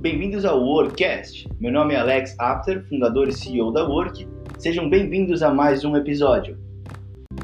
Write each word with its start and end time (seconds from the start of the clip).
Bem-vindos 0.00 0.46
ao 0.46 0.64
WorkCast. 0.64 1.46
Meu 1.60 1.70
nome 1.70 1.92
é 1.92 1.98
Alex 1.98 2.34
Apter, 2.38 2.88
fundador 2.88 3.28
e 3.28 3.32
CEO 3.32 3.70
da 3.70 3.86
Work. 3.86 4.26
Sejam 4.56 4.88
bem-vindos 4.88 5.42
a 5.42 5.52
mais 5.52 5.84
um 5.84 5.94
episódio. 5.94 6.58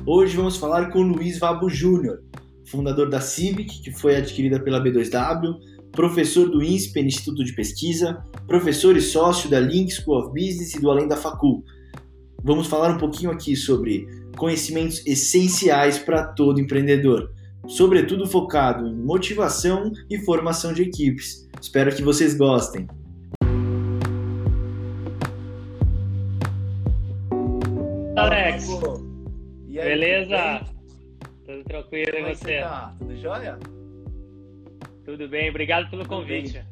Hoje 0.07 0.35
vamos 0.39 0.57
falar 0.57 0.91
com 0.91 1.03
Luiz 1.03 1.39
Vabo 1.39 1.69
Júnior, 1.69 2.23
fundador 2.65 3.11
da 3.11 3.21
Civic, 3.21 3.83
que 3.83 3.91
foi 3.91 4.17
adquirida 4.17 4.59
pela 4.59 4.83
B2W, 4.83 5.55
professor 5.93 6.49
do 6.49 6.63
INSPE, 6.63 7.01
Instituto 7.01 7.45
de 7.45 7.55
Pesquisa, 7.55 8.25
professor 8.47 8.97
e 8.97 9.03
sócio 9.03 9.51
da 9.51 9.61
Link 9.61 9.93
School 9.93 10.19
of 10.19 10.29
Business 10.29 10.75
e 10.75 10.81
do 10.81 10.91
Além 10.91 11.07
da 11.07 11.17
Facul. 11.19 11.63
Vamos 12.43 12.69
falar 12.69 12.91
um 12.91 12.99
pouquinho 12.99 13.33
aqui 13.33 13.55
sobre 13.55 14.07
conhecimentos 14.35 15.07
essenciais 15.07 15.99
para 15.99 16.29
todo 16.29 16.59
empreendedor, 16.59 17.31
sobretudo 17.69 18.27
focado 18.27 18.87
em 18.87 18.97
motivação 18.97 19.93
e 20.09 20.19
formação 20.21 20.73
de 20.73 20.81
equipes. 20.81 21.47
Espero 21.67 21.93
que 21.93 22.01
vocês 22.01 22.39
gostem. 22.39 22.87
Alex, 28.17 28.69
e 29.67 29.81
aí, 29.81 29.89
beleza? 29.89 30.65
Tudo, 31.45 31.65
tranquilo 31.65 32.19
e 32.19 32.35
você? 32.35 32.61
Tá? 32.61 32.95
Tudo 32.97 33.17
jóia? 33.17 33.59
Tudo 35.05 35.29
bem, 35.29 35.51
obrigado 35.51 35.91
pelo 35.91 36.05
Tudo 36.05 36.21
convite. 36.21 36.53
Bem. 36.53 36.67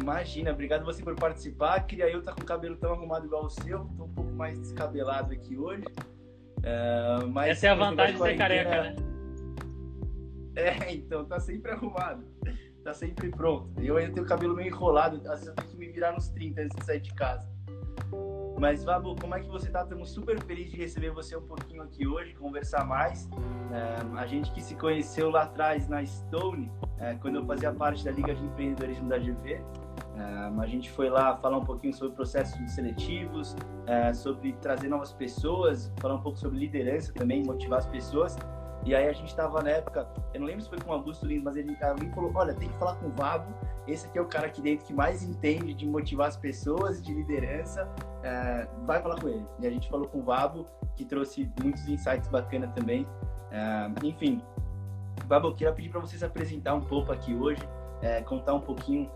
Imagina, 0.00 0.50
obrigado 0.50 0.84
você 0.84 1.00
por 1.00 1.14
participar. 1.14 1.80
Queria 1.86 2.10
eu 2.10 2.18
estar 2.18 2.34
com 2.34 2.42
o 2.42 2.44
cabelo 2.44 2.76
tão 2.76 2.92
arrumado 2.92 3.24
igual 3.24 3.44
o 3.44 3.50
seu, 3.50 3.86
estou 3.86 4.06
um 4.06 4.14
pouco 4.14 4.32
mais 4.32 4.58
descabelado 4.58 5.32
aqui 5.32 5.56
hoje. 5.56 5.84
Uh, 6.58 7.28
mas 7.28 7.50
Essa 7.50 7.68
é 7.68 7.70
a 7.70 7.74
vantagem 7.76 8.16
de 8.16 8.20
ser 8.20 8.36
careca, 8.36 8.82
né? 8.82 8.96
É, 10.56 10.92
então, 10.92 11.24
tá 11.24 11.38
sempre 11.38 11.70
arrumado. 11.70 12.26
Tá 12.84 12.92
sempre 12.92 13.30
pronto. 13.30 13.70
Eu 13.80 13.96
ainda 13.96 14.12
tenho 14.12 14.26
o 14.26 14.28
cabelo 14.28 14.54
meio 14.54 14.68
enrolado, 14.68 15.16
às 15.28 15.40
vezes 15.40 15.46
eu 15.46 15.54
tenho 15.54 15.68
que 15.68 15.76
me 15.76 15.88
virar 15.88 16.12
nos 16.12 16.28
30 16.28 16.62
antes 16.62 16.76
de 16.76 16.84
sair 16.84 17.00
de 17.00 17.14
casa. 17.14 17.48
Mas, 18.58 18.84
Vabo, 18.84 19.16
como 19.16 19.34
é 19.34 19.40
que 19.40 19.48
você 19.48 19.68
tá? 19.70 19.82
Estamos 19.82 20.10
super 20.10 20.40
felizes 20.44 20.70
de 20.72 20.78
receber 20.78 21.10
você 21.10 21.36
um 21.36 21.42
pouquinho 21.42 21.82
aqui 21.82 22.06
hoje, 22.06 22.32
conversar 22.34 22.84
mais. 22.84 23.28
É, 23.72 24.20
a 24.20 24.26
gente 24.26 24.52
que 24.52 24.62
se 24.62 24.76
conheceu 24.76 25.30
lá 25.30 25.42
atrás 25.42 25.88
na 25.88 26.04
Stone, 26.04 26.70
é, 26.98 27.14
quando 27.16 27.36
eu 27.36 27.44
fazia 27.44 27.72
parte 27.72 28.04
da 28.04 28.12
Liga 28.12 28.32
de 28.34 28.44
Empreendedorismo 28.44 29.08
da 29.08 29.18
GV, 29.18 29.60
é, 30.16 30.60
a 30.60 30.66
gente 30.66 30.90
foi 30.90 31.08
lá 31.08 31.34
falar 31.36 31.58
um 31.58 31.64
pouquinho 31.64 31.92
sobre 31.92 32.14
processos 32.14 32.70
seletivos, 32.70 33.56
é, 33.86 34.12
sobre 34.12 34.52
trazer 34.54 34.88
novas 34.88 35.12
pessoas, 35.12 35.92
falar 35.98 36.14
um 36.14 36.22
pouco 36.22 36.38
sobre 36.38 36.58
liderança 36.58 37.12
também, 37.12 37.42
motivar 37.42 37.80
as 37.80 37.86
pessoas. 37.86 38.36
E 38.84 38.94
aí 38.94 39.08
a 39.08 39.12
gente 39.12 39.28
estava 39.28 39.62
na 39.62 39.70
época, 39.70 40.08
eu 40.34 40.40
não 40.40 40.46
lembro 40.46 40.62
se 40.62 40.68
foi 40.68 40.80
com 40.80 40.90
o 40.90 40.94
Augusto 40.94 41.24
Lins, 41.24 41.42
mas 41.42 41.56
ele 41.56 41.76
alguém 41.82 42.10
falou, 42.10 42.32
olha, 42.34 42.52
tem 42.54 42.68
que 42.68 42.76
falar 42.78 42.96
com 42.96 43.06
o 43.06 43.10
Vabo, 43.10 43.54
esse 43.86 44.06
aqui 44.06 44.18
é 44.18 44.20
o 44.20 44.26
cara 44.26 44.46
aqui 44.46 44.60
dentro 44.60 44.86
que 44.86 44.92
mais 44.92 45.22
entende 45.22 45.72
de 45.72 45.86
motivar 45.86 46.28
as 46.28 46.36
pessoas, 46.36 47.00
de 47.00 47.12
liderança, 47.12 47.88
é, 48.24 48.66
vai 48.84 49.00
falar 49.00 49.20
com 49.20 49.28
ele. 49.28 49.46
E 49.60 49.66
a 49.66 49.70
gente 49.70 49.88
falou 49.88 50.08
com 50.08 50.18
o 50.18 50.22
Vabo, 50.22 50.66
que 50.96 51.04
trouxe 51.04 51.48
muitos 51.62 51.86
insights 51.88 52.28
bacanas 52.28 52.72
também. 52.74 53.06
É, 53.52 53.90
enfim, 54.04 54.42
Vabo, 55.28 55.48
eu 55.48 55.54
queria 55.54 55.72
pedir 55.72 55.90
para 55.90 56.00
você 56.00 56.18
se 56.18 56.24
apresentar 56.24 56.74
um 56.74 56.80
pouco 56.80 57.12
aqui 57.12 57.34
hoje, 57.34 57.62
é, 58.00 58.20
contar 58.22 58.54
um 58.54 58.60
pouquinho 58.60 59.08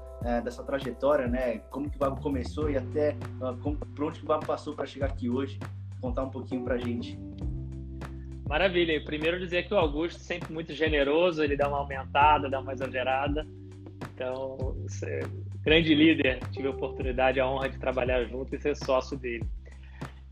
dessa 0.43 0.63
trajetória, 0.63 1.29
né? 1.29 1.59
Como 1.71 1.89
que 1.89 1.97
o 1.97 2.01
Vabo 2.01 2.21
começou 2.21 2.71
e 2.71 2.77
até 2.77 3.15
uh, 3.41 3.57
como, 3.63 3.77
por 3.77 4.07
onde 4.07 4.19
que 4.19 4.25
o 4.25 4.29
Vabo 4.29 4.47
passou 4.47 4.75
para 4.75 4.87
chegar 4.87 5.07
aqui 5.07 5.29
hoje, 5.29 5.59
contar 6.01 6.25
um 6.25 6.31
pouquinho 6.31 6.65
para 6.65 6.79
gente. 6.79 7.19
Maravilha. 8.47 9.03
Primeiro 9.03 9.39
dizer 9.39 9.67
que 9.67 9.75
o 9.75 9.77
Augusto 9.77 10.21
sempre 10.21 10.53
muito 10.53 10.73
generoso, 10.73 11.43
ele 11.43 11.57
dá 11.57 11.69
uma 11.69 11.79
aumentada, 11.79 12.49
dá 12.49 12.61
uma 12.61 12.73
exagerada. 12.73 13.47
Então, 14.15 14.77
é 15.05 15.21
grande 15.65 15.95
líder, 15.95 16.39
tive 16.53 16.69
a 16.69 16.71
oportunidade, 16.71 17.41
a 17.41 17.49
honra 17.49 17.69
de 17.69 17.79
trabalhar 17.79 18.25
junto 18.25 18.55
e 18.55 18.61
ser 18.61 18.77
sócio 18.77 19.19
dele. 19.19 19.45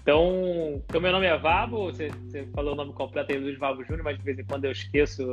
Então, 0.01 0.83
então 0.89 1.01
meu 1.01 1.11
nome 1.11 1.27
é 1.27 1.37
Vabo, 1.37 1.87
você, 1.87 2.09
você 2.09 2.47
falou 2.55 2.75
o 2.75 2.77
nome 2.77 2.93
completo 2.93 3.33
aí, 3.33 3.39
Luiz 3.39 3.59
Vabo 3.59 3.83
Júnior, 3.85 4.05
mas 4.05 4.19
de 4.19 4.23
vez 4.23 4.39
em 4.39 4.45
quando 4.45 4.67
eu 4.67 4.71
esqueço 4.71 5.25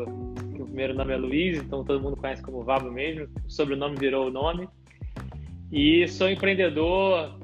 que 0.55 0.61
o 0.61 0.65
primeiro 0.65 0.93
nome 0.93 1.13
é 1.13 1.17
Luiz, 1.17 1.59
então 1.59 1.83
todo 1.83 2.01
mundo 2.01 2.15
conhece 2.15 2.41
como 2.41 2.63
Vabo 2.63 2.89
mesmo, 2.89 3.27
o 3.45 3.51
sobrenome 3.51 3.97
virou 3.97 4.27
o 4.27 4.31
nome. 4.31 4.67
E 5.71 6.07
sou 6.07 6.29
empreendedor 6.29 7.37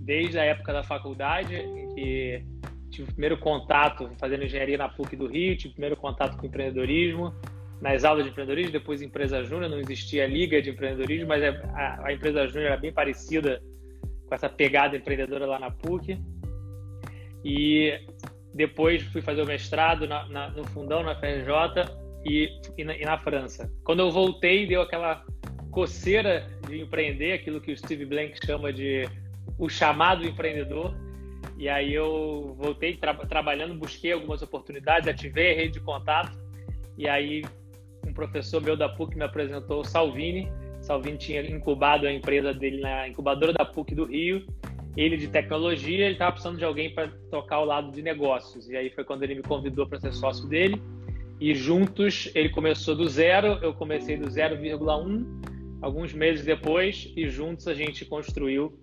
desde 0.00 0.38
a 0.38 0.44
época 0.44 0.72
da 0.72 0.82
faculdade, 0.82 1.54
em 1.54 1.94
que 1.94 2.44
tive 2.90 3.04
o 3.04 3.12
primeiro 3.12 3.36
contato 3.38 4.10
fazendo 4.18 4.44
engenharia 4.44 4.78
na 4.78 4.88
PUC 4.88 5.16
do 5.16 5.26
Rio, 5.26 5.56
tive 5.56 5.70
o 5.70 5.72
primeiro 5.72 5.96
contato 5.96 6.36
com 6.36 6.46
empreendedorismo, 6.46 7.34
nas 7.80 8.04
aulas 8.04 8.24
de 8.24 8.30
empreendedorismo, 8.30 8.72
depois 8.72 9.02
empresa 9.02 9.42
júnior, 9.44 9.70
não 9.70 9.78
existia 9.78 10.26
liga 10.26 10.60
de 10.60 10.70
empreendedorismo, 10.70 11.28
mas 11.28 11.42
a, 11.42 12.00
a 12.04 12.12
empresa 12.12 12.46
júnior 12.46 12.72
era 12.72 12.76
bem 12.76 12.92
parecida 12.92 13.62
com 14.26 14.34
essa 14.34 14.48
pegada 14.48 14.96
empreendedora 14.96 15.46
lá 15.46 15.58
na 15.58 15.70
PUC. 15.70 16.18
E 17.44 17.98
depois 18.52 19.02
fui 19.04 19.22
fazer 19.22 19.42
o 19.42 19.46
mestrado 19.46 20.08
na, 20.08 20.26
na, 20.28 20.50
no 20.50 20.64
Fundão, 20.64 21.02
na 21.04 21.14
FRJ 21.14 21.88
e, 22.24 22.48
e, 22.76 22.84
na, 22.84 22.96
e 22.96 23.04
na 23.04 23.16
França. 23.18 23.72
Quando 23.84 24.00
eu 24.00 24.10
voltei, 24.10 24.66
deu 24.66 24.82
aquela 24.82 25.24
coceira 25.70 26.50
de 26.66 26.80
empreender, 26.80 27.32
aquilo 27.32 27.60
que 27.60 27.70
o 27.70 27.76
Steve 27.76 28.04
Blank 28.04 28.44
chama 28.44 28.72
de 28.72 29.08
o 29.56 29.68
chamado 29.68 30.26
empreendedor 30.26 30.94
e 31.58 31.68
aí 31.68 31.92
eu 31.92 32.54
voltei 32.56 32.96
tra 32.96 33.12
trabalhando, 33.14 33.74
busquei 33.74 34.12
algumas 34.12 34.40
oportunidades, 34.42 35.08
ativei 35.08 35.52
a 35.52 35.56
rede 35.56 35.72
de 35.72 35.80
contato. 35.80 36.38
E 36.96 37.08
aí 37.08 37.44
um 38.06 38.12
professor 38.12 38.62
meu 38.62 38.76
da 38.76 38.88
PUC 38.88 39.16
me 39.16 39.24
apresentou 39.24 39.80
o 39.80 39.84
Salvini. 39.84 40.50
Salvini 40.80 41.18
tinha 41.18 41.42
incubado 41.42 42.06
a 42.06 42.12
empresa 42.12 42.54
dele 42.54 42.80
na 42.80 43.08
incubadora 43.08 43.52
da 43.52 43.64
PUC 43.64 43.92
do 43.94 44.04
Rio. 44.04 44.46
Ele 44.96 45.16
de 45.16 45.26
tecnologia, 45.26 46.06
ele 46.06 46.12
estava 46.12 46.32
precisando 46.32 46.58
de 46.58 46.64
alguém 46.64 46.94
para 46.94 47.08
tocar 47.30 47.58
o 47.60 47.64
lado 47.64 47.90
de 47.90 48.02
negócios. 48.02 48.68
E 48.68 48.76
aí 48.76 48.90
foi 48.90 49.02
quando 49.02 49.24
ele 49.24 49.34
me 49.34 49.42
convidou 49.42 49.86
para 49.86 49.98
ser 49.98 50.12
sócio 50.12 50.48
dele. 50.48 50.80
E 51.40 51.54
juntos, 51.54 52.30
ele 52.34 52.48
começou 52.48 52.94
do 52.94 53.08
zero, 53.08 53.58
eu 53.62 53.74
comecei 53.74 54.16
do 54.16 54.26
0,1 54.26 55.26
alguns 55.80 56.12
meses 56.12 56.44
depois, 56.44 57.12
e 57.16 57.28
juntos 57.28 57.68
a 57.68 57.74
gente 57.74 58.04
construiu 58.04 58.76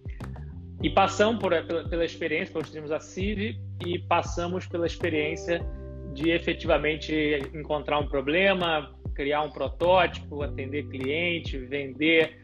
e 0.81 0.90
passamos 0.90 1.40
por, 1.41 1.52
pela, 1.63 1.88
pela 1.88 2.06
experiência, 2.06 2.53
construímos 2.53 2.91
a 2.91 3.00
CIV 3.00 3.59
e 3.86 4.00
passamos 4.00 4.68
pela 4.68 4.86
experiência 4.86 5.66
de 6.13 6.30
efetivamente 6.30 7.13
encontrar 7.53 8.00
um 8.00 8.08
problema, 8.08 8.94
criar 9.14 9.41
um 9.41 9.50
protótipo, 9.50 10.44
atender 10.44 10.88
cliente, 10.88 11.58
vender, 11.58 12.38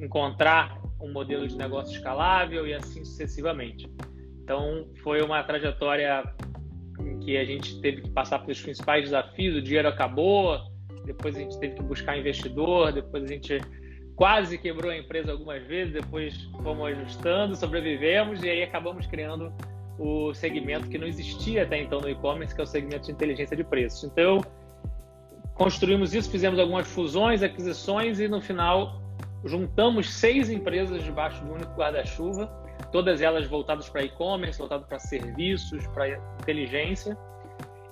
encontrar 0.00 0.80
um 1.00 1.12
modelo 1.12 1.46
de 1.46 1.56
negócio 1.56 1.94
escalável 1.94 2.66
e 2.66 2.74
assim 2.74 3.04
sucessivamente. 3.04 3.88
Então, 4.42 4.88
foi 5.02 5.22
uma 5.22 5.42
trajetória 5.42 6.24
em 7.00 7.18
que 7.20 7.36
a 7.36 7.44
gente 7.44 7.80
teve 7.80 8.02
que 8.02 8.10
passar 8.10 8.40
pelos 8.40 8.60
principais 8.60 9.04
desafios, 9.04 9.56
o 9.56 9.62
dinheiro 9.62 9.88
acabou, 9.88 10.58
depois 11.04 11.36
a 11.36 11.40
gente 11.40 11.58
teve 11.58 11.74
que 11.74 11.82
buscar 11.82 12.16
investidor, 12.16 12.92
depois 12.92 13.24
a 13.24 13.26
gente 13.26 13.58
quase 14.16 14.58
quebrou 14.58 14.90
a 14.90 14.96
empresa 14.96 15.32
algumas 15.32 15.62
vezes, 15.64 15.92
depois 15.92 16.48
fomos 16.62 16.86
ajustando, 16.86 17.56
sobrevivemos 17.56 18.42
e 18.42 18.48
aí 18.48 18.62
acabamos 18.62 19.06
criando 19.06 19.52
o 19.98 20.34
segmento 20.34 20.88
que 20.88 20.98
não 20.98 21.06
existia 21.06 21.62
até 21.62 21.80
então 21.80 22.00
no 22.00 22.08
e-commerce, 22.08 22.54
que 22.54 22.60
é 22.60 22.64
o 22.64 22.66
segmento 22.66 23.06
de 23.06 23.12
inteligência 23.12 23.56
de 23.56 23.64
preços. 23.64 24.04
Então, 24.04 24.40
construímos 25.54 26.14
isso, 26.14 26.30
fizemos 26.30 26.58
algumas 26.58 26.86
fusões, 26.86 27.42
aquisições 27.42 28.18
e 28.18 28.28
no 28.28 28.40
final 28.40 29.00
juntamos 29.44 30.12
seis 30.12 30.50
empresas 30.50 31.02
debaixo 31.02 31.44
do 31.44 31.52
único 31.52 31.72
guarda-chuva, 31.74 32.46
todas 32.90 33.20
elas 33.20 33.46
voltadas 33.46 33.88
para 33.88 34.02
e-commerce, 34.02 34.58
voltadas 34.58 34.86
para 34.86 34.98
serviços, 34.98 35.86
para 35.88 36.16
inteligência. 36.40 37.16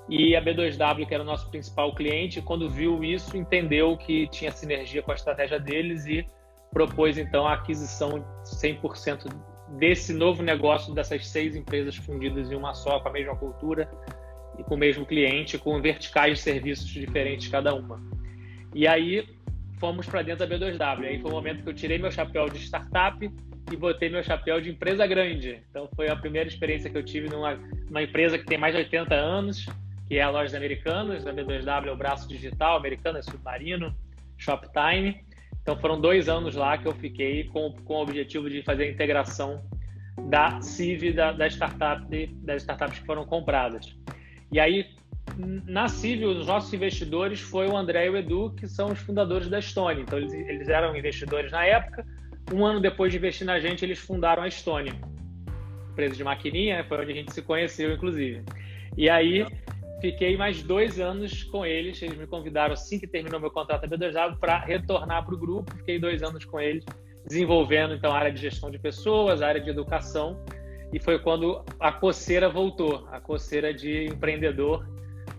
E 0.08 0.34
a 0.34 0.42
B2W, 0.42 1.06
que 1.06 1.14
era 1.14 1.22
o 1.22 1.26
nosso 1.26 1.48
principal 1.50 1.94
cliente, 1.94 2.42
quando 2.42 2.68
viu 2.68 3.02
isso, 3.04 3.36
entendeu 3.36 3.96
que 3.96 4.26
tinha 4.28 4.50
sinergia 4.50 5.02
com 5.02 5.12
a 5.12 5.14
estratégia 5.14 5.58
deles 5.58 6.06
e 6.06 6.26
propôs 6.72 7.18
então 7.18 7.46
a 7.46 7.54
aquisição 7.54 8.24
100% 8.44 9.32
desse 9.78 10.12
novo 10.12 10.42
negócio 10.42 10.94
dessas 10.94 11.26
seis 11.26 11.54
empresas 11.54 11.96
fundidas 11.96 12.50
em 12.50 12.54
uma 12.54 12.74
só, 12.74 13.00
com 13.00 13.08
a 13.08 13.12
mesma 13.12 13.36
cultura 13.36 13.88
e 14.58 14.64
com 14.64 14.74
o 14.74 14.78
mesmo 14.78 15.06
cliente, 15.06 15.56
com 15.56 15.80
verticais 15.80 16.38
de 16.38 16.44
serviços 16.44 16.88
diferentes 16.88 17.48
cada 17.48 17.74
uma. 17.74 18.00
E 18.74 18.86
aí 18.86 19.26
fomos 19.78 20.06
para 20.06 20.22
dentro 20.22 20.46
da 20.46 20.56
B2W. 20.56 21.04
Aí 21.04 21.20
foi 21.20 21.30
o 21.30 21.34
momento 21.34 21.62
que 21.62 21.68
eu 21.68 21.74
tirei 21.74 21.98
meu 21.98 22.10
chapéu 22.10 22.48
de 22.48 22.58
startup 22.58 23.30
e 23.70 23.76
botei 23.76 24.08
meu 24.08 24.22
chapéu 24.22 24.60
de 24.60 24.70
empresa 24.70 25.06
grande. 25.06 25.62
Então 25.70 25.88
foi 25.94 26.08
a 26.08 26.16
primeira 26.16 26.48
experiência 26.48 26.90
que 26.90 26.96
eu 26.96 27.04
tive 27.04 27.28
numa, 27.28 27.54
numa 27.88 28.02
empresa 28.02 28.38
que 28.38 28.44
tem 28.44 28.58
mais 28.58 28.74
de 28.74 28.82
80 28.82 29.14
anos, 29.14 29.66
que 30.12 30.18
é 30.18 30.22
a 30.22 30.28
loja 30.28 30.58
Americanas, 30.58 31.26
a 31.26 31.32
B2W 31.32 31.86
é 31.86 31.90
o 31.90 31.96
braço 31.96 32.28
digital, 32.28 32.76
Americanas, 32.76 33.24
Submarino, 33.24 33.96
Shoptime. 34.36 35.24
Então 35.62 35.74
foram 35.78 35.98
dois 35.98 36.28
anos 36.28 36.54
lá 36.54 36.76
que 36.76 36.86
eu 36.86 36.92
fiquei 36.92 37.44
com, 37.44 37.72
com 37.86 37.94
o 37.94 38.02
objetivo 38.02 38.50
de 38.50 38.62
fazer 38.62 38.84
a 38.84 38.90
integração 38.90 39.64
da 40.28 40.60
CIV 40.60 41.14
da, 41.14 41.32
da 41.32 41.46
startup, 41.46 42.26
das 42.42 42.60
startups 42.60 42.98
que 42.98 43.06
foram 43.06 43.24
compradas. 43.24 43.96
E 44.52 44.60
aí 44.60 44.84
na 45.66 45.88
Civil, 45.88 46.28
os 46.28 46.46
nossos 46.46 46.70
investidores 46.74 47.40
foi 47.40 47.66
o 47.66 47.74
André 47.74 48.04
e 48.04 48.10
o 48.10 48.16
Edu, 48.18 48.54
que 48.54 48.68
são 48.68 48.92
os 48.92 48.98
fundadores 48.98 49.48
da 49.48 49.62
Stone. 49.62 50.02
Então, 50.02 50.18
eles, 50.18 50.34
eles 50.34 50.68
eram 50.68 50.94
investidores 50.94 51.50
na 51.50 51.64
época. 51.64 52.04
Um 52.52 52.66
ano 52.66 52.82
depois 52.82 53.12
de 53.12 53.16
investir 53.16 53.46
na 53.46 53.58
gente, 53.58 53.82
eles 53.82 53.98
fundaram 53.98 54.42
a 54.42 54.50
Stone, 54.50 54.92
empresa 55.90 56.14
de 56.14 56.22
maquininha, 56.22 56.84
foi 56.84 57.00
onde 57.00 57.12
a 57.12 57.14
gente 57.14 57.32
se 57.32 57.40
conheceu, 57.40 57.94
inclusive. 57.94 58.42
E 58.94 59.08
aí, 59.08 59.46
fiquei 60.02 60.36
mais 60.36 60.62
dois 60.64 60.98
anos 60.98 61.44
com 61.44 61.64
eles. 61.64 62.02
Eles 62.02 62.18
me 62.18 62.26
convidaram 62.26 62.74
assim 62.74 62.98
que 62.98 63.06
terminou 63.06 63.40
meu 63.40 63.50
contrato 63.50 63.88
da 63.88 63.96
B2W 63.96 64.38
para 64.38 64.58
retornar 64.58 65.24
para 65.24 65.34
o 65.34 65.38
grupo. 65.38 65.74
Fiquei 65.76 65.98
dois 65.98 66.22
anos 66.22 66.44
com 66.44 66.60
eles, 66.60 66.84
desenvolvendo 67.24 67.94
então 67.94 68.10
a 68.10 68.18
área 68.18 68.32
de 68.32 68.40
gestão 68.40 68.70
de 68.70 68.78
pessoas, 68.78 69.40
a 69.40 69.46
área 69.46 69.60
de 69.60 69.70
educação. 69.70 70.44
E 70.92 70.98
foi 70.98 71.20
quando 71.20 71.64
a 71.78 71.92
coceira 71.92 72.50
voltou, 72.50 73.08
a 73.10 73.20
coceira 73.20 73.72
de 73.72 74.06
empreendedor 74.06 74.84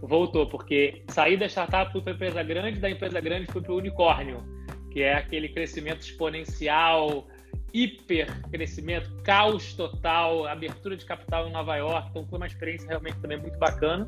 voltou, 0.02 0.48
porque 0.48 1.04
saí 1.10 1.38
da 1.38 1.46
startup, 1.46 1.92
fui 1.92 2.02
para 2.02 2.14
empresa 2.14 2.42
grande, 2.42 2.80
da 2.80 2.90
empresa 2.90 3.20
grande 3.20 3.52
fui 3.52 3.62
para 3.62 3.74
o 3.74 3.78
unicórnio, 3.78 4.44
que 4.92 5.02
é 5.02 5.14
aquele 5.14 5.50
crescimento 5.50 6.02
exponencial, 6.02 7.28
hiper 7.74 8.28
crescimento, 8.50 9.12
caos 9.24 9.74
total, 9.74 10.48
abertura 10.48 10.96
de 10.96 11.06
capital 11.06 11.48
em 11.48 11.52
Nova 11.52 11.76
York. 11.76 12.08
Então 12.10 12.26
foi 12.26 12.38
uma 12.38 12.48
experiência 12.48 12.88
realmente 12.88 13.20
também 13.20 13.38
muito 13.38 13.58
bacana. 13.60 14.08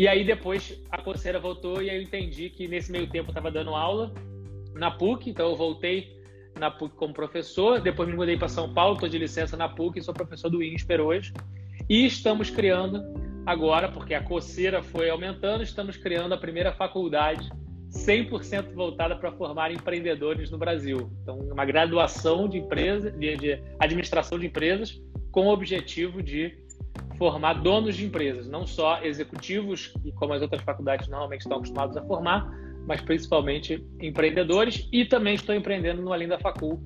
E 0.00 0.08
aí 0.08 0.24
depois 0.24 0.82
a 0.90 0.96
coceira 0.96 1.38
voltou 1.38 1.82
e 1.82 1.90
aí 1.90 1.96
eu 1.98 2.02
entendi 2.02 2.48
que 2.48 2.66
nesse 2.66 2.90
meio 2.90 3.06
tempo 3.06 3.28
eu 3.28 3.32
estava 3.32 3.50
dando 3.50 3.74
aula 3.74 4.14
na 4.72 4.90
PUC, 4.90 5.28
então 5.28 5.50
eu 5.50 5.54
voltei 5.54 6.18
na 6.58 6.70
PUC 6.70 6.96
como 6.96 7.12
professor, 7.12 7.82
depois 7.82 8.08
me 8.08 8.16
mudei 8.16 8.34
para 8.38 8.48
São 8.48 8.72
Paulo, 8.72 8.94
estou 8.94 9.10
de 9.10 9.18
licença 9.18 9.58
na 9.58 9.68
PUC, 9.68 10.00
sou 10.00 10.14
professor 10.14 10.48
do 10.48 10.62
INSPER 10.62 11.02
hoje. 11.02 11.34
E 11.86 12.06
estamos 12.06 12.48
criando 12.48 13.02
agora, 13.44 13.90
porque 13.90 14.14
a 14.14 14.22
coceira 14.22 14.82
foi 14.82 15.10
aumentando, 15.10 15.62
estamos 15.62 15.98
criando 15.98 16.32
a 16.32 16.38
primeira 16.38 16.72
faculdade 16.72 17.46
100% 17.90 18.72
voltada 18.72 19.14
para 19.16 19.30
formar 19.32 19.70
empreendedores 19.70 20.50
no 20.50 20.56
Brasil. 20.56 21.12
Então, 21.22 21.40
uma 21.40 21.66
graduação 21.66 22.48
de 22.48 22.56
empresa, 22.56 23.10
de, 23.10 23.36
de 23.36 23.62
administração 23.78 24.38
de 24.38 24.46
empresas, 24.46 24.98
com 25.30 25.48
o 25.48 25.52
objetivo 25.52 26.22
de 26.22 26.56
formar 27.20 27.52
donos 27.60 27.96
de 27.96 28.06
empresas, 28.06 28.48
não 28.48 28.66
só 28.66 29.02
executivos, 29.02 29.92
como 30.14 30.32
as 30.32 30.40
outras 30.40 30.62
faculdades 30.62 31.06
normalmente 31.06 31.42
estão 31.42 31.58
acostumados 31.58 31.94
a 31.94 32.02
formar, 32.02 32.50
mas 32.86 33.02
principalmente 33.02 33.86
empreendedores. 34.00 34.88
E 34.90 35.04
também 35.04 35.34
estou 35.34 35.54
empreendendo 35.54 36.00
no 36.00 36.14
Além 36.14 36.26
da 36.26 36.38
Facul, 36.38 36.82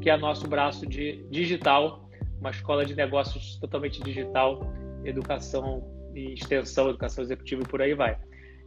que 0.00 0.10
é 0.10 0.16
nosso 0.16 0.48
braço 0.48 0.84
de 0.88 1.24
digital, 1.30 2.10
uma 2.40 2.50
escola 2.50 2.84
de 2.84 2.96
negócios 2.96 3.60
totalmente 3.60 4.02
digital, 4.02 4.74
educação 5.04 5.84
e 6.16 6.34
extensão, 6.34 6.88
educação 6.88 7.22
executiva 7.22 7.62
e 7.62 7.68
por 7.68 7.80
aí 7.80 7.94
vai. 7.94 8.18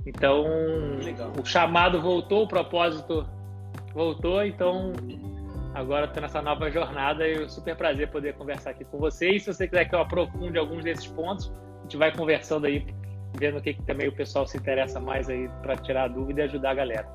Então, 0.06 0.46
Legal. 1.04 1.34
o 1.38 1.46
chamado 1.46 2.00
voltou, 2.00 2.44
o 2.44 2.48
propósito 2.48 3.28
voltou, 3.94 4.42
então 4.46 4.94
agora 5.74 6.06
estou 6.06 6.22
nessa 6.22 6.42
nova 6.42 6.70
jornada 6.70 7.28
e 7.28 7.36
é 7.36 7.42
um 7.42 7.50
super 7.50 7.76
prazer 7.76 8.10
poder 8.10 8.34
conversar 8.36 8.72
aqui 8.72 8.86
com 8.86 8.98
você. 8.98 9.30
E 9.30 9.40
se 9.40 9.54
você 9.54 9.68
quiser 9.68 9.86
que 9.86 9.96
eu 9.96 10.00
aprofunde 10.00 10.58
alguns 10.58 10.84
desses 10.84 11.08
pontos, 11.08 11.52
a 11.80 11.82
gente 11.84 11.98
vai 11.98 12.16
conversando 12.16 12.66
aí, 12.66 12.86
vendo 13.38 13.58
o 13.58 13.62
que, 13.62 13.74
que 13.74 13.84
também 13.84 14.08
o 14.08 14.16
pessoal 14.16 14.46
se 14.46 14.58
interessa 14.58 15.00
mais 15.00 15.30
aí 15.30 15.50
para 15.62 15.76
tirar 15.78 16.04
a 16.04 16.08
dúvida 16.08 16.42
e 16.42 16.44
ajudar 16.46 16.72
a 16.72 16.76
galera. 16.76 17.08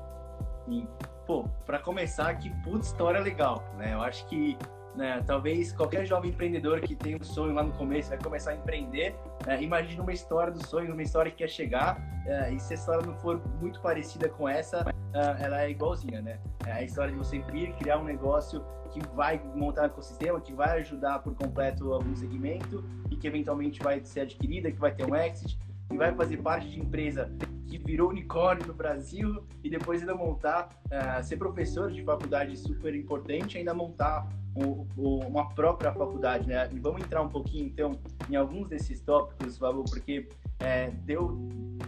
E, 0.67 0.87
pô, 1.27 1.47
para 1.65 1.79
começar, 1.79 2.33
que 2.35 2.49
puta 2.63 2.85
história 2.85 3.19
legal, 3.19 3.63
né? 3.77 3.93
Eu 3.93 4.01
acho 4.01 4.27
que 4.27 4.57
né? 4.95 5.23
Talvez 5.25 5.71
qualquer 5.71 6.05
jovem 6.05 6.31
empreendedor 6.31 6.79
que 6.81 6.95
tem 6.95 7.15
um 7.15 7.23
sonho 7.23 7.53
lá 7.53 7.63
no 7.63 7.73
começo 7.73 8.09
vai 8.09 8.17
começar 8.17 8.51
a 8.51 8.55
empreender, 8.55 9.15
né? 9.45 9.61
imagine 9.61 9.99
uma 9.99 10.13
história 10.13 10.51
do 10.51 10.65
sonho, 10.65 10.93
uma 10.93 11.03
história 11.03 11.31
que 11.31 11.37
quer 11.37 11.49
chegar, 11.49 11.97
uh, 12.25 12.53
e 12.53 12.59
se 12.59 12.73
a 12.73 12.75
história 12.75 13.05
não 13.05 13.15
for 13.15 13.41
muito 13.59 13.79
parecida 13.81 14.29
com 14.29 14.47
essa, 14.47 14.81
uh, 14.83 15.43
ela 15.43 15.63
é 15.63 15.69
igualzinha, 15.69 16.21
né? 16.21 16.39
É 16.65 16.71
a 16.71 16.83
história 16.83 17.11
de 17.11 17.17
você 17.17 17.39
vir 17.39 17.73
criar 17.73 17.99
um 17.99 18.03
negócio 18.03 18.63
que 18.91 18.99
vai 19.15 19.41
montar 19.53 19.83
um 19.83 19.85
ecossistema, 19.85 20.39
que 20.39 20.53
vai 20.53 20.79
ajudar 20.79 21.19
por 21.19 21.35
completo 21.35 21.93
algum 21.93 22.15
segmento 22.15 22.83
e 23.11 23.15
que 23.15 23.27
eventualmente 23.27 23.81
vai 23.83 24.03
ser 24.03 24.21
adquirida, 24.21 24.71
que 24.71 24.79
vai 24.79 24.93
ter 24.93 25.05
um 25.05 25.15
exit, 25.15 25.59
que 25.89 25.97
vai 25.97 26.13
fazer 26.13 26.37
parte 26.37 26.69
de 26.69 26.79
empresa 26.79 27.29
que 27.67 27.77
virou 27.77 28.09
unicórnio 28.09 28.67
no 28.67 28.73
Brasil 28.73 29.43
e 29.63 29.69
depois 29.69 30.01
ainda 30.01 30.15
montar, 30.15 30.69
uh, 30.85 31.23
ser 31.23 31.37
professor 31.37 31.91
de 31.91 32.03
faculdade 32.03 32.55
super 32.57 32.95
importante, 32.95 33.57
ainda 33.57 33.73
montar 33.73 34.27
o, 34.55 34.87
o, 34.95 35.19
uma 35.25 35.49
própria 35.53 35.91
faculdade, 35.91 36.47
né? 36.47 36.69
E 36.71 36.79
vamos 36.79 37.01
entrar 37.01 37.21
um 37.21 37.29
pouquinho, 37.29 37.65
então, 37.65 37.99
em 38.29 38.35
alguns 38.35 38.69
desses 38.69 39.01
tópicos, 39.01 39.57
Fábio, 39.57 39.83
porque 39.83 40.29
é, 40.59 40.91
deu, 40.91 41.37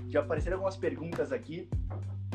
já 0.09 0.19
apareceram 0.19 0.57
algumas 0.57 0.75
perguntas 0.75 1.31
aqui. 1.31 1.69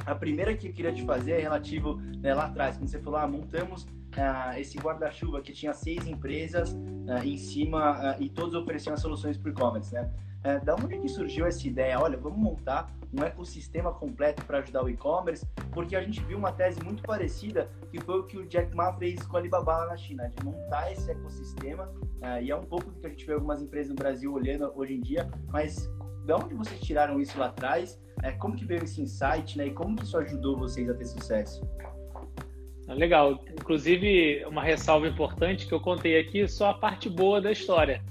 A 0.07 0.15
primeira 0.15 0.57
que 0.57 0.69
eu 0.69 0.73
queria 0.73 0.93
te 0.93 1.05
fazer 1.05 1.33
é 1.33 1.41
relativo 1.41 1.97
né, 2.19 2.35
lá 2.35 2.47
atrás, 2.47 2.77
quando 2.77 2.89
você 2.89 2.99
falou, 2.99 3.21
ah, 3.21 3.27
montamos 3.27 3.83
uh, 3.85 4.59
esse 4.59 4.79
guarda-chuva 4.79 5.41
que 5.43 5.53
tinha 5.53 5.73
seis 5.75 6.07
empresas 6.07 6.73
uh, 6.73 7.25
em 7.25 7.37
cima 7.37 8.17
uh, 8.17 8.23
e 8.23 8.29
todos 8.29 8.55
ofereciam 8.55 8.97
soluções 8.97 9.37
para 9.37 9.51
e-commerce, 9.51 9.93
né? 9.95 10.11
É, 10.45 10.59
da 10.59 10.75
onde 10.75 10.99
que 10.99 11.09
surgiu 11.09 11.47
essa 11.47 11.67
ideia? 11.67 12.01
Olha, 12.01 12.19
vamos 12.19 12.39
montar 12.39 12.93
um 13.13 13.23
ecossistema 13.23 13.93
completo 13.93 14.45
para 14.45 14.59
ajudar 14.59 14.83
o 14.83 14.89
e-commerce, 14.89 15.47
porque 15.71 15.95
a 15.95 16.03
gente 16.03 16.21
viu 16.23 16.39
uma 16.39 16.51
tese 16.51 16.83
muito 16.83 17.03
parecida 17.03 17.71
que 17.91 18.01
foi 18.01 18.21
o 18.21 18.25
que 18.25 18.39
o 18.39 18.47
Jack 18.47 18.75
Ma 18.75 18.93
fez 18.95 19.25
com 19.27 19.37
a 19.37 19.41
Alibaba 19.41 19.79
lá 19.79 19.87
na 19.87 19.97
China, 19.97 20.29
de 20.29 20.45
montar 20.45 20.91
esse 20.91 21.11
ecossistema, 21.11 21.93
é, 22.23 22.43
e 22.43 22.51
é 22.51 22.57
um 22.57 22.65
pouco 22.65 22.91
do 22.91 22.99
que 22.99 23.07
a 23.07 23.11
gente 23.11 23.27
vê 23.27 23.35
algumas 23.35 23.63
empresas 23.63 23.91
no 23.91 23.97
Brasil 23.97 24.33
olhando 24.33 24.73
hoje 24.75 24.95
em 24.95 25.01
dia, 25.01 25.31
mas 25.49 25.91
de 26.25 26.33
onde 26.33 26.55
vocês 26.55 26.81
tiraram 26.81 27.21
isso 27.21 27.39
lá 27.39 27.47
atrás? 27.47 28.01
É, 28.23 28.33
como 28.33 28.57
que 28.57 28.65
veio 28.65 28.85
esse 28.85 29.03
insight, 29.03 29.59
né? 29.59 29.67
E 29.67 29.71
como 29.73 29.97
que 29.97 30.05
isso 30.05 30.17
ajudou 30.17 30.57
vocês 30.57 30.89
a 30.89 30.95
ter 30.95 31.05
sucesso? 31.05 31.67
Ah, 32.89 32.95
legal. 32.95 33.41
Inclusive, 33.51 34.45
uma 34.47 34.63
ressalva 34.63 35.09
importante 35.09 35.67
que 35.67 35.73
eu 35.75 35.81
contei 35.81 36.19
aqui, 36.19 36.47
só 36.47 36.71
a 36.71 36.75
parte 36.75 37.09
boa 37.09 37.41
da 37.41 37.51
história. 37.51 38.03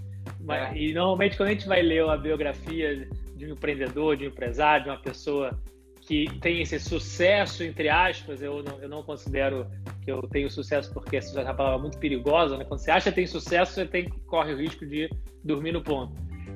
É. 0.49 0.77
E 0.77 0.93
normalmente 0.93 1.37
quando 1.37 1.49
a 1.49 1.51
gente 1.53 1.67
vai 1.67 1.81
ler 1.81 2.03
a 2.07 2.17
biografia 2.17 3.07
de 3.35 3.45
um 3.45 3.53
empreendedor, 3.53 4.17
de 4.17 4.25
um 4.25 4.27
empresário, 4.27 4.85
de 4.85 4.89
uma 4.89 4.99
pessoa 4.99 5.59
que 6.01 6.27
tem 6.39 6.61
esse 6.61 6.79
sucesso, 6.79 7.63
entre 7.63 7.87
aspas, 7.87 8.41
eu 8.41 8.63
não, 8.63 8.79
eu 8.81 8.89
não 8.89 9.03
considero 9.03 9.67
que 10.03 10.11
eu 10.11 10.21
tenho 10.23 10.49
sucesso 10.49 10.91
porque 10.93 11.17
essa 11.17 11.39
é 11.39 11.43
uma 11.43 11.53
palavra 11.53 11.79
muito 11.79 11.97
perigosa, 11.99 12.57
né? 12.57 12.65
Quando 12.65 12.79
você 12.79 12.91
acha 12.91 13.11
que 13.11 13.15
tem 13.15 13.27
sucesso, 13.27 13.73
você 13.73 13.85
tem, 13.85 14.09
corre 14.27 14.53
o 14.53 14.57
risco 14.57 14.85
de 14.85 15.09
dormir 15.43 15.71
no 15.71 15.81
ponto. 15.81 16.13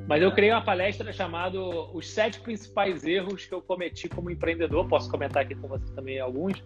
Mas 0.08 0.22
eu 0.22 0.32
criei 0.32 0.52
uma 0.52 0.64
palestra 0.64 1.12
chamada 1.14 1.60
Os 1.60 2.10
Sete 2.10 2.40
Principais 2.40 3.04
Erros 3.06 3.46
que 3.46 3.54
eu 3.54 3.62
cometi 3.62 4.08
como 4.10 4.30
empreendedor. 4.30 4.88
Posso 4.88 5.10
comentar 5.10 5.44
aqui 5.44 5.56
com 5.56 5.68
você 5.68 5.86
também 5.94 6.20
alguns, 6.20 6.64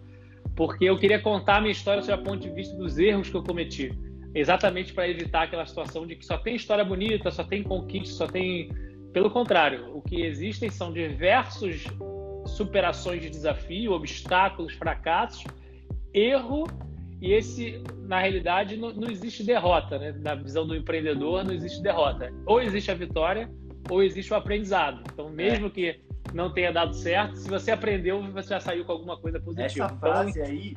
porque 0.56 0.84
eu 0.84 0.98
queria 0.98 1.20
contar 1.20 1.56
a 1.56 1.60
minha 1.60 1.72
história 1.72 2.02
sob 2.02 2.22
o 2.22 2.24
ponto 2.24 2.40
de 2.40 2.50
vista 2.50 2.76
dos 2.76 2.98
erros 2.98 3.28
que 3.30 3.36
eu 3.36 3.42
cometi 3.42 3.96
exatamente 4.34 4.92
para 4.92 5.08
evitar 5.08 5.42
aquela 5.42 5.66
situação 5.66 6.06
de 6.06 6.16
que 6.16 6.24
só 6.24 6.38
tem 6.38 6.56
história 6.56 6.84
bonita, 6.84 7.30
só 7.30 7.44
tem 7.44 7.62
conquista, 7.62 8.14
só 8.14 8.26
tem. 8.26 8.70
Pelo 9.12 9.30
contrário, 9.30 9.96
o 9.96 10.00
que 10.00 10.22
existem 10.22 10.70
são 10.70 10.92
diversos 10.92 11.84
superações 12.46 13.20
de 13.20 13.28
desafio, 13.28 13.92
obstáculos, 13.92 14.72
fracassos, 14.74 15.44
erro, 16.14 16.66
e 17.20 17.32
esse, 17.32 17.82
na 18.06 18.20
realidade, 18.20 18.76
não, 18.76 18.92
não 18.92 19.10
existe 19.10 19.42
derrota, 19.42 19.98
né? 19.98 20.12
Na 20.20 20.34
visão 20.34 20.66
do 20.66 20.74
empreendedor, 20.74 21.44
não 21.44 21.52
existe 21.52 21.82
derrota. 21.82 22.32
Ou 22.46 22.62
existe 22.62 22.90
a 22.90 22.94
vitória, 22.94 23.50
ou 23.90 24.02
existe 24.02 24.32
o 24.32 24.36
aprendizado. 24.36 25.02
Então, 25.12 25.28
mesmo 25.28 25.66
é. 25.66 25.70
que 25.70 26.00
não 26.32 26.52
tenha 26.52 26.72
dado 26.72 26.94
certo, 26.94 27.36
se 27.36 27.48
você 27.48 27.72
aprendeu, 27.72 28.22
você 28.32 28.50
já 28.50 28.60
saiu 28.60 28.84
com 28.84 28.92
alguma 28.92 29.18
coisa 29.18 29.38
positiva. 29.40 29.86
Essa 29.86 29.96
frase 29.96 30.40
aí 30.40 30.74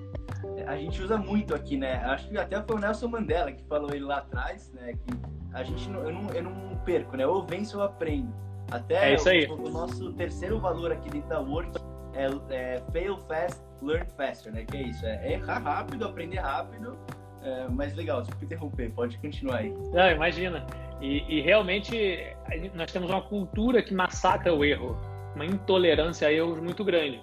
a 0.68 0.78
gente 0.78 1.02
usa 1.02 1.18
muito 1.18 1.54
aqui, 1.54 1.78
né? 1.78 1.96
Acho 2.06 2.30
que 2.30 2.38
até 2.38 2.62
foi 2.62 2.76
o 2.76 2.80
Nelson 2.80 3.08
Mandela 3.08 3.52
que 3.52 3.64
falou 3.64 3.92
ele 3.92 4.06
lá 4.06 4.18
atrás, 4.18 4.72
né? 4.74 4.94
Que 4.94 5.20
a 5.54 5.64
gente 5.64 5.90
não, 5.90 6.02
eu, 6.04 6.14
não, 6.14 6.30
eu 6.32 6.44
não 6.44 6.78
perco, 6.86 7.16
né? 7.18 7.26
Ou 7.26 7.46
venço 7.46 7.78
ou 7.78 7.84
aprendo. 7.84 8.34
Até 8.72 9.12
é 9.12 9.16
isso 9.16 9.30
aí. 9.30 9.46
O, 9.46 9.54
o, 9.54 9.70
nosso 9.70 10.14
terceiro 10.14 10.60
valor 10.60 10.92
aqui 10.92 11.10
dentro 11.10 11.30
da 11.30 11.40
Work 11.40 11.72
é, 12.14 12.28
é, 12.50 12.82
fail 12.92 13.18
fast, 13.28 13.62
learn 13.82 14.06
faster, 14.18 14.54
né? 14.54 14.66
Que 14.66 14.78
é 14.78 14.82
isso, 14.84 15.06
é 15.06 15.34
errar 15.34 15.60
rápido, 15.60 16.06
aprender 16.06 16.40
rápido. 16.40 16.98
É, 17.42 17.68
mas 17.68 17.94
legal, 17.96 18.22
desculpa 18.22 18.46
interromper, 18.46 18.92
pode 18.92 19.18
continuar 19.18 19.58
aí. 19.58 19.74
Não, 19.92 20.12
imagina. 20.12 20.66
E, 21.02 21.24
e 21.28 21.42
realmente 21.42 22.36
nós 22.74 22.92
temos 22.92 23.10
uma 23.10 23.22
cultura 23.22 23.84
que 23.84 23.94
massacra 23.94 24.54
o 24.54 24.64
erro, 24.64 24.98
uma 25.36 25.46
intolerância 25.46 26.28
a 26.28 26.32
erros 26.32 26.62
muito 26.62 26.86
grande 26.86 27.22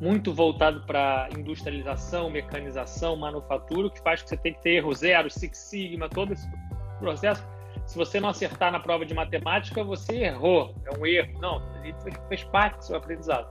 muito 0.00 0.32
voltado 0.32 0.82
para 0.82 1.28
industrialização, 1.36 2.28
mecanização, 2.30 3.16
manufatura, 3.16 3.90
que 3.90 4.00
faz 4.00 4.22
que 4.22 4.28
você 4.28 4.36
tem 4.36 4.52
que 4.52 4.62
ter 4.62 4.76
erro 4.76 4.92
zero, 4.94 5.30
Six 5.30 5.56
Sigma, 5.56 6.08
todo 6.08 6.32
esse 6.32 6.48
processo. 6.98 7.46
Se 7.86 7.96
você 7.96 8.18
não 8.18 8.28
acertar 8.28 8.72
na 8.72 8.80
prova 8.80 9.06
de 9.06 9.14
matemática, 9.14 9.82
você 9.84 10.24
errou, 10.24 10.74
é 10.84 10.98
um 10.98 11.06
erro. 11.06 11.40
Não, 11.40 11.62
ele 11.82 11.94
fez 12.28 12.42
parte 12.44 12.78
do 12.78 12.84
seu 12.84 12.96
aprendizado. 12.96 13.48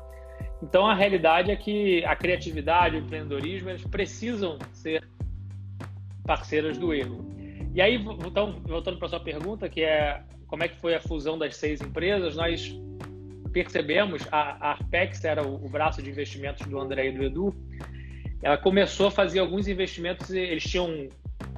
Então, 0.61 0.85
a 0.87 0.93
realidade 0.93 1.51
é 1.51 1.55
que 1.55 2.03
a 2.05 2.15
criatividade, 2.15 2.95
o 2.95 2.99
empreendedorismo, 2.99 3.69
eles 3.69 3.85
precisam 3.85 4.57
ser 4.73 5.07
parceiras 6.25 6.77
do 6.77 6.93
erro. 6.93 7.25
E 7.73 7.81
aí, 7.81 7.95
então, 7.95 8.61
voltando 8.63 8.97
para 8.97 9.07
a 9.07 9.09
sua 9.09 9.19
pergunta, 9.19 9.69
que 9.69 9.81
é 9.81 10.21
como 10.47 10.63
é 10.63 10.67
que 10.67 10.77
foi 10.77 10.95
a 10.95 11.01
fusão 11.01 11.37
das 11.37 11.55
seis 11.55 11.81
empresas, 11.81 12.35
nós 12.35 12.73
percebemos, 13.55 14.27
a, 14.33 14.57
a 14.59 14.71
Arpex 14.71 15.23
era 15.23 15.41
o, 15.41 15.65
o, 15.65 15.69
braço 15.69 16.01
de 16.01 16.09
investimentos 16.09 16.67
do 16.67 16.77
André 16.77 17.07
e 17.07 17.11
do 17.13 17.23
Edu, 17.23 17.55
ela 18.43 18.57
começou 18.57 19.07
a 19.07 19.11
fazer 19.11 19.39
alguns 19.39 19.65
investimentos, 19.69 20.29
eles 20.29 20.63
tinham, 20.63 21.07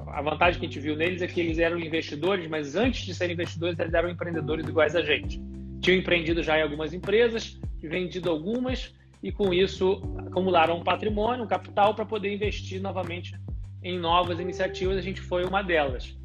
a 0.06 0.22
vantagem 0.22 0.60
que 0.60 0.66
a 0.66 0.68
gente 0.68 0.78
viu 0.78 0.94
neles 0.94 1.22
é 1.22 1.26
que 1.26 1.40
eles 1.40 1.58
eram 1.58 1.76
investidores, 1.76 2.48
mas 2.48 2.76
antes 2.76 3.04
de 3.04 3.12
serem 3.12 3.34
investidores, 3.34 3.76
eles 3.80 3.92
eram 3.92 4.08
empreendedores 4.08 4.64
iguais 4.68 4.94
a 4.94 5.02
gente. 5.02 5.42
Tinham 5.80 5.98
empreendido 5.98 6.40
já 6.40 6.56
em 6.56 6.62
algumas 6.62 6.94
empresas, 6.94 7.60
vendido 7.82 8.30
algumas, 8.30 8.94
e 9.20 9.32
com 9.32 9.52
isso 9.52 10.00
acumularam 10.24 10.78
um 10.78 10.84
patrimônio, 10.84 11.44
um 11.44 11.48
capital 11.48 11.96
para 11.96 12.06
poder 12.06 12.32
investir 12.32 12.80
novamente 12.80 13.34
em 13.82 13.98
novas 13.98 14.38
iniciativas. 14.38 14.96
A 14.96 15.02
gente 15.02 15.20
foi 15.20 15.44
uma 15.44 15.62
delas. 15.62 16.16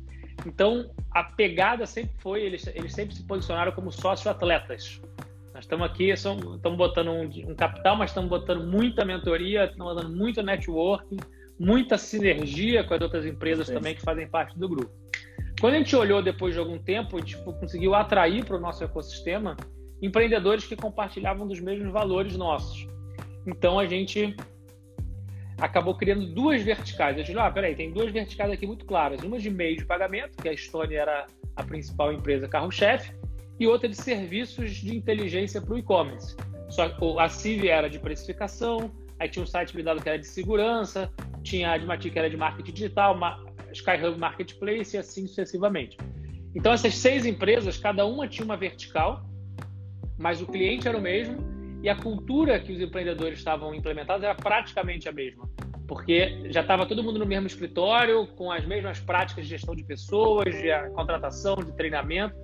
Então, 0.46 0.92
a 1.10 1.24
pegada 1.24 1.88
sempre 1.88 2.14
foi, 2.20 2.44
eles, 2.44 2.68
eles 2.68 2.94
sempre 2.94 3.16
se 3.16 3.24
posicionaram 3.24 3.72
como 3.72 3.92
sócio-atletas. 3.92 5.02
Nós 5.54 5.66
estamos 5.66 5.86
aqui, 5.86 6.10
estamos 6.10 6.60
botando 6.76 7.10
um, 7.10 7.26
um, 7.26 7.56
capital, 7.56 7.96
mas 7.96 8.10
estamos 8.10 8.28
botando 8.28 8.66
muita 8.66 9.06
mentoria, 9.06 9.66
estamos 9.66 9.94
botando 9.94 10.16
muito 10.16 10.42
networking, 10.42 11.18
muita 11.60 11.96
sinergia 11.96 12.84
com 12.84 12.96
as 12.96 13.02
outras 13.02 13.24
empresas 13.24 13.68
Sim. 13.68 13.76
também 13.76 13.94
que 13.94 14.02
fazem 14.02 14.28
parte 14.28 14.58
do 14.58 14.68
grupo. 14.68 14.92
Quando 15.62 15.76
a 15.76 15.78
gente 15.78 15.96
olhou 15.96 16.24
depois 16.24 16.56
de 16.56 16.60
algum 16.60 16.80
tempo, 16.80 17.18
a 17.18 17.20
gente 17.20 17.38
conseguiu 17.44 17.94
atrair 17.94 18.44
para 18.44 18.58
o 18.58 18.60
nosso 18.60 18.84
ecossistema 18.84 19.56
empreendedores 20.02 20.66
que 20.66 20.76
compartilhavam 20.76 21.48
dos 21.48 21.60
mesmos 21.60 21.94
valores 21.94 22.36
nossos. 22.36 22.88
Então 23.46 23.78
a 23.78 23.86
gente 23.86 24.36
acabou 25.60 25.96
criando 25.96 26.26
duas 26.34 26.64
verticais. 26.64 27.16
Eu 27.16 27.24
disse, 27.24 27.38
ah, 27.38 27.50
peraí, 27.52 27.76
tem 27.76 27.94
duas 27.94 28.12
verticais 28.12 28.52
aqui 28.52 28.66
muito 28.66 28.86
claras. 28.86 29.22
Uma 29.22 29.38
de 29.38 29.52
meio 29.52 29.78
de 29.78 29.86
pagamento, 29.86 30.36
que 30.42 30.50
a 30.50 30.54
Estônia 30.54 31.00
era 31.00 31.28
a 31.56 31.64
principal 31.64 32.12
empresa 32.12 32.48
carro-chefe, 32.48 33.14
e 33.60 33.68
outra 33.68 33.88
de 33.88 33.96
serviços 33.96 34.72
de 34.76 34.96
inteligência 34.96 35.62
para 35.62 35.74
o 35.74 35.78
e-commerce. 35.78 36.36
A 37.20 37.30
CIV 37.30 37.68
era 37.68 37.90
de 37.90 38.00
precificação, 38.00 38.92
aí 39.20 39.30
tinha 39.30 39.44
um 39.44 39.48
site 39.48 39.74
blindado 39.74 40.02
que 40.02 40.10
era 40.10 40.18
de 40.18 40.28
segurança, 40.28 41.12
tinha 41.44 41.70
a 41.70 41.74
Admati 41.74 42.10
que 42.10 42.18
era 42.18 42.30
de 42.30 42.38
marketing 42.38 42.74
digital, 42.74 43.18
Skyhub 43.72 44.18
Marketplace 44.18 44.96
e 44.96 45.00
assim 45.00 45.28
sucessivamente. 45.28 45.98
Então 46.56 46.72
essas 46.72 46.96
seis 46.96 47.26
empresas, 47.26 47.78
cada 47.78 48.06
uma 48.06 48.28
tinha 48.28 48.46
uma 48.46 48.58
vertical, 48.58 49.24
mas 50.18 50.42
o 50.42 50.48
cliente 50.48 50.88
era 50.88 50.98
o 50.98 51.02
mesmo 51.02 51.38
e 51.82 51.90
a 51.90 51.96
cultura 51.96 52.60
que 52.60 52.72
os 52.72 52.80
empreendedores 52.80 53.40
estavam 53.40 53.74
implementados 53.74 54.24
era 54.24 54.34
praticamente 54.34 55.10
a 55.10 55.12
mesma, 55.12 55.50
porque 55.88 56.50
já 56.50 56.62
estava 56.62 56.86
todo 56.86 57.04
mundo 57.04 57.20
no 57.20 57.26
mesmo 57.26 57.48
escritório, 57.48 58.26
com 58.36 58.52
as 58.52 58.66
mesmas 58.66 59.00
práticas 59.00 59.46
de 59.46 59.50
gestão 59.52 59.76
de 59.76 59.84
pessoas, 59.84 60.46
de 60.46 60.72
contratação, 60.96 61.56
de 61.56 61.72
treinamento. 61.76 62.36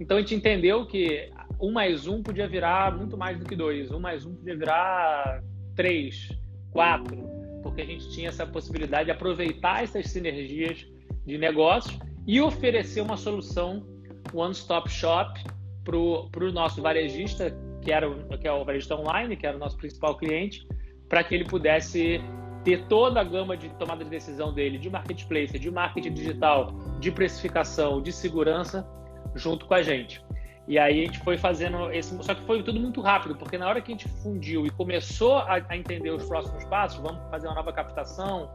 Então 0.00 0.16
a 0.16 0.20
gente 0.20 0.34
entendeu 0.34 0.86
que 0.86 1.30
um 1.60 1.70
mais 1.70 2.06
um 2.06 2.22
podia 2.22 2.48
virar 2.48 2.96
muito 2.96 3.18
mais 3.18 3.38
do 3.38 3.44
que 3.44 3.54
dois, 3.54 3.90
um 3.92 4.00
mais 4.00 4.24
um 4.24 4.34
podia 4.34 4.56
virar 4.56 5.42
três, 5.76 6.30
quatro, 6.72 7.22
porque 7.62 7.82
a 7.82 7.84
gente 7.86 8.10
tinha 8.10 8.30
essa 8.30 8.46
possibilidade 8.46 9.04
de 9.04 9.10
aproveitar 9.10 9.84
essas 9.84 10.06
sinergias 10.08 10.86
de 11.26 11.36
negócios 11.36 11.98
e 12.26 12.40
oferecer 12.40 13.02
uma 13.02 13.18
solução 13.18 13.86
one-stop 14.32 14.90
shop 14.90 15.38
para 15.84 15.96
o 15.96 16.52
nosso 16.52 16.80
varejista 16.80 17.54
que 17.82 17.92
era 17.92 18.08
o, 18.08 18.38
que 18.38 18.46
é 18.46 18.52
o 18.52 18.64
varejista 18.64 18.94
online, 18.94 19.36
que 19.36 19.46
era 19.46 19.56
o 19.56 19.60
nosso 19.60 19.76
principal 19.76 20.16
cliente, 20.16 20.66
para 21.08 21.24
que 21.24 21.34
ele 21.34 21.44
pudesse 21.44 22.20
ter 22.64 22.86
toda 22.86 23.20
a 23.20 23.24
gama 23.24 23.56
de 23.56 23.68
tomada 23.70 24.04
de 24.04 24.10
decisão 24.10 24.52
dele, 24.52 24.78
de 24.78 24.90
marketplace, 24.90 25.58
de 25.58 25.70
marketing 25.70 26.12
digital, 26.12 26.74
de 27.00 27.10
precificação, 27.10 28.02
de 28.02 28.12
segurança, 28.12 28.86
junto 29.34 29.66
com 29.66 29.74
a 29.74 29.82
gente. 29.82 30.22
E 30.68 30.78
aí 30.78 31.02
a 31.02 31.06
gente 31.06 31.18
foi 31.20 31.36
fazendo 31.36 31.90
esse. 31.92 32.16
Só 32.22 32.34
que 32.34 32.42
foi 32.42 32.62
tudo 32.62 32.78
muito 32.78 33.00
rápido, 33.00 33.34
porque 33.34 33.58
na 33.58 33.68
hora 33.68 33.80
que 33.80 33.90
a 33.92 33.94
gente 33.94 34.08
fundiu 34.22 34.66
e 34.66 34.70
começou 34.70 35.38
a, 35.38 35.60
a 35.68 35.76
entender 35.76 36.10
os 36.10 36.24
próximos 36.26 36.64
passos, 36.64 37.00
vamos 37.00 37.20
fazer 37.30 37.48
uma 37.48 37.56
nova 37.56 37.72
captação, 37.72 38.48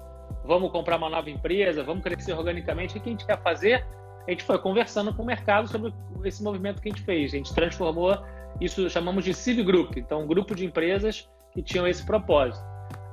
vamos 0.46 0.72
comprar 0.72 0.98
uma 0.98 1.10
nova 1.10 1.30
empresa, 1.30 1.84
vamos 1.84 2.04
crescer 2.04 2.34
organicamente, 2.34 2.98
o 2.98 3.02
que 3.02 3.10
a 3.10 3.12
gente 3.12 3.26
quer 3.26 3.42
fazer? 3.42 3.86
A 4.28 4.32
gente 4.32 4.44
foi 4.44 4.58
conversando 4.58 5.14
com 5.14 5.24
o 5.24 5.26
mercado 5.26 5.68
sobre 5.68 5.94
esse 6.24 6.42
movimento 6.42 6.82
que 6.82 6.90
a 6.90 6.92
gente 6.92 7.04
fez. 7.04 7.34
A 7.34 7.38
gente 7.38 7.54
transformou 7.54 8.18
isso 8.60 8.90
chamamos 8.90 9.26
de 9.26 9.34
Civ 9.34 9.64
Group, 9.64 9.98
então 9.98 10.24
um 10.24 10.28
grupo 10.28 10.56
de 10.56 10.66
empresas 10.66 11.30
que 11.52 11.62
tinham 11.62 11.88
esse 11.88 12.06
propósito. 12.06 12.64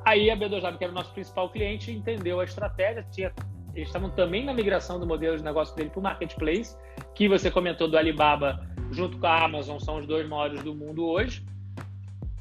Aí 0.05 0.31
a 0.31 0.37
B2W, 0.37 0.79
que 0.79 0.85
era 0.85 0.93
o 0.93 0.95
nosso 0.95 1.13
principal 1.13 1.49
cliente, 1.51 1.91
entendeu 1.91 2.41
a 2.41 2.45
estratégia, 2.45 3.07
tinha, 3.11 3.33
eles 3.75 3.89
estavam 3.89 4.11
também 4.11 4.45
na 4.45 4.53
migração 4.53 5.01
do 5.01 5.07
modelo 5.07 5.37
de 5.37 5.43
negócio 5.43 5.75
dele 5.75 5.91
para 5.91 6.01
o 6.01 6.03
Marketplace, 6.03 6.77
que 7.15 7.29
você 7.29 7.51
comentou 7.51 7.89
do 7.89 7.97
Alibaba 7.97 8.67
junto 8.91 9.19
com 9.19 9.27
a 9.27 9.45
Amazon, 9.45 9.79
são 9.79 9.99
os 9.99 10.07
dois 10.07 10.29
maiores 10.29 10.63
do 10.63 10.75
mundo 10.75 11.07
hoje. 11.07 11.45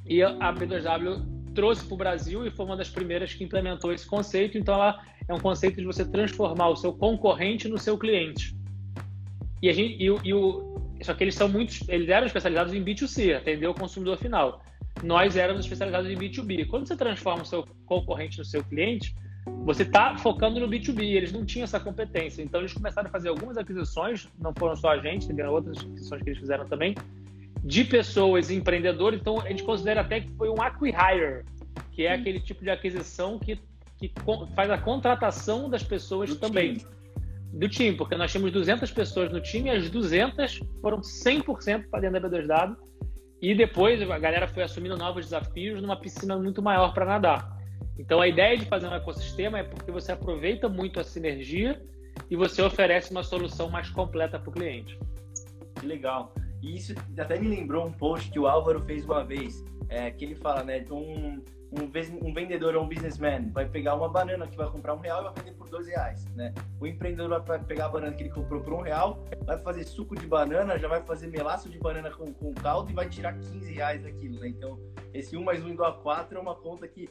E 0.05 0.21
a 0.21 0.53
B2W 0.53 1.53
trouxe 1.53 1.85
para 1.85 1.93
o 1.93 1.97
Brasil 1.97 2.45
e 2.45 2.51
foi 2.51 2.65
uma 2.65 2.75
das 2.75 2.89
primeiras 2.89 3.33
que 3.33 3.43
implementou 3.43 3.93
esse 3.93 4.05
conceito. 4.05 4.57
Então, 4.57 4.75
ela 4.75 5.01
é 5.27 5.33
um 5.33 5.39
conceito 5.39 5.77
de 5.77 5.85
você 5.85 6.03
transformar 6.03 6.67
o 6.69 6.75
seu 6.75 6.93
concorrente 6.93 7.67
no 7.67 7.77
seu 7.77 7.97
cliente. 7.97 8.55
E, 9.61 9.69
a 9.69 9.73
gente, 9.73 9.95
e, 10.01 10.05
e 10.05 10.33
o, 10.33 10.81
só 11.01 11.13
que 11.13 11.23
eles 11.23 11.35
são 11.35 11.47
muitos, 11.47 11.88
eles 11.88 12.09
eram 12.09 12.25
especializados 12.27 12.73
em 12.73 12.83
B2C, 12.83 13.38
atender 13.38 13.67
o 13.67 13.73
consumidor 13.73 14.17
final. 14.17 14.61
Nós 15.03 15.38
éramos 15.38 15.63
especializados 15.63 16.09
em 16.09 16.17
B2B. 16.17 16.67
Quando 16.67 16.88
você 16.88 16.95
transforma 16.95 17.43
o 17.43 17.45
seu 17.45 17.65
concorrente 17.85 18.38
no 18.38 18.45
seu 18.45 18.63
cliente, 18.63 19.15
você 19.63 19.83
está 19.83 20.17
focando 20.17 20.60
no 20.60 20.67
B2B. 20.67 21.01
Eles 21.01 21.31
não 21.31 21.45
tinham 21.45 21.63
essa 21.63 21.79
competência. 21.79 22.41
Então, 22.41 22.62
eles 22.62 22.74
começaram 22.74 23.07
a 23.07 23.12
fazer 23.12 23.29
algumas 23.29 23.57
aquisições, 23.57 24.27
não 24.39 24.53
foram 24.53 24.75
só 24.75 24.89
a 24.89 24.98
gente, 24.98 25.27
tiveram 25.27 25.51
outras 25.51 25.77
aquisições 25.77 26.21
que 26.21 26.29
eles 26.29 26.39
fizeram 26.39 26.65
também, 26.65 26.95
de 27.63 27.83
pessoas 27.83 28.50
empreendedores. 28.50 29.19
Então, 29.19 29.39
a 29.39 29.48
gente 29.50 29.63
considera 29.63 30.01
até 30.01 30.21
que 30.21 30.31
foi 30.33 30.50
um 30.50 30.62
acquihire, 30.62 31.43
que 31.91 32.05
é 32.05 32.13
aquele 32.13 32.39
tipo 32.39 32.63
de 32.63 32.69
aquisição 32.69 33.38
que, 33.39 33.60
que 33.98 34.12
faz 34.55 34.69
a 34.69 34.77
contratação 34.77 35.69
das 35.69 35.83
pessoas 35.83 36.29
Do 36.29 36.38
também. 36.38 36.75
Time 36.75 37.01
do 37.53 37.67
time, 37.67 37.95
porque 37.95 38.15
nós 38.15 38.31
tínhamos 38.31 38.51
200 38.51 38.89
pessoas 38.91 39.31
no 39.31 39.41
time 39.41 39.69
e 39.69 39.71
as 39.71 39.89
200 39.89 40.60
foram 40.81 41.00
100% 41.01 41.89
para 41.89 42.00
dentro 42.00 42.29
da 42.29 42.29
B2W. 42.29 42.75
E 43.41 43.55
depois 43.55 44.01
a 44.10 44.19
galera 44.19 44.48
foi 44.48 44.63
assumindo 44.63 44.95
novos 44.95 45.25
desafios 45.25 45.81
numa 45.81 46.00
piscina 46.00 46.38
muito 46.38 46.62
maior 46.62 46.93
para 46.93 47.05
nadar. 47.05 47.60
Então 48.01 48.20
a 48.20 48.27
ideia 48.27 48.58
de 48.58 48.65
fazer 48.65 48.88
um 48.88 48.96
ecossistema 48.96 49.60
é 49.60 49.63
porque 49.63 49.91
você 49.91 50.12
aproveita 50.12 50.67
muito 50.67 51.00
a 51.00 51.03
sinergia 51.03 51.79
e 52.31 52.36
você 52.36 52.60
oferece 52.63 53.12
uma 53.12 53.24
solução 53.24 53.70
mais 53.70 53.91
completa 53.91 54.39
para 54.39 54.50
o 54.50 54.51
cliente. 54.51 55.00
Que 55.79 55.86
legal. 55.86 56.34
E 56.63 56.75
isso 56.75 56.96
até 57.17 57.39
me 57.39 57.48
lembrou 57.48 57.86
um 57.86 57.91
post 57.91 58.31
que 58.31 58.39
o 58.39 58.48
Álvaro 58.48 58.81
fez 58.81 59.05
uma 59.05 59.24
vez, 59.24 59.63
é, 59.88 60.10
que 60.10 60.25
ele 60.25 60.34
fala, 60.34 60.63
né, 60.63 60.84
um, 60.89 61.43
um, 61.72 62.27
um 62.27 62.34
vendedor 62.34 62.75
ou 62.75 62.84
um 62.84 62.88
businessman 62.88 63.51
vai 63.51 63.67
pegar 63.70 63.93
uma 63.93 64.10
banana 64.10 64.48
que 64.48 64.58
vai 64.58 64.70
comprar 64.70 64.96
um 64.96 65.00
real 65.00 65.22
e 65.22 65.24
vai 65.25 65.34
vender 65.36 65.51
por 65.53 65.70
dois 65.70 65.88
reais, 65.88 66.25
né? 66.36 66.53
O 66.79 66.88
empreendedor 66.88 67.43
vai 67.43 67.60
pegar 67.60 67.86
a 67.86 67.89
banana 67.89 68.13
que 68.13 68.24
ele 68.24 68.31
comprou 68.31 68.62
por 68.62 68.74
um 68.74 68.81
real, 68.81 69.24
vai 69.46 69.60
fazer 69.60 69.84
suco 69.84 70.15
de 70.15 70.25
banana, 70.25 70.77
já 70.79 70.88
vai 70.88 71.03
fazer 71.03 71.27
melaço 71.27 71.70
de 71.70 71.77
banana 71.77 72.10
com, 72.10 72.25
com 72.34 72.51
caldo 72.53 72.91
e 72.91 72.96
vai 72.96 73.08
tirar 73.08 73.34
15 73.34 73.72
reais 73.72 74.01
daquilo, 74.01 74.39
né? 74.39 74.48
Então, 74.48 74.79
esse 75.13 75.38
1 75.38 75.43
mais 75.43 75.63
1 75.63 75.70
igual 75.70 75.91
a 75.91 75.93
4 76.01 76.38
é 76.38 76.41
uma 76.41 76.55
conta 76.55 76.88
que 76.88 77.08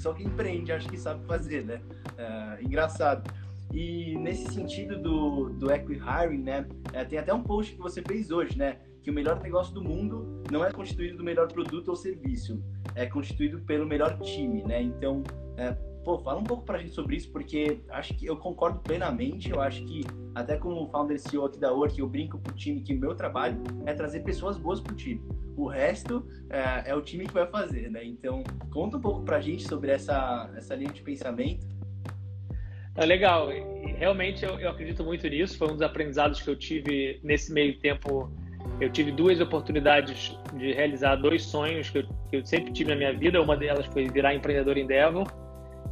só 0.00 0.14
quem 0.14 0.26
empreende 0.26 0.72
acho 0.72 0.88
que 0.88 0.98
sabe 0.98 1.24
fazer, 1.26 1.64
né? 1.64 1.80
É, 2.16 2.62
engraçado. 2.62 3.30
E 3.72 4.16
nesse 4.18 4.52
sentido 4.52 4.98
do, 4.98 5.50
do 5.50 5.70
equi-hiring, 5.70 6.42
né? 6.42 6.66
É, 6.92 7.04
tem 7.04 7.18
até 7.18 7.32
um 7.32 7.42
post 7.42 7.74
que 7.74 7.80
você 7.80 8.02
fez 8.02 8.30
hoje, 8.30 8.58
né? 8.58 8.78
Que 9.02 9.10
o 9.10 9.14
melhor 9.14 9.40
negócio 9.40 9.72
do 9.74 9.82
mundo 9.82 10.42
não 10.50 10.64
é 10.64 10.72
constituído 10.72 11.18
do 11.18 11.24
melhor 11.24 11.48
produto 11.48 11.88
ou 11.88 11.96
serviço, 11.96 12.62
é 12.94 13.06
constituído 13.06 13.60
pelo 13.60 13.86
melhor 13.86 14.18
time, 14.20 14.62
né? 14.64 14.82
Então, 14.82 15.22
é, 15.56 15.76
pô, 16.10 16.18
fala 16.18 16.40
um 16.40 16.44
pouco 16.44 16.64
pra 16.64 16.78
gente 16.78 16.92
sobre 16.92 17.16
isso, 17.16 17.30
porque 17.30 17.80
acho 17.90 18.14
que 18.14 18.26
eu 18.26 18.36
concordo 18.36 18.80
plenamente. 18.80 19.50
Eu 19.50 19.60
acho 19.60 19.84
que, 19.84 20.00
até 20.34 20.56
como 20.56 20.88
founder 20.88 21.20
CEO 21.20 21.44
aqui 21.44 21.58
da 21.58 21.72
Work, 21.72 21.98
eu 21.98 22.08
brinco 22.08 22.38
pro 22.38 22.54
time 22.54 22.80
que 22.80 22.94
o 22.94 22.98
meu 22.98 23.14
trabalho 23.14 23.62
é 23.86 23.94
trazer 23.94 24.20
pessoas 24.20 24.56
boas 24.56 24.80
pro 24.80 24.94
time. 24.94 25.22
O 25.56 25.68
resto 25.68 26.26
é, 26.48 26.90
é 26.90 26.94
o 26.94 27.02
time 27.02 27.26
que 27.26 27.34
vai 27.34 27.46
fazer, 27.46 27.90
né? 27.90 28.04
Então, 28.04 28.42
conta 28.72 28.96
um 28.96 29.00
pouco 29.00 29.22
pra 29.22 29.40
gente 29.40 29.62
sobre 29.68 29.92
essa, 29.92 30.50
essa 30.56 30.74
linha 30.74 30.92
de 30.92 31.02
pensamento. 31.02 31.66
É 32.96 33.06
legal. 33.06 33.48
Realmente 33.96 34.44
eu, 34.44 34.58
eu 34.58 34.70
acredito 34.70 35.04
muito 35.04 35.28
nisso. 35.28 35.56
Foi 35.56 35.68
um 35.68 35.72
dos 35.72 35.82
aprendizados 35.82 36.42
que 36.42 36.50
eu 36.50 36.56
tive 36.56 37.20
nesse 37.22 37.52
meio 37.52 37.78
tempo 37.78 38.32
eu 38.80 38.90
tive 38.90 39.10
duas 39.12 39.40
oportunidades 39.40 40.36
de 40.54 40.72
realizar 40.72 41.16
dois 41.16 41.42
sonhos 41.42 41.90
que 41.90 41.98
eu, 41.98 42.08
que 42.30 42.36
eu, 42.36 42.46
sempre 42.46 42.72
tive 42.72 42.90
na 42.90 42.96
minha 42.96 43.12
vida. 43.12 43.40
Uma 43.40 43.56
delas 43.56 43.86
foi 43.86 44.08
virar 44.08 44.34
empreendedor 44.34 44.76
em 44.76 44.84
Endeavor. 44.84 45.26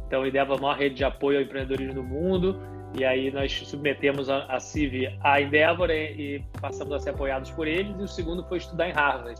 Então, 0.09 0.25
Endeavor 0.25 0.55
é 0.55 0.57
a 0.57 0.61
maior 0.61 0.75
rede 0.75 0.95
de 0.95 1.03
apoio 1.03 1.37
ao 1.37 1.43
empreendedorismo 1.43 1.93
do 1.93 2.03
mundo. 2.03 2.59
E 2.97 3.05
aí 3.05 3.29
nós 3.31 3.53
submetemos 3.67 4.27
a, 4.27 4.45
a 4.45 4.59
CIV 4.59 5.15
a 5.21 5.39
Endeavor 5.39 5.91
e, 5.91 6.37
e, 6.37 6.43
passamos 6.59 6.91
a 6.95 6.99
ser 6.99 7.11
apoiados 7.11 7.51
por 7.51 7.67
eles. 7.67 7.95
E 7.99 8.01
o 8.01 8.07
segundo 8.07 8.43
foi 8.45 8.57
estudar 8.57 8.89
em 8.89 8.91
Harvard. 8.91 9.39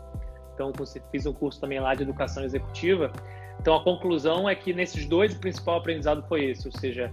Então, 0.54 0.72
fiz 1.12 1.26
um 1.26 1.34
curso 1.34 1.60
também 1.60 1.80
lá 1.80 1.96
de 1.96 2.04
educação 2.04 2.44
executiva. 2.44 3.12
Então, 3.60 3.76
a 3.76 3.84
conclusão 3.84 4.48
é 4.48 4.54
que 4.54 4.72
nesses 4.72 5.08
dois, 5.08 5.36
o 5.36 5.40
principal 5.40 5.78
aprendizado 5.80 6.24
foi 6.28 6.46
esse. 6.46 6.68
Ou 6.68 6.72
seja, 6.72 7.12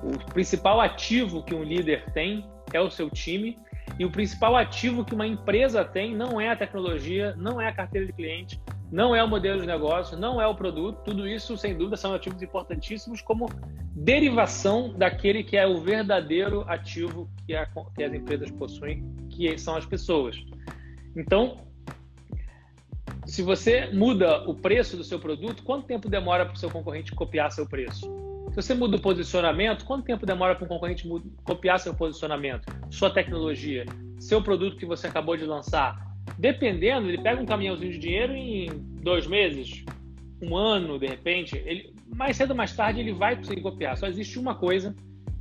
o 0.00 0.16
principal 0.32 0.80
ativo 0.80 1.42
que 1.42 1.56
um 1.56 1.64
líder 1.64 2.04
tem 2.12 2.46
é 2.72 2.80
o 2.80 2.88
seu 2.88 3.10
time 3.10 3.58
E 3.98 4.04
o 4.04 4.10
principal 4.12 4.56
ativo 4.56 5.04
que 5.04 5.12
uma 5.12 5.26
empresa 5.26 5.84
tem 5.84 6.14
não 6.14 6.40
é 6.40 6.50
a 6.50 6.56
tecnologia, 6.56 7.34
não 7.36 7.60
é 7.60 7.66
a 7.66 7.72
carteira 7.72 8.06
de 8.06 8.12
cliente, 8.12 8.60
não 8.92 9.16
é 9.16 9.24
o 9.24 9.28
modelo 9.28 9.58
de 9.58 9.66
negócio, 9.66 10.18
não 10.18 10.40
é 10.40 10.46
o 10.46 10.54
produto. 10.54 10.98
Tudo 11.02 11.26
isso, 11.26 11.56
sem 11.56 11.74
dúvida, 11.74 11.96
são 11.96 12.12
ativos 12.12 12.42
importantíssimos 12.42 13.22
como 13.22 13.48
derivação 13.96 14.92
daquele 14.92 15.42
que 15.42 15.56
é 15.56 15.66
o 15.66 15.80
verdadeiro 15.80 16.62
ativo 16.68 17.26
que, 17.46 17.54
a, 17.54 17.66
que 17.96 18.04
as 18.04 18.12
empresas 18.12 18.50
possuem, 18.50 19.02
que 19.30 19.56
são 19.56 19.76
as 19.76 19.86
pessoas. 19.86 20.36
Então, 21.16 21.56
se 23.24 23.40
você 23.40 23.86
muda 23.86 24.46
o 24.46 24.54
preço 24.54 24.94
do 24.94 25.04
seu 25.04 25.18
produto, 25.18 25.62
quanto 25.62 25.86
tempo 25.86 26.10
demora 26.10 26.44
para 26.44 26.54
o 26.54 26.58
seu 26.58 26.70
concorrente 26.70 27.12
copiar 27.12 27.50
seu 27.50 27.66
preço? 27.66 28.02
Se 28.50 28.56
você 28.56 28.74
muda 28.74 28.98
o 28.98 29.00
posicionamento, 29.00 29.86
quanto 29.86 30.04
tempo 30.04 30.26
demora 30.26 30.54
para 30.54 30.66
um 30.66 30.68
concorrente 30.68 31.08
copiar 31.42 31.80
seu 31.80 31.94
posicionamento, 31.94 32.70
sua 32.90 33.08
tecnologia, 33.08 33.86
seu 34.20 34.42
produto 34.42 34.76
que 34.76 34.84
você 34.84 35.06
acabou 35.06 35.34
de 35.34 35.46
lançar? 35.46 36.11
Dependendo, 36.38 37.08
ele 37.08 37.22
pega 37.22 37.40
um 37.40 37.46
caminhãozinho 37.46 37.92
de 37.92 37.98
dinheiro 37.98 38.32
em 38.32 38.70
dois 39.02 39.26
meses, 39.26 39.84
um 40.40 40.56
ano, 40.56 40.98
de 40.98 41.06
repente, 41.06 41.56
ele, 41.56 41.94
mais 42.14 42.36
cedo 42.36 42.50
ou 42.50 42.56
mais 42.56 42.74
tarde 42.74 43.00
ele 43.00 43.12
vai 43.12 43.36
conseguir 43.36 43.62
copiar. 43.62 43.96
Só 43.96 44.06
existe 44.06 44.38
uma 44.38 44.54
coisa 44.54 44.94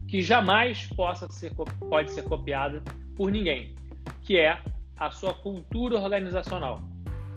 que 0.07 0.21
jamais 0.21 0.87
possa 0.87 1.27
ser, 1.31 1.53
pode 1.89 2.11
ser 2.11 2.23
copiada 2.23 2.83
por 3.15 3.31
ninguém, 3.31 3.75
que 4.21 4.37
é 4.37 4.59
a 4.97 5.09
sua 5.09 5.33
cultura 5.33 5.99
organizacional. 5.99 6.81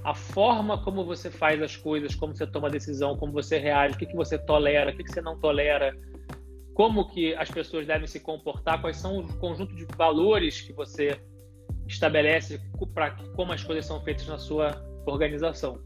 A 0.03 0.15
forma 0.15 0.83
como 0.83 1.05
você 1.05 1.31
faz 1.31 1.63
as 1.63 1.77
coisas, 1.77 2.15
como 2.15 2.37
você 2.37 2.47
toma 2.47 2.69
decisão, 2.69 3.17
como 3.17 3.33
você 3.33 3.59
reage, 3.59 3.95
o 3.95 3.99
que, 3.99 4.07
que 4.07 4.17
você 4.17 4.37
tolera, 4.37 4.91
o 4.91 4.97
que, 4.97 5.03
que 5.03 5.11
você 5.11 5.23
não 5.23 5.39
tolera, 5.39 5.97
como 6.75 7.09
que 7.09 7.35
as 7.35 7.51
pessoas 7.51 7.87
devem 7.87 8.07
se 8.07 8.21
comportar, 8.21 8.81
quais 8.81 8.99
são 8.99 9.21
o 9.21 9.39
conjunto 9.39 9.75
de 9.75 9.87
valores 9.97 10.61
que 10.61 10.73
você 10.73 11.19
estabelece 11.87 12.61
para 12.95 13.11
como 13.35 13.53
as 13.53 13.63
coisas 13.63 13.87
são 13.87 14.01
feitas 14.03 14.27
na 14.27 14.39
sua 14.39 14.85
organização. 15.07 15.81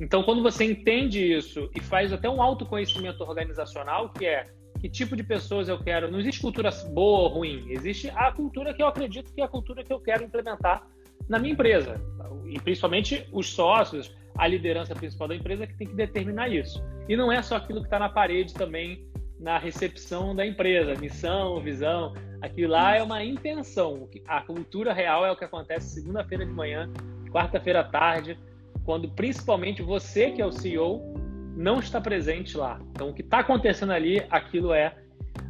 Então, 0.00 0.22
quando 0.22 0.42
você 0.42 0.64
entende 0.64 1.20
isso 1.20 1.70
e 1.74 1.80
faz 1.80 2.12
até 2.12 2.28
um 2.28 2.40
autoconhecimento 2.42 3.22
organizacional, 3.22 4.08
que 4.10 4.26
é 4.26 4.44
que 4.80 4.88
tipo 4.88 5.14
de 5.14 5.22
pessoas 5.22 5.68
eu 5.68 5.78
quero, 5.78 6.10
não 6.10 6.18
existe 6.18 6.40
cultura 6.40 6.70
boa 6.92 7.20
ou 7.20 7.28
ruim, 7.28 7.66
existe 7.68 8.10
a 8.16 8.32
cultura 8.32 8.72
que 8.72 8.82
eu 8.82 8.86
acredito 8.86 9.30
que 9.32 9.42
é 9.42 9.44
a 9.44 9.48
cultura 9.48 9.84
que 9.84 9.92
eu 9.92 10.00
quero 10.00 10.24
implementar 10.24 10.86
na 11.28 11.38
minha 11.38 11.52
empresa. 11.52 12.00
E 12.46 12.58
principalmente 12.58 13.28
os 13.30 13.50
sócios, 13.50 14.16
a 14.38 14.48
liderança 14.48 14.94
principal 14.94 15.28
da 15.28 15.36
empresa 15.36 15.66
que 15.66 15.76
tem 15.76 15.86
que 15.86 15.94
determinar 15.94 16.48
isso. 16.48 16.82
E 17.06 17.14
não 17.14 17.30
é 17.30 17.42
só 17.42 17.56
aquilo 17.56 17.80
que 17.80 17.88
está 17.88 17.98
na 17.98 18.08
parede 18.08 18.54
também 18.54 19.06
na 19.40 19.58
recepção 19.58 20.36
da 20.36 20.46
empresa, 20.46 20.94
missão, 21.00 21.60
visão. 21.60 22.14
Aquilo 22.42 22.72
lá 22.72 22.96
é 22.96 23.02
uma 23.02 23.24
intenção. 23.24 24.08
A 24.26 24.42
cultura 24.42 24.92
real 24.92 25.24
é 25.24 25.32
o 25.32 25.36
que 25.36 25.44
acontece 25.44 25.94
segunda-feira 25.94 26.44
de 26.44 26.52
manhã, 26.52 26.90
quarta-feira 27.30 27.80
à 27.80 27.84
tarde, 27.84 28.38
quando 28.84 29.08
principalmente 29.08 29.82
você, 29.82 30.30
que 30.30 30.42
é 30.42 30.46
o 30.46 30.52
CEO, 30.52 31.14
não 31.56 31.78
está 31.78 32.00
presente 32.00 32.56
lá. 32.56 32.80
Então, 32.90 33.10
o 33.10 33.14
que 33.14 33.22
está 33.22 33.38
acontecendo 33.38 33.92
ali, 33.92 34.22
aquilo 34.30 34.72
é 34.72 34.94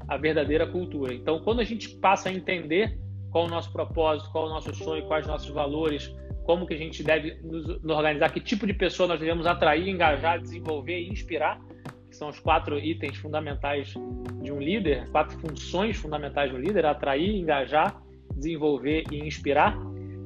a 0.08 0.16
verdadeira 0.16 0.66
cultura. 0.66 1.12
Então, 1.12 1.40
quando 1.40 1.60
a 1.60 1.64
gente 1.64 1.88
passa 1.88 2.28
a 2.28 2.32
entender 2.32 2.98
qual 3.30 3.46
o 3.46 3.48
nosso 3.48 3.72
propósito, 3.72 4.30
qual 4.30 4.46
o 4.46 4.48
nosso 4.48 4.74
sonho, 4.74 5.06
quais 5.06 5.24
os 5.24 5.30
nossos 5.30 5.50
valores, 5.50 6.14
como 6.44 6.66
que 6.66 6.74
a 6.74 6.76
gente 6.76 7.02
deve 7.02 7.38
nos 7.42 7.66
organizar, 7.84 8.32
que 8.32 8.40
tipo 8.40 8.66
de 8.66 8.74
pessoa 8.74 9.08
nós 9.08 9.20
devemos 9.20 9.46
atrair, 9.46 9.88
engajar, 9.88 10.40
desenvolver 10.40 10.98
e 10.98 11.08
inspirar, 11.08 11.60
que 12.10 12.16
são 12.16 12.28
os 12.28 12.40
quatro 12.40 12.78
itens 12.78 13.16
fundamentais 13.16 13.94
de 14.42 14.52
um 14.52 14.58
líder, 14.58 15.08
quatro 15.10 15.38
funções 15.38 15.96
fundamentais 15.96 16.50
de 16.50 16.56
um 16.56 16.58
líder: 16.58 16.84
atrair, 16.84 17.36
engajar, 17.36 18.02
desenvolver 18.34 19.04
e 19.10 19.26
inspirar. 19.26 19.78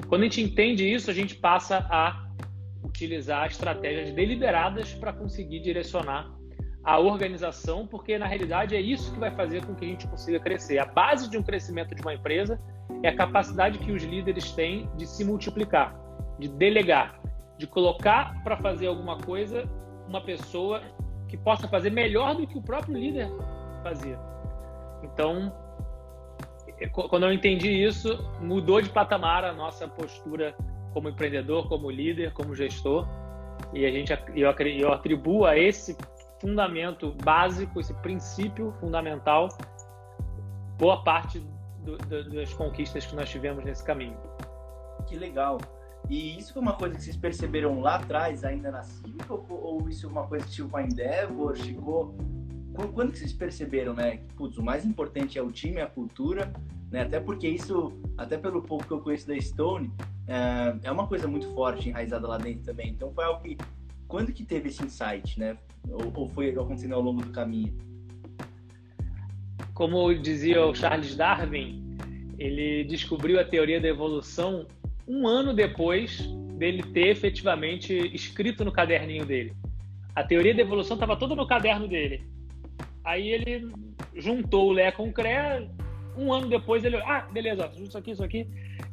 Quando 0.08 0.22
a 0.22 0.24
gente 0.24 0.40
entende 0.40 0.90
isso, 0.90 1.10
a 1.10 1.14
gente 1.14 1.36
passa 1.36 1.86
a 1.90 2.24
utilizar 2.82 3.46
estratégias 3.46 4.12
deliberadas 4.12 4.94
para 4.94 5.12
conseguir 5.12 5.60
direcionar 5.60 6.32
a 6.82 6.98
organização, 6.98 7.86
porque 7.86 8.18
na 8.18 8.26
realidade 8.26 8.76
é 8.76 8.80
isso 8.80 9.12
que 9.12 9.18
vai 9.18 9.30
fazer 9.30 9.64
com 9.64 9.74
que 9.74 9.84
a 9.84 9.88
gente 9.88 10.06
consiga 10.06 10.38
crescer. 10.38 10.78
A 10.78 10.84
base 10.84 11.30
de 11.30 11.38
um 11.38 11.42
crescimento 11.42 11.94
de 11.94 12.02
uma 12.02 12.14
empresa 12.14 12.60
é 13.02 13.08
a 13.08 13.16
capacidade 13.16 13.78
que 13.78 13.90
os 13.90 14.02
líderes 14.02 14.52
têm 14.52 14.88
de 14.96 15.06
se 15.06 15.24
multiplicar, 15.24 15.98
de 16.38 16.48
delegar, 16.48 17.20
de 17.58 17.66
colocar 17.66 18.42
para 18.42 18.56
fazer 18.58 18.86
alguma 18.86 19.18
coisa 19.18 19.64
uma 20.06 20.20
pessoa 20.20 20.82
que 21.34 21.42
possa 21.42 21.66
fazer 21.66 21.90
melhor 21.90 22.36
do 22.36 22.46
que 22.46 22.56
o 22.56 22.62
próprio 22.62 22.96
líder 22.96 23.28
fazia. 23.82 24.18
Então, 25.02 25.52
quando 26.92 27.26
eu 27.26 27.32
entendi 27.32 27.70
isso, 27.70 28.16
mudou 28.40 28.80
de 28.80 28.88
patamar 28.88 29.44
a 29.44 29.52
nossa 29.52 29.88
postura 29.88 30.54
como 30.92 31.08
empreendedor, 31.08 31.68
como 31.68 31.90
líder, 31.90 32.32
como 32.32 32.54
gestor. 32.54 33.06
E 33.72 33.84
a 33.84 33.90
gente 33.90 34.12
eu, 34.34 34.50
eu 34.50 34.92
atribuo 34.92 35.44
a 35.44 35.58
esse 35.58 35.96
fundamento 36.40 37.12
básico, 37.24 37.80
esse 37.80 37.94
princípio 37.94 38.72
fundamental, 38.78 39.48
boa 40.78 41.02
parte 41.02 41.40
do, 41.80 41.96
do, 41.98 42.30
das 42.30 42.52
conquistas 42.54 43.04
que 43.06 43.16
nós 43.16 43.28
tivemos 43.28 43.64
nesse 43.64 43.84
caminho. 43.84 44.16
Que 45.08 45.16
legal. 45.16 45.58
E 46.08 46.38
isso 46.38 46.52
foi 46.52 46.62
uma 46.62 46.74
coisa 46.74 46.94
que 46.94 47.02
vocês 47.02 47.16
perceberam 47.16 47.80
lá 47.80 47.96
atrás, 47.96 48.44
ainda 48.44 48.70
na 48.70 48.82
Civic, 48.82 49.30
ou, 49.30 49.46
ou 49.48 49.88
isso 49.88 50.06
é 50.06 50.10
uma 50.10 50.26
coisa 50.26 50.44
que 50.46 50.52
chegou 50.52 50.78
a 50.78 50.82
Endeavor, 50.82 51.56
chegou... 51.56 52.14
Quando 52.92 53.12
que 53.12 53.18
vocês 53.20 53.32
perceberam, 53.32 53.94
né, 53.94 54.16
que 54.16 54.34
putz, 54.34 54.58
o 54.58 54.62
mais 54.62 54.84
importante 54.84 55.38
é 55.38 55.42
o 55.42 55.52
time, 55.52 55.80
a 55.80 55.86
cultura, 55.86 56.52
né? 56.90 57.02
Até 57.02 57.20
porque 57.20 57.48
isso, 57.48 57.92
até 58.16 58.36
pelo 58.36 58.62
pouco 58.62 58.84
que 58.84 58.92
eu 58.92 59.00
conheço 59.00 59.28
da 59.28 59.40
Stone, 59.40 59.92
é, 60.26 60.76
é 60.82 60.90
uma 60.90 61.06
coisa 61.06 61.28
muito 61.28 61.46
forte 61.54 61.88
enraizada 61.88 62.26
lá 62.26 62.36
dentro 62.36 62.64
também. 62.64 62.90
Então 62.90 63.12
foi 63.12 63.24
algo 63.24 63.42
que, 63.42 63.56
quando 64.08 64.32
que 64.32 64.44
teve 64.44 64.70
esse 64.70 64.84
insight, 64.84 65.38
né? 65.38 65.56
Ou, 65.88 66.12
ou 66.14 66.28
foi 66.28 66.50
acontecendo 66.50 66.94
ao 66.94 67.00
longo 67.00 67.22
do 67.22 67.30
caminho? 67.30 67.76
Como 69.72 70.12
dizia 70.14 70.64
o 70.66 70.74
Charles 70.74 71.14
Darwin, 71.14 71.96
ele 72.38 72.84
descobriu 72.84 73.40
a 73.40 73.44
teoria 73.44 73.80
da 73.80 73.88
evolução 73.88 74.66
um 75.06 75.26
ano 75.26 75.52
depois 75.52 76.20
dele 76.56 76.82
ter 76.82 77.08
efetivamente 77.08 77.92
escrito 78.14 78.64
no 78.64 78.72
caderninho 78.72 79.24
dele. 79.24 79.54
A 80.14 80.22
teoria 80.22 80.54
da 80.54 80.62
evolução 80.62 80.94
estava 80.94 81.16
toda 81.16 81.34
no 81.34 81.46
caderno 81.46 81.88
dele. 81.88 82.22
Aí 83.04 83.28
ele 83.28 83.70
juntou 84.14 84.68
o 84.68 84.72
Lé 84.72 84.90
com 84.92 85.08
o 85.08 85.12
CRE, 85.12 85.68
um 86.16 86.32
ano 86.32 86.48
depois 86.48 86.84
ele, 86.84 86.96
ah, 86.96 87.26
beleza, 87.32 87.70
isso 87.76 87.98
aqui, 87.98 88.12
isso 88.12 88.24
aqui. 88.24 88.46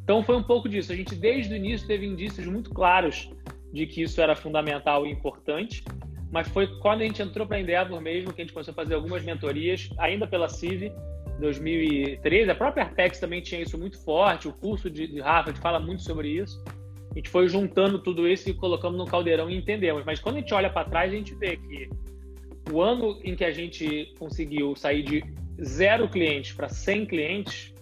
Então 0.03 0.23
foi 0.23 0.35
um 0.35 0.43
pouco 0.43 0.67
disso. 0.67 0.91
A 0.91 0.95
gente 0.95 1.15
desde 1.15 1.53
o 1.53 1.57
início 1.57 1.87
teve 1.87 2.05
indícios 2.05 2.45
muito 2.47 2.71
claros 2.71 3.29
de 3.71 3.85
que 3.85 4.01
isso 4.01 4.19
era 4.19 4.35
fundamental 4.35 5.05
e 5.05 5.11
importante, 5.11 5.83
mas 6.31 6.47
foi 6.47 6.67
quando 6.79 7.01
a 7.01 7.03
gente 7.05 7.21
entrou 7.21 7.45
para 7.45 7.57
a 7.57 7.61
Endeavor 7.61 8.01
mesmo 8.01 8.33
que 8.33 8.41
a 8.41 8.43
gente 8.43 8.53
começou 8.53 8.71
a 8.71 8.75
fazer 8.75 8.95
algumas 8.95 9.23
mentorias, 9.23 9.89
ainda 9.97 10.27
pela 10.27 10.49
CIV, 10.49 10.91
2013. 11.41 12.49
A 12.49 12.55
própria 12.55 12.85
Artex 12.85 13.19
também 13.19 13.41
tinha 13.41 13.61
isso 13.61 13.77
muito 13.77 13.97
forte, 14.03 14.47
o 14.47 14.53
curso 14.53 14.89
de 14.89 15.19
Harvard 15.19 15.59
fala 15.59 15.79
muito 15.79 16.03
sobre 16.03 16.29
isso. 16.29 16.63
A 17.11 17.15
gente 17.15 17.29
foi 17.29 17.49
juntando 17.49 17.99
tudo 17.99 18.25
isso 18.27 18.49
e 18.49 18.53
colocamos 18.53 18.97
no 18.97 19.05
caldeirão 19.05 19.49
e 19.49 19.57
entendemos. 19.57 20.05
Mas 20.05 20.19
quando 20.19 20.37
a 20.37 20.39
gente 20.39 20.53
olha 20.53 20.69
para 20.69 20.87
trás, 20.87 21.11
a 21.11 21.15
gente 21.15 21.35
vê 21.35 21.57
que 21.57 21.89
o 22.71 22.81
ano 22.81 23.19
em 23.23 23.35
que 23.35 23.43
a 23.43 23.51
gente 23.51 24.13
conseguiu 24.17 24.75
sair 24.75 25.03
de 25.03 25.23
zero 25.61 26.07
clientes 26.07 26.53
para 26.53 26.69
100 26.69 27.05
clientes, 27.07 27.73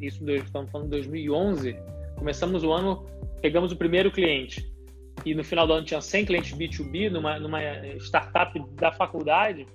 isso 0.00 0.28
estamos 0.30 0.70
falando 0.70 0.86
de 0.86 0.96
2011, 0.96 1.76
começamos 2.16 2.64
o 2.64 2.72
ano, 2.72 3.06
pegamos 3.40 3.70
o 3.70 3.76
primeiro 3.76 4.10
cliente 4.10 4.72
e 5.24 5.34
no 5.34 5.44
final 5.44 5.66
do 5.66 5.74
ano 5.74 5.86
tinha 5.86 6.00
100 6.00 6.24
clientes 6.26 6.58
B2B 6.58 7.10
numa, 7.10 7.38
numa 7.38 7.60
startup 7.98 8.58
da 8.74 8.90
faculdade, 8.90 9.66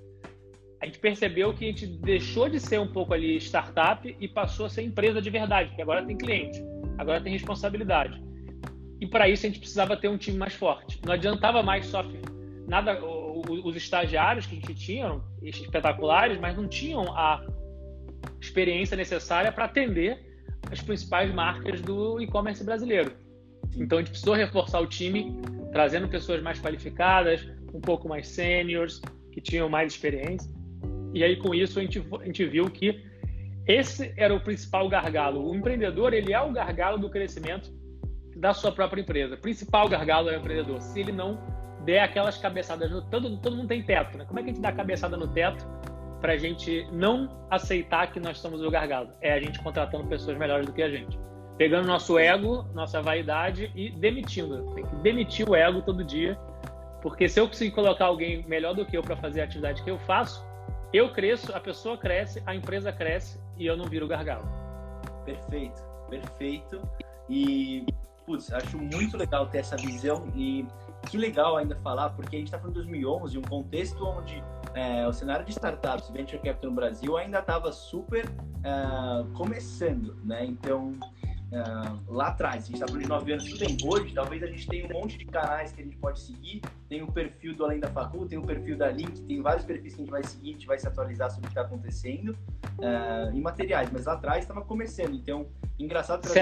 a 0.80 0.86
gente 0.86 0.98
percebeu 0.98 1.52
que 1.52 1.64
a 1.64 1.68
gente 1.68 1.86
deixou 1.86 2.48
de 2.48 2.60
ser 2.60 2.78
um 2.78 2.86
pouco 2.86 3.12
ali 3.12 3.36
startup 3.38 4.16
e 4.18 4.28
passou 4.28 4.66
a 4.66 4.68
ser 4.68 4.82
empresa 4.82 5.20
de 5.20 5.28
verdade, 5.28 5.70
porque 5.70 5.82
agora 5.82 6.04
tem 6.04 6.16
cliente, 6.16 6.62
agora 6.96 7.20
tem 7.20 7.32
responsabilidade. 7.32 8.22
E 9.00 9.06
para 9.06 9.28
isso 9.28 9.46
a 9.46 9.48
gente 9.48 9.60
precisava 9.60 9.96
ter 9.96 10.08
um 10.08 10.16
time 10.16 10.38
mais 10.38 10.54
forte. 10.54 11.00
Não 11.04 11.12
adiantava 11.12 11.62
mais 11.62 11.86
só 11.86 12.04
nada 12.66 13.00
os 13.04 13.76
estagiários 13.76 14.46
que 14.46 14.56
a 14.56 14.60
gente 14.60 14.74
tinha 14.74 15.20
espetaculares, 15.42 16.38
mas 16.38 16.56
não 16.56 16.68
tinham 16.68 17.02
a 17.16 17.44
experiência 18.40 18.96
necessária 18.96 19.50
para 19.50 19.64
atender 19.64 20.26
as 20.70 20.80
principais 20.80 21.32
marcas 21.32 21.80
do 21.80 22.20
e-commerce 22.20 22.62
brasileiro. 22.62 23.12
Então 23.76 23.98
a 23.98 24.00
gente 24.00 24.10
precisou 24.10 24.34
reforçar 24.34 24.80
o 24.80 24.86
time, 24.86 25.40
trazendo 25.72 26.08
pessoas 26.08 26.42
mais 26.42 26.60
qualificadas, 26.60 27.48
um 27.72 27.80
pouco 27.80 28.08
mais 28.08 28.28
seniors, 28.28 29.00
que 29.32 29.40
tinham 29.40 29.68
mais 29.68 29.92
experiência. 29.92 30.57
E 31.14 31.24
aí, 31.24 31.36
com 31.36 31.54
isso, 31.54 31.78
a 31.78 31.82
gente, 31.82 31.98
a 32.20 32.24
gente 32.24 32.44
viu 32.44 32.70
que 32.70 33.02
esse 33.66 34.12
era 34.16 34.34
o 34.34 34.40
principal 34.40 34.88
gargalo. 34.88 35.48
O 35.48 35.54
empreendedor, 35.54 36.12
ele 36.12 36.32
é 36.32 36.40
o 36.40 36.52
gargalo 36.52 36.98
do 36.98 37.10
crescimento 37.10 37.70
da 38.36 38.54
sua 38.54 38.72
própria 38.72 39.00
empresa. 39.00 39.34
O 39.34 39.38
principal 39.38 39.88
gargalo 39.88 40.30
é 40.30 40.36
o 40.36 40.40
empreendedor. 40.40 40.80
Se 40.80 41.00
ele 41.00 41.12
não 41.12 41.38
der 41.84 42.00
aquelas 42.00 42.38
cabeçadas 42.38 42.90
no... 42.90 43.02
Todo, 43.02 43.36
todo 43.38 43.56
mundo 43.56 43.68
tem 43.68 43.82
teto, 43.82 44.16
né? 44.16 44.24
Como 44.24 44.38
é 44.38 44.42
que 44.42 44.50
a 44.50 44.52
gente 44.52 44.62
dá 44.62 44.68
a 44.68 44.72
cabeçada 44.72 45.16
no 45.16 45.26
teto 45.28 45.66
para 46.20 46.32
a 46.32 46.36
gente 46.36 46.86
não 46.92 47.46
aceitar 47.50 48.10
que 48.12 48.20
nós 48.20 48.38
somos 48.38 48.62
o 48.62 48.70
gargalo? 48.70 49.10
É 49.20 49.32
a 49.32 49.40
gente 49.40 49.58
contratando 49.60 50.06
pessoas 50.06 50.36
melhores 50.38 50.66
do 50.66 50.72
que 50.72 50.82
a 50.82 50.90
gente. 50.90 51.18
pegando 51.58 51.88
nosso 51.88 52.16
ego, 52.16 52.64
nossa 52.72 53.02
vaidade 53.02 53.70
e 53.74 53.90
demitindo. 53.90 54.72
Tem 54.74 54.86
que 54.86 54.94
demitir 54.96 55.46
o 55.50 55.56
ego 55.56 55.82
todo 55.82 56.04
dia, 56.04 56.38
porque 57.02 57.28
se 57.28 57.40
eu 57.40 57.48
conseguir 57.48 57.72
colocar 57.72 58.06
alguém 58.06 58.46
melhor 58.46 58.74
do 58.74 58.86
que 58.86 58.96
eu 58.96 59.02
para 59.02 59.16
fazer 59.16 59.40
a 59.40 59.44
atividade 59.44 59.82
que 59.82 59.90
eu 59.90 59.98
faço, 59.98 60.46
eu 60.92 61.12
cresço, 61.12 61.54
a 61.54 61.60
pessoa 61.60 61.96
cresce, 61.96 62.42
a 62.46 62.54
empresa 62.54 62.92
cresce 62.92 63.38
e 63.56 63.66
eu 63.66 63.76
não 63.76 63.86
viro 63.86 64.06
gargalo. 64.06 64.48
Perfeito, 65.24 65.82
perfeito. 66.08 66.80
E, 67.28 67.84
putz, 68.24 68.52
acho 68.52 68.78
muito 68.78 69.16
legal 69.16 69.46
ter 69.46 69.58
essa 69.58 69.76
visão 69.76 70.26
e 70.34 70.66
que 71.08 71.16
legal 71.16 71.56
ainda 71.56 71.76
falar, 71.76 72.10
porque 72.10 72.36
a 72.36 72.38
gente 72.38 72.48
está 72.48 72.58
falando 72.58 72.74
de 72.74 72.80
2011, 72.80 73.38
um 73.38 73.42
contexto 73.42 74.04
onde 74.04 74.42
é, 74.74 75.06
o 75.06 75.12
cenário 75.12 75.44
de 75.44 75.52
startups, 75.52 76.10
venture 76.10 76.40
capital 76.42 76.70
no 76.70 76.76
Brasil 76.76 77.16
ainda 77.16 77.38
estava 77.38 77.72
super 77.72 78.26
uh, 78.26 79.30
começando, 79.34 80.16
né? 80.24 80.44
Então, 80.44 80.98
uh, 81.52 82.12
lá 82.12 82.28
atrás, 82.28 82.64
a 82.64 82.66
gente 82.66 82.74
está 82.74 82.86
falando 82.86 83.02
de 83.02 83.08
nove 83.08 83.32
anos, 83.32 83.44
tudo 83.44 83.58
tem 83.58 83.76
hoje, 83.84 84.14
talvez 84.14 84.42
a 84.42 84.46
gente 84.46 84.66
tenha 84.66 84.86
um 84.86 85.00
monte 85.00 85.18
de 85.18 85.24
canais 85.24 85.72
que 85.72 85.80
a 85.80 85.84
gente 85.84 85.96
pode 85.96 86.20
seguir, 86.20 86.62
tem 86.88 87.02
o 87.02 87.10
perfil 87.10 87.54
do 87.54 87.64
Além 87.64 87.80
da 87.80 87.88
Facu, 87.88 88.26
tem 88.26 88.38
o 88.38 88.42
perfil 88.42 88.76
da 88.76 88.90
Link, 88.90 89.20
tem 89.22 89.42
vários 89.42 89.64
perfis 89.64 89.94
que 89.94 90.00
a 90.00 90.04
gente 90.04 90.10
vai 90.10 90.22
seguir, 90.24 90.50
a 90.50 90.52
gente 90.52 90.66
vai 90.66 90.78
se 90.78 90.88
atualizar 90.88 91.30
sobre 91.30 91.46
o 91.46 91.52
que 91.52 91.58
está 91.58 91.62
acontecendo. 91.62 92.36
Uh, 92.78 93.36
em 93.36 93.40
materiais, 93.40 93.90
mas 93.92 94.06
lá 94.06 94.12
atrás 94.12 94.44
estava 94.44 94.62
começando, 94.62 95.12
então, 95.12 95.48
engraçado 95.78 96.22
trazer 96.22 96.38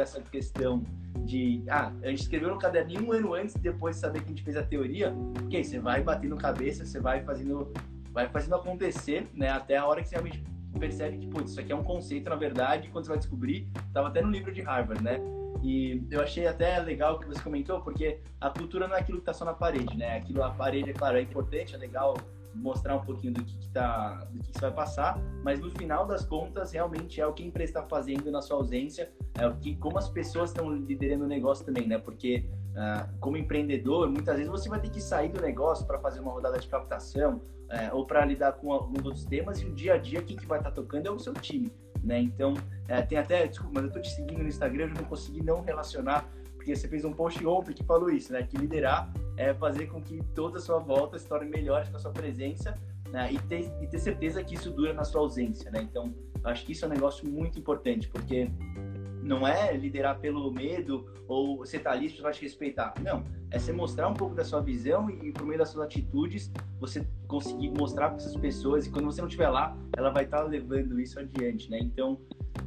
essa 0.00 0.20
questão 0.20 0.84
de 1.24 1.64
ah, 1.68 1.92
a 2.02 2.08
gente 2.08 2.22
escreveu 2.22 2.50
no 2.50 2.58
caderninho 2.58 3.06
um 3.06 3.12
ano 3.12 3.34
antes 3.34 3.54
depois 3.56 3.96
de 3.96 4.00
saber 4.00 4.20
que 4.20 4.26
a 4.26 4.28
gente 4.28 4.42
fez 4.42 4.56
a 4.56 4.62
teoria, 4.62 5.12
porque 5.34 5.56
aí 5.56 5.64
você 5.64 5.78
vai 5.78 6.02
batendo 6.02 6.36
cabeça, 6.36 6.84
você 6.84 7.00
vai 7.00 7.22
fazendo 7.24 7.72
vai 8.12 8.28
fazendo 8.28 8.56
acontecer, 8.56 9.28
né, 9.34 9.50
até 9.50 9.76
a 9.76 9.86
hora 9.86 10.02
que 10.02 10.08
você 10.08 10.16
realmente 10.16 10.42
percebe 10.78 11.18
que, 11.18 11.26
putz, 11.26 11.50
isso 11.50 11.60
aqui 11.60 11.72
é 11.72 11.76
um 11.76 11.82
conceito, 11.82 12.28
na 12.28 12.36
verdade, 12.36 12.88
quando 12.88 13.04
você 13.04 13.10
vai 13.10 13.18
descobrir, 13.18 13.68
tava 13.92 14.08
até 14.08 14.22
no 14.22 14.30
livro 14.30 14.52
de 14.52 14.60
Harvard, 14.60 15.02
né? 15.02 15.18
E 15.62 16.02
eu 16.10 16.22
achei 16.22 16.46
até 16.46 16.78
legal 16.78 17.16
o 17.16 17.18
que 17.18 17.26
você 17.26 17.40
comentou, 17.42 17.80
porque 17.80 18.20
a 18.40 18.48
cultura 18.50 18.88
não 18.88 18.96
é 18.96 19.00
aquilo 19.00 19.18
que 19.18 19.24
tá 19.24 19.34
só 19.34 19.44
na 19.44 19.52
parede, 19.52 19.96
né? 19.96 20.16
Aquilo, 20.16 20.42
a 20.42 20.50
parede, 20.50 20.90
é 20.90 20.92
claro, 20.92 21.18
é 21.18 21.22
importante, 21.22 21.74
é 21.74 21.78
legal 21.78 22.16
mostrar 22.54 22.96
um 22.96 23.04
pouquinho 23.04 23.32
do 23.32 23.44
que, 23.44 23.56
que 23.56 23.68
tá, 23.68 24.26
do 24.30 24.40
que, 24.40 24.52
que 24.52 24.60
vai 24.60 24.72
passar, 24.72 25.20
mas 25.44 25.60
no 25.60 25.70
final 25.70 26.06
das 26.06 26.24
contas, 26.24 26.72
realmente 26.72 27.20
é 27.20 27.26
o 27.26 27.32
que 27.32 27.42
a 27.42 27.46
empresa 27.46 27.70
está 27.70 27.82
fazendo 27.82 28.30
na 28.30 28.42
sua 28.42 28.56
ausência, 28.56 29.12
é 29.38 29.46
o 29.46 29.56
que, 29.56 29.76
como 29.76 29.98
as 29.98 30.08
pessoas 30.08 30.50
estão 30.50 30.70
liderando 30.70 31.24
o 31.24 31.28
negócio 31.28 31.64
também, 31.64 31.86
né? 31.86 31.98
Porque 31.98 32.48
uh, 32.70 33.18
como 33.20 33.36
empreendedor, 33.36 34.08
muitas 34.08 34.36
vezes 34.36 34.50
você 34.50 34.68
vai 34.68 34.80
ter 34.80 34.90
que 34.90 35.00
sair 35.00 35.28
do 35.28 35.40
negócio 35.40 35.86
para 35.86 35.98
fazer 35.98 36.20
uma 36.20 36.32
rodada 36.32 36.58
de 36.58 36.66
captação 36.66 37.40
uh, 37.70 37.96
ou 37.96 38.06
para 38.06 38.24
lidar 38.24 38.52
com 38.52 38.72
alguns 38.72 39.04
outros 39.04 39.24
temas 39.24 39.60
e 39.60 39.66
o 39.66 39.72
dia 39.72 39.94
a 39.94 39.98
dia 39.98 40.22
quem 40.22 40.36
que 40.36 40.46
vai 40.46 40.58
estar 40.58 40.70
tá 40.70 40.76
tocando 40.76 41.06
é 41.06 41.10
o 41.10 41.18
seu 41.18 41.32
time, 41.34 41.72
né? 42.02 42.20
Então, 42.20 42.54
uh, 42.54 43.06
tem 43.08 43.18
até, 43.18 43.46
desculpa, 43.46 43.72
mas 43.74 43.84
eu 43.84 43.92
tô 43.92 44.00
te 44.00 44.10
seguindo 44.10 44.42
no 44.42 44.48
Instagram, 44.48 44.88
eu 44.88 44.94
não 44.94 45.04
consegui 45.04 45.42
não 45.42 45.60
relacionar 45.62 46.28
porque 46.60 46.76
você 46.76 46.86
fez 46.86 47.06
um 47.06 47.12
post 47.12 47.44
ontem 47.46 47.72
que 47.72 47.82
falou 47.82 48.10
isso, 48.10 48.34
né? 48.34 48.42
Que 48.42 48.58
liderar 48.58 49.10
é 49.36 49.54
fazer 49.54 49.86
com 49.86 50.02
que 50.02 50.22
toda 50.34 50.58
a 50.58 50.60
sua 50.60 50.78
volta 50.78 51.18
se 51.18 51.26
torne 51.26 51.48
melhor 51.48 51.88
com 51.90 51.96
a 51.96 51.98
sua 51.98 52.12
presença 52.12 52.78
né? 53.10 53.32
e, 53.32 53.38
ter, 53.38 53.72
e 53.80 53.86
ter 53.86 53.98
certeza 53.98 54.44
que 54.44 54.54
isso 54.54 54.70
dura 54.70 54.92
na 54.92 55.02
sua 55.02 55.22
ausência, 55.22 55.70
né? 55.70 55.80
Então, 55.82 56.14
acho 56.44 56.66
que 56.66 56.72
isso 56.72 56.84
é 56.84 56.88
um 56.88 56.90
negócio 56.90 57.26
muito 57.26 57.58
importante, 57.58 58.08
porque 58.08 58.50
não 59.22 59.46
é 59.46 59.76
liderar 59.76 60.18
pelo 60.18 60.50
medo 60.52 61.06
ou 61.28 61.58
você 61.58 61.78
tá 61.78 61.92
ali, 61.92 62.10
você 62.10 62.20
vai 62.22 62.32
te 62.32 62.42
respeitar. 62.42 62.94
Não, 63.00 63.24
é 63.50 63.58
você 63.58 63.72
mostrar 63.72 64.08
um 64.08 64.14
pouco 64.14 64.34
da 64.34 64.44
sua 64.44 64.60
visão 64.60 65.10
e 65.10 65.32
por 65.32 65.46
meio 65.46 65.58
das 65.58 65.68
suas 65.68 65.86
atitudes, 65.86 66.50
você 66.80 67.06
conseguir 67.26 67.70
mostrar 67.70 68.08
para 68.08 68.16
essas 68.16 68.36
pessoas 68.36 68.86
e 68.86 68.90
quando 68.90 69.06
você 69.06 69.20
não 69.20 69.28
estiver 69.28 69.48
lá, 69.48 69.76
ela 69.96 70.10
vai 70.10 70.24
estar 70.24 70.38
tá 70.38 70.44
levando 70.44 70.98
isso 71.00 71.18
adiante, 71.18 71.70
né? 71.70 71.78
Então, 71.80 72.18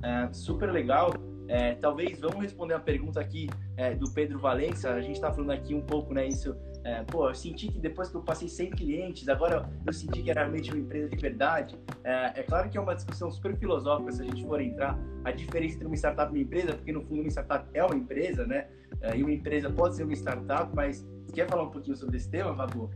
é 0.02 0.32
super 0.32 0.72
legal. 0.72 1.14
É, 1.48 1.76
talvez 1.76 2.22
vamos 2.22 2.42
responder 2.42 2.74
uma 2.74 2.80
pergunta 2.80 3.20
aqui 3.20 3.50
é, 3.76 3.94
do 3.94 4.10
Pedro 4.12 4.40
Valença. 4.40 4.92
A 4.92 5.02
gente 5.02 5.16
está 5.16 5.32
falando 5.32 5.52
aqui 5.52 5.74
um 5.74 5.82
pouco, 5.82 6.14
né? 6.14 6.28
Isso, 6.28 6.56
é, 6.84 7.04
pô, 7.04 7.30
eu 7.30 7.36
senti 7.36 7.68
que 7.68 7.80
depois 7.80 8.10
que 8.10 8.16
eu 8.16 8.22
passei 8.22 8.48
100 8.48 8.72
clientes, 8.72 9.30
agora 9.30 9.70
eu 9.86 9.94
senti 9.94 10.22
que 10.22 10.30
era 10.30 10.42
realmente 10.42 10.72
uma 10.72 10.80
empresa 10.80 11.10
de 11.10 11.18
verdade. 11.18 11.78
É, 12.04 12.40
é, 12.40 12.44
claro 12.44 12.70
que 12.70 12.78
é 12.78 12.82
uma 12.82 12.94
discussão 12.94 13.32
super 13.32 13.56
filosófica 13.58 14.12
se 14.12 14.22
a 14.22 14.26
gente 14.26 14.46
for 14.46 14.60
entrar 14.62 14.98
a 15.24 15.32
diferença 15.32 15.76
entre 15.76 15.88
uma 15.88 15.96
startup 15.96 16.32
e 16.32 16.38
uma 16.38 16.44
empresa, 16.44 16.74
porque 16.74 16.92
no 16.92 17.02
fundo 17.02 17.22
uma 17.22 17.30
startup 17.30 17.68
é 17.74 17.84
uma 17.84 17.96
empresa, 17.96 18.46
né? 18.46 18.68
É, 19.02 19.18
e 19.18 19.24
uma 19.24 19.32
empresa 19.32 19.70
pode 19.70 19.96
ser 19.96 20.04
uma 20.04 20.14
startup, 20.14 20.76
mas 20.76 21.08
quer 21.34 21.50
falar 21.50 21.64
um 21.64 21.72
pouquinho 21.72 21.96
sobre 21.96 22.18
esse 22.18 22.30
tema, 22.30 22.54
Vabu? 22.54 22.90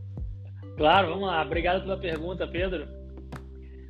Claro, 0.76 1.10
vamos 1.10 1.28
lá. 1.28 1.42
Obrigado 1.44 1.82
pela 1.82 1.98
pergunta, 1.98 2.48
Pedro. 2.48 2.88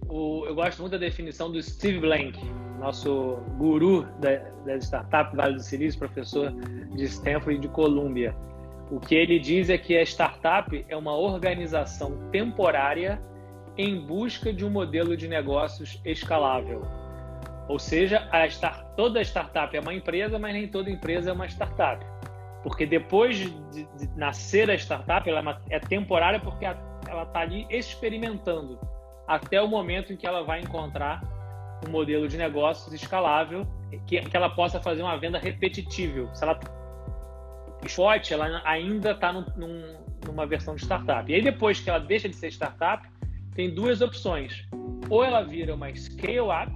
O, 0.07 0.45
eu 0.45 0.55
gosto 0.55 0.79
muito 0.79 0.93
da 0.93 0.97
definição 0.97 1.51
do 1.51 1.61
Steve 1.61 1.99
Blank 1.99 2.39
nosso 2.79 3.37
guru 3.57 4.07
da, 4.19 4.37
das 4.65 4.83
startups 4.85 5.35
Vale 5.35 5.55
do 5.55 5.61
Silício, 5.61 5.99
professor 5.99 6.51
de 6.95 7.03
Stanford 7.05 7.55
e 7.55 7.59
de 7.59 7.67
Columbia. 7.67 8.35
O 8.89 8.99
que 8.99 9.15
ele 9.15 9.37
diz 9.39 9.69
é 9.69 9.77
que 9.77 9.97
a 9.97 10.01
startup 10.03 10.85
é 10.87 10.95
uma 10.95 11.15
organização 11.15 12.29
temporária 12.31 13.21
em 13.77 13.99
busca 13.99 14.53
de 14.53 14.65
um 14.65 14.69
modelo 14.69 15.15
de 15.15 15.27
negócios 15.27 16.01
escalável. 16.05 16.81
Ou 17.67 17.77
seja, 17.77 18.27
a 18.31 18.47
start, 18.47 18.85
toda 18.95 19.21
startup 19.21 19.75
é 19.75 19.79
uma 19.79 19.93
empresa, 19.93 20.39
mas 20.39 20.53
nem 20.53 20.67
toda 20.67 20.89
empresa 20.89 21.31
é 21.31 21.33
uma 21.33 21.47
startup. 21.47 22.03
Porque 22.63 22.85
depois 22.85 23.37
de, 23.37 23.51
de 23.51 24.09
nascer 24.15 24.69
a 24.71 24.75
startup, 24.75 25.29
ela 25.29 25.39
é, 25.39 25.41
uma, 25.41 25.61
é 25.69 25.79
temporária 25.79 26.39
porque 26.39 26.65
ela 26.65 27.23
está 27.23 27.41
ali 27.41 27.67
experimentando 27.69 28.79
até 29.27 29.61
o 29.61 29.67
momento 29.67 30.13
em 30.13 30.17
que 30.17 30.25
ela 30.25 30.43
vai 30.43 30.61
encontrar 30.61 31.21
um 31.85 31.91
modelo 31.91 32.27
de 32.27 32.37
negócios 32.37 32.93
escalável 32.93 33.67
que, 34.07 34.19
que 34.21 34.37
ela 34.37 34.49
possa 34.49 34.81
fazer 34.81 35.03
uma 35.03 35.17
venda 35.17 35.37
repetitível. 35.37 36.33
Se 36.33 36.43
ela 36.43 36.57
Spot, 37.85 38.31
ela 38.31 38.61
ainda 38.65 39.11
está 39.11 39.31
num, 39.31 39.45
numa 40.25 40.45
versão 40.45 40.75
de 40.75 40.81
startup. 40.81 41.31
E 41.31 41.35
aí 41.35 41.41
depois 41.41 41.79
que 41.79 41.89
ela 41.89 41.99
deixa 41.99 42.27
de 42.27 42.35
ser 42.35 42.47
startup, 42.47 43.07
tem 43.55 43.73
duas 43.73 44.01
opções. 44.01 44.67
Ou 45.09 45.23
ela 45.23 45.41
vira 45.41 45.73
uma 45.73 45.93
scale-up, 45.95 46.71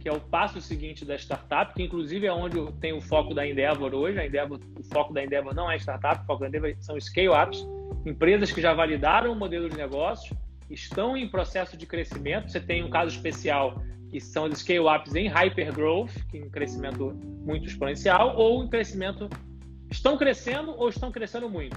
que 0.00 0.08
é 0.08 0.12
o 0.12 0.20
passo 0.20 0.60
seguinte 0.60 1.04
da 1.04 1.16
startup, 1.16 1.74
que 1.74 1.82
inclusive 1.82 2.26
é 2.26 2.32
onde 2.32 2.56
tem 2.80 2.92
o 2.92 3.00
foco 3.00 3.34
da 3.34 3.46
Endeavor 3.46 3.94
hoje. 3.94 4.18
A 4.18 4.26
Endeavor, 4.26 4.60
o 4.78 4.82
foco 4.84 5.12
da 5.12 5.24
Endeavor 5.24 5.54
não 5.54 5.70
é 5.70 5.76
startup, 5.76 6.22
o 6.22 6.26
foco 6.26 6.40
da 6.40 6.48
Endeavor 6.48 6.74
são 6.80 6.98
scale-ups, 7.00 7.66
empresas 8.04 8.52
que 8.52 8.60
já 8.60 8.72
validaram 8.72 9.32
o 9.32 9.36
modelo 9.36 9.68
de 9.68 9.76
negócio, 9.76 10.36
estão 10.70 11.16
em 11.16 11.28
processo 11.28 11.76
de 11.76 11.86
crescimento. 11.86 12.50
Você 12.50 12.60
tem 12.60 12.82
um 12.84 12.90
caso 12.90 13.14
especial 13.14 13.82
que 14.08 14.20
são 14.20 14.52
scale-ups 14.52 15.14
em 15.14 15.28
hypergrowth, 15.28 16.12
que 16.30 16.38
em 16.38 16.48
crescimento 16.48 17.12
muito 17.44 17.66
exponencial, 17.66 18.36
ou 18.36 18.64
em 18.64 18.68
crescimento 18.68 19.28
estão 19.90 20.16
crescendo 20.16 20.74
ou 20.76 20.88
estão 20.88 21.10
crescendo 21.10 21.48
muito. 21.48 21.76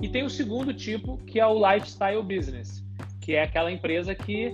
E 0.00 0.08
tem 0.08 0.24
o 0.24 0.30
segundo 0.30 0.74
tipo, 0.74 1.18
que 1.18 1.38
é 1.38 1.46
o 1.46 1.54
lifestyle 1.54 2.22
business, 2.22 2.84
que 3.20 3.34
é 3.34 3.42
aquela 3.42 3.70
empresa 3.70 4.14
que 4.14 4.52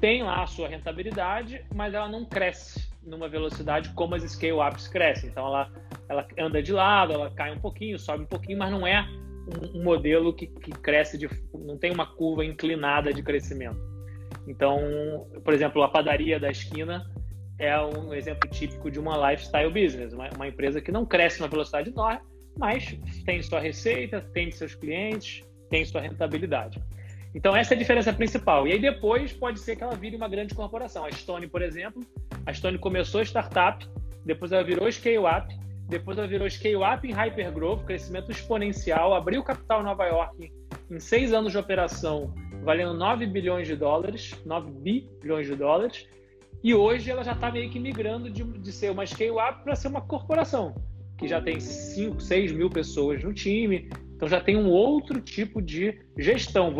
tem 0.00 0.22
lá 0.22 0.42
a 0.42 0.46
sua 0.46 0.68
rentabilidade, 0.68 1.64
mas 1.74 1.94
ela 1.94 2.08
não 2.08 2.24
cresce 2.24 2.88
numa 3.02 3.28
velocidade 3.28 3.90
como 3.90 4.14
as 4.14 4.22
scale-ups 4.22 4.88
crescem. 4.88 5.30
Então 5.30 5.46
ela, 5.46 5.72
ela 6.08 6.26
anda 6.38 6.62
de 6.62 6.72
lado, 6.72 7.12
ela 7.12 7.30
cai 7.30 7.52
um 7.52 7.58
pouquinho, 7.58 7.98
sobe 7.98 8.24
um 8.24 8.26
pouquinho, 8.26 8.58
mas 8.58 8.70
não 8.70 8.86
é 8.86 9.02
um, 9.02 9.80
um 9.80 9.84
modelo 9.84 10.32
que, 10.32 10.46
que 10.46 10.70
cresce 10.70 11.16
de, 11.16 11.28
não 11.54 11.78
tem 11.78 11.92
uma 11.92 12.06
curva 12.06 12.44
inclinada 12.44 13.12
de 13.12 13.22
crescimento. 13.22 13.78
Então, 14.46 15.26
por 15.44 15.52
exemplo, 15.52 15.82
a 15.82 15.88
padaria 15.88 16.38
da 16.38 16.50
esquina 16.50 17.10
é 17.58 17.78
um 17.80 18.12
exemplo 18.12 18.48
típico 18.50 18.90
de 18.90 18.98
uma 18.98 19.30
lifestyle 19.30 19.70
business, 19.70 20.12
uma, 20.12 20.28
uma 20.30 20.48
empresa 20.48 20.80
que 20.80 20.92
não 20.92 21.06
cresce 21.06 21.40
na 21.40 21.46
velocidade 21.46 21.90
enorme, 21.90 22.20
mas 22.58 22.98
tem 23.24 23.42
sua 23.42 23.60
receita, 23.60 24.20
tem 24.32 24.50
seus 24.50 24.74
clientes, 24.74 25.44
tem 25.70 25.84
sua 25.84 26.00
rentabilidade. 26.00 26.82
Então, 27.34 27.54
essa 27.54 27.74
é 27.74 27.76
a 27.76 27.78
diferença 27.78 28.12
principal. 28.12 28.66
E 28.66 28.72
aí, 28.72 28.78
depois, 28.78 29.32
pode 29.32 29.60
ser 29.60 29.76
que 29.76 29.82
ela 29.82 29.94
vire 29.94 30.16
uma 30.16 30.28
grande 30.28 30.54
corporação. 30.54 31.04
A 31.04 31.12
Stone, 31.12 31.46
por 31.46 31.60
exemplo, 31.60 32.02
a 32.46 32.52
Stone 32.52 32.78
começou 32.78 33.20
startup, 33.22 33.86
depois 34.24 34.52
ela 34.52 34.64
virou 34.64 34.90
scale-up, 34.90 35.54
depois 35.88 36.16
ela 36.16 36.26
virou 36.26 36.48
scale-up 36.48 37.06
em 37.06 37.12
hypergrowth, 37.12 37.84
crescimento 37.84 38.30
exponencial, 38.30 39.14
abriu 39.14 39.42
capital 39.42 39.80
em 39.80 39.84
Nova 39.84 40.06
York 40.06 40.50
em 40.90 41.00
seis 41.00 41.32
anos 41.32 41.52
de 41.52 41.58
operação, 41.58 42.32
valendo 42.62 42.94
9 42.94 43.26
bilhões 43.26 43.66
de 43.66 43.76
dólares, 43.76 44.34
9 44.44 44.70
bilhões 45.20 45.46
de 45.46 45.54
dólares, 45.54 46.08
e 46.62 46.74
hoje 46.74 47.10
ela 47.10 47.22
já 47.22 47.32
está 47.32 47.50
meio 47.50 47.70
que 47.70 47.78
migrando 47.78 48.30
de, 48.30 48.42
de 48.44 48.72
ser 48.72 48.90
uma 48.90 49.06
scale-up 49.06 49.62
para 49.62 49.76
ser 49.76 49.88
uma 49.88 50.00
corporação, 50.00 50.74
que 51.18 51.28
já 51.28 51.40
tem 51.40 51.60
5, 51.60 52.20
6 52.20 52.52
mil 52.52 52.68
pessoas 52.68 53.22
no 53.22 53.32
time, 53.32 53.88
então 54.14 54.28
já 54.28 54.40
tem 54.40 54.56
um 54.56 54.68
outro 54.68 55.20
tipo 55.20 55.60
de 55.60 55.98
gestão. 56.18 56.74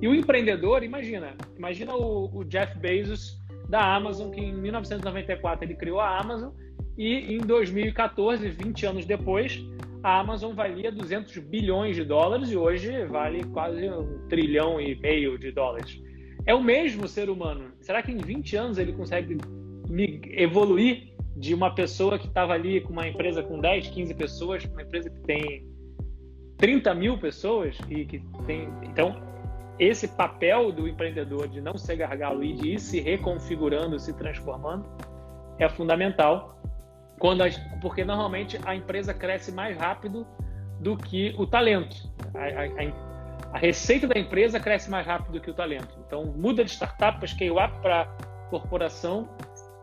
E 0.00 0.08
o 0.08 0.14
empreendedor, 0.14 0.82
imagina, 0.82 1.34
imagina 1.56 1.94
o, 1.94 2.38
o 2.38 2.44
Jeff 2.44 2.78
Bezos 2.78 3.40
da 3.68 3.94
Amazon, 3.94 4.30
que 4.30 4.40
em 4.40 4.52
1994 4.52 5.64
ele 5.64 5.74
criou 5.74 6.00
a 6.00 6.18
Amazon, 6.18 6.52
e 6.96 7.34
em 7.34 7.38
2014, 7.38 8.48
20 8.48 8.86
anos 8.86 9.06
depois, 9.06 9.64
a 10.02 10.20
Amazon 10.20 10.54
valia 10.54 10.92
200 10.92 11.38
bilhões 11.38 11.96
de 11.96 12.04
dólares 12.04 12.50
e 12.50 12.56
hoje 12.56 13.06
vale 13.06 13.42
quase 13.44 13.88
um 13.88 14.28
trilhão 14.28 14.80
e 14.80 14.94
meio 14.94 15.38
de 15.38 15.50
dólares. 15.50 15.98
É 16.46 16.54
o 16.54 16.62
mesmo 16.62 17.08
ser 17.08 17.30
humano. 17.30 17.72
Será 17.80 18.02
que 18.02 18.12
em 18.12 18.18
20 18.18 18.56
anos 18.56 18.78
ele 18.78 18.92
consegue 18.92 19.38
evoluir 20.36 21.14
de 21.36 21.54
uma 21.54 21.74
pessoa 21.74 22.18
que 22.18 22.26
estava 22.26 22.52
ali 22.52 22.80
com 22.80 22.92
uma 22.92 23.08
empresa 23.08 23.42
com 23.42 23.58
10, 23.58 23.88
15 23.88 24.14
pessoas, 24.14 24.64
uma 24.64 24.82
empresa 24.82 25.10
que 25.10 25.20
tem 25.20 25.66
30 26.58 26.94
mil 26.94 27.18
pessoas 27.18 27.76
e 27.88 28.04
que 28.04 28.20
tem. 28.46 28.68
Então, 28.82 29.16
esse 29.78 30.06
papel 30.08 30.70
do 30.70 30.86
empreendedor 30.86 31.48
de 31.48 31.60
não 31.60 31.76
ser 31.76 31.96
gargalo 31.96 32.44
e 32.44 32.52
de 32.52 32.68
ir 32.74 32.78
se 32.78 33.00
reconfigurando, 33.00 33.98
se 33.98 34.12
transformando, 34.14 34.86
é 35.58 35.68
fundamental. 35.68 36.62
Quando 37.18 37.42
a, 37.42 37.46
porque 37.80 38.04
normalmente 38.04 38.58
a 38.64 38.74
empresa 38.74 39.14
cresce 39.14 39.50
mais 39.50 39.76
rápido 39.76 40.26
do 40.80 40.96
que 40.96 41.34
o 41.38 41.46
talento. 41.46 41.96
A, 42.34 42.38
a, 42.38 42.64
a, 42.64 43.13
receita 43.58 44.06
da 44.06 44.18
empresa 44.18 44.58
cresce 44.58 44.90
mais 44.90 45.06
rápido 45.06 45.32
do 45.32 45.40
que 45.40 45.50
o 45.50 45.54
talento. 45.54 45.96
Então, 46.06 46.24
muda 46.24 46.64
de 46.64 46.70
startup 46.70 47.18
para 47.18 47.28
scale-up 47.28 47.80
para 47.80 48.06
corporação 48.50 49.28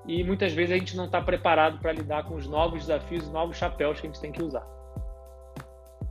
e 0.05 0.23
muitas 0.23 0.53
vezes 0.53 0.75
a 0.75 0.77
gente 0.77 0.95
não 0.95 1.05
está 1.05 1.21
preparado 1.21 1.79
para 1.79 1.91
lidar 1.91 2.23
com 2.23 2.35
os 2.35 2.47
novos 2.47 2.81
desafios, 2.81 3.25
os 3.25 3.31
novos 3.31 3.57
chapéus 3.57 3.99
que 3.99 4.07
a 4.07 4.09
gente 4.09 4.21
tem 4.21 4.31
que 4.31 4.41
usar. 4.41 4.65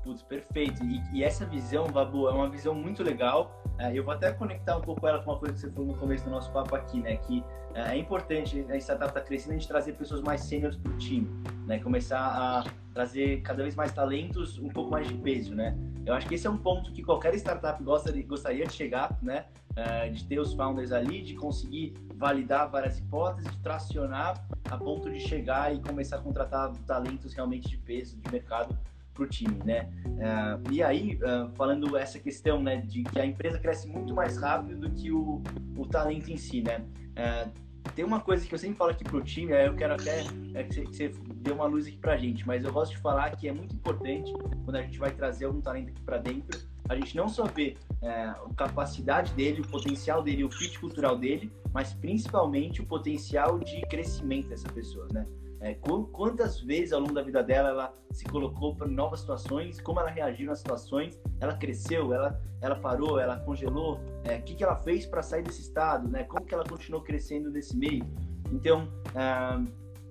Putz, 0.02 0.22
perfeito. 0.22 0.82
E, 0.84 1.02
e, 1.12 1.24
essa 1.24 1.44
visão, 1.44 1.86
Babu, 1.88 2.28
é 2.28 2.32
uma 2.32 2.48
visão 2.48 2.74
muito 2.74 3.02
legal. 3.02 3.62
É, 3.78 3.96
eu 3.96 4.02
vou 4.02 4.14
até 4.14 4.32
conectar 4.32 4.76
um 4.76 4.80
pouco 4.80 5.06
ela 5.06 5.22
com 5.22 5.30
uma 5.30 5.38
coisa 5.38 5.54
que 5.54 5.60
você 5.60 5.70
falou 5.70 5.88
no 5.88 5.96
começo 5.96 6.24
do 6.24 6.30
nosso 6.30 6.50
papo 6.52 6.74
aqui, 6.74 7.00
né? 7.00 7.16
Que 7.16 7.44
é, 7.74 7.92
é 7.92 7.96
importante, 7.96 8.64
a 8.70 8.76
startup 8.76 9.10
está 9.10 9.20
crescendo, 9.20 9.52
a 9.52 9.54
gente 9.54 9.68
trazer 9.68 9.92
pessoas 9.92 10.22
mais 10.22 10.40
sêniores 10.42 10.76
para 10.76 10.90
o 10.90 10.96
time, 10.96 11.28
né? 11.66 11.78
Começar 11.80 12.18
a 12.18 12.64
trazer 12.94 13.42
cada 13.42 13.62
vez 13.62 13.74
mais 13.74 13.92
talentos, 13.92 14.58
um 14.58 14.68
pouco 14.68 14.90
mais 14.90 15.06
de 15.06 15.14
peso, 15.14 15.54
né? 15.54 15.76
Eu 16.10 16.16
acho 16.16 16.26
que 16.26 16.34
esse 16.34 16.44
é 16.44 16.50
um 16.50 16.56
ponto 16.56 16.90
que 16.90 17.04
qualquer 17.04 17.32
startup 17.36 17.80
gosta 17.84 18.12
de, 18.12 18.24
gostaria 18.24 18.66
de 18.66 18.72
chegar, 18.72 19.16
né? 19.22 19.44
É, 19.76 20.08
de 20.08 20.24
ter 20.24 20.40
os 20.40 20.52
founders 20.52 20.90
ali, 20.90 21.22
de 21.22 21.34
conseguir 21.34 21.94
validar 22.16 22.68
várias 22.68 22.98
hipóteses, 22.98 23.48
de 23.48 23.58
tracionar 23.58 24.44
a 24.68 24.76
ponto 24.76 25.08
de 25.08 25.20
chegar 25.20 25.72
e 25.72 25.80
começar 25.80 26.16
a 26.16 26.18
contratar 26.18 26.72
talentos 26.84 27.32
realmente 27.32 27.68
de 27.68 27.76
peso, 27.76 28.16
de 28.16 28.32
mercado 28.32 28.76
para 29.14 29.22
o 29.22 29.26
time, 29.28 29.56
né? 29.64 29.88
Uh, 30.04 30.72
e 30.72 30.82
aí, 30.82 31.16
uh, 31.22 31.48
falando 31.50 31.96
essa 31.96 32.18
questão, 32.18 32.60
né, 32.60 32.78
de 32.78 33.04
que 33.04 33.20
a 33.20 33.24
empresa 33.24 33.60
cresce 33.60 33.86
muito 33.86 34.12
mais 34.12 34.36
rápido 34.36 34.80
do 34.80 34.90
que 34.90 35.12
o, 35.12 35.40
o 35.76 35.86
talento 35.86 36.28
em 36.28 36.36
si, 36.36 36.60
né? 36.60 36.84
Uh, 37.10 37.69
tem 37.94 38.04
uma 38.04 38.20
coisa 38.20 38.46
que 38.46 38.54
eu 38.54 38.58
sempre 38.58 38.76
falo 38.76 38.90
aqui 38.90 39.04
pro 39.04 39.22
time, 39.22 39.52
eu 39.52 39.74
quero 39.74 39.94
até 39.94 40.24
é, 40.54 40.64
que, 40.64 40.84
você, 40.86 41.12
dê 41.36 41.50
uma 41.50 41.66
luz 41.66 41.86
aqui 41.86 41.96
pra 41.96 42.16
gente, 42.16 42.46
mas 42.46 42.64
eu 42.64 42.72
gosto 42.72 42.92
de 42.92 42.98
falar 42.98 43.30
que 43.36 43.48
é 43.48 43.52
muito 43.52 43.74
importante 43.74 44.32
quando 44.64 44.76
a 44.76 44.82
gente 44.82 44.98
vai 44.98 45.10
trazer 45.10 45.46
algum 45.46 45.60
talento 45.60 45.90
aqui 45.90 46.02
para 46.02 46.18
dentro, 46.18 46.60
a 46.88 46.94
gente 46.94 47.16
não 47.16 47.28
só 47.28 47.44
vê 47.44 47.76
é, 48.02 48.24
a 48.24 48.40
capacidade 48.56 49.32
dele, 49.34 49.60
o 49.60 49.68
potencial 49.68 50.22
dele, 50.22 50.44
o 50.44 50.50
fit 50.50 50.78
cultural 50.78 51.16
dele, 51.16 51.52
mas 51.72 51.92
principalmente 51.92 52.80
o 52.80 52.86
potencial 52.86 53.58
de 53.58 53.80
crescimento 53.82 54.48
dessa 54.48 54.68
pessoa, 54.68 55.06
né? 55.12 55.24
É, 55.60 55.74
quantas 55.74 56.60
vezes 56.60 56.92
ao 56.92 57.00
longo 57.00 57.12
da 57.12 57.22
vida 57.22 57.42
dela 57.42 57.68
ela 57.68 57.94
se 58.12 58.24
colocou 58.24 58.74
para 58.74 58.88
novas 58.88 59.20
situações, 59.20 59.78
como 59.80 60.00
ela 60.00 60.08
reagiu 60.08 60.46
nas 60.46 60.58
situações, 60.58 61.20
ela 61.38 61.54
cresceu, 61.54 62.14
ela, 62.14 62.40
ela 62.62 62.76
parou, 62.76 63.18
ela 63.18 63.36
congelou, 63.40 64.00
é, 64.24 64.36
o 64.36 64.42
que, 64.42 64.54
que 64.54 64.64
ela 64.64 64.76
fez 64.76 65.04
para 65.04 65.22
sair 65.22 65.42
desse 65.42 65.60
estado, 65.60 66.08
né? 66.08 66.24
como 66.24 66.46
que 66.46 66.54
ela 66.54 66.64
continuou 66.64 67.02
crescendo 67.02 67.50
nesse 67.50 67.76
meio. 67.76 68.06
Então, 68.50 68.88
ah, 69.14 69.62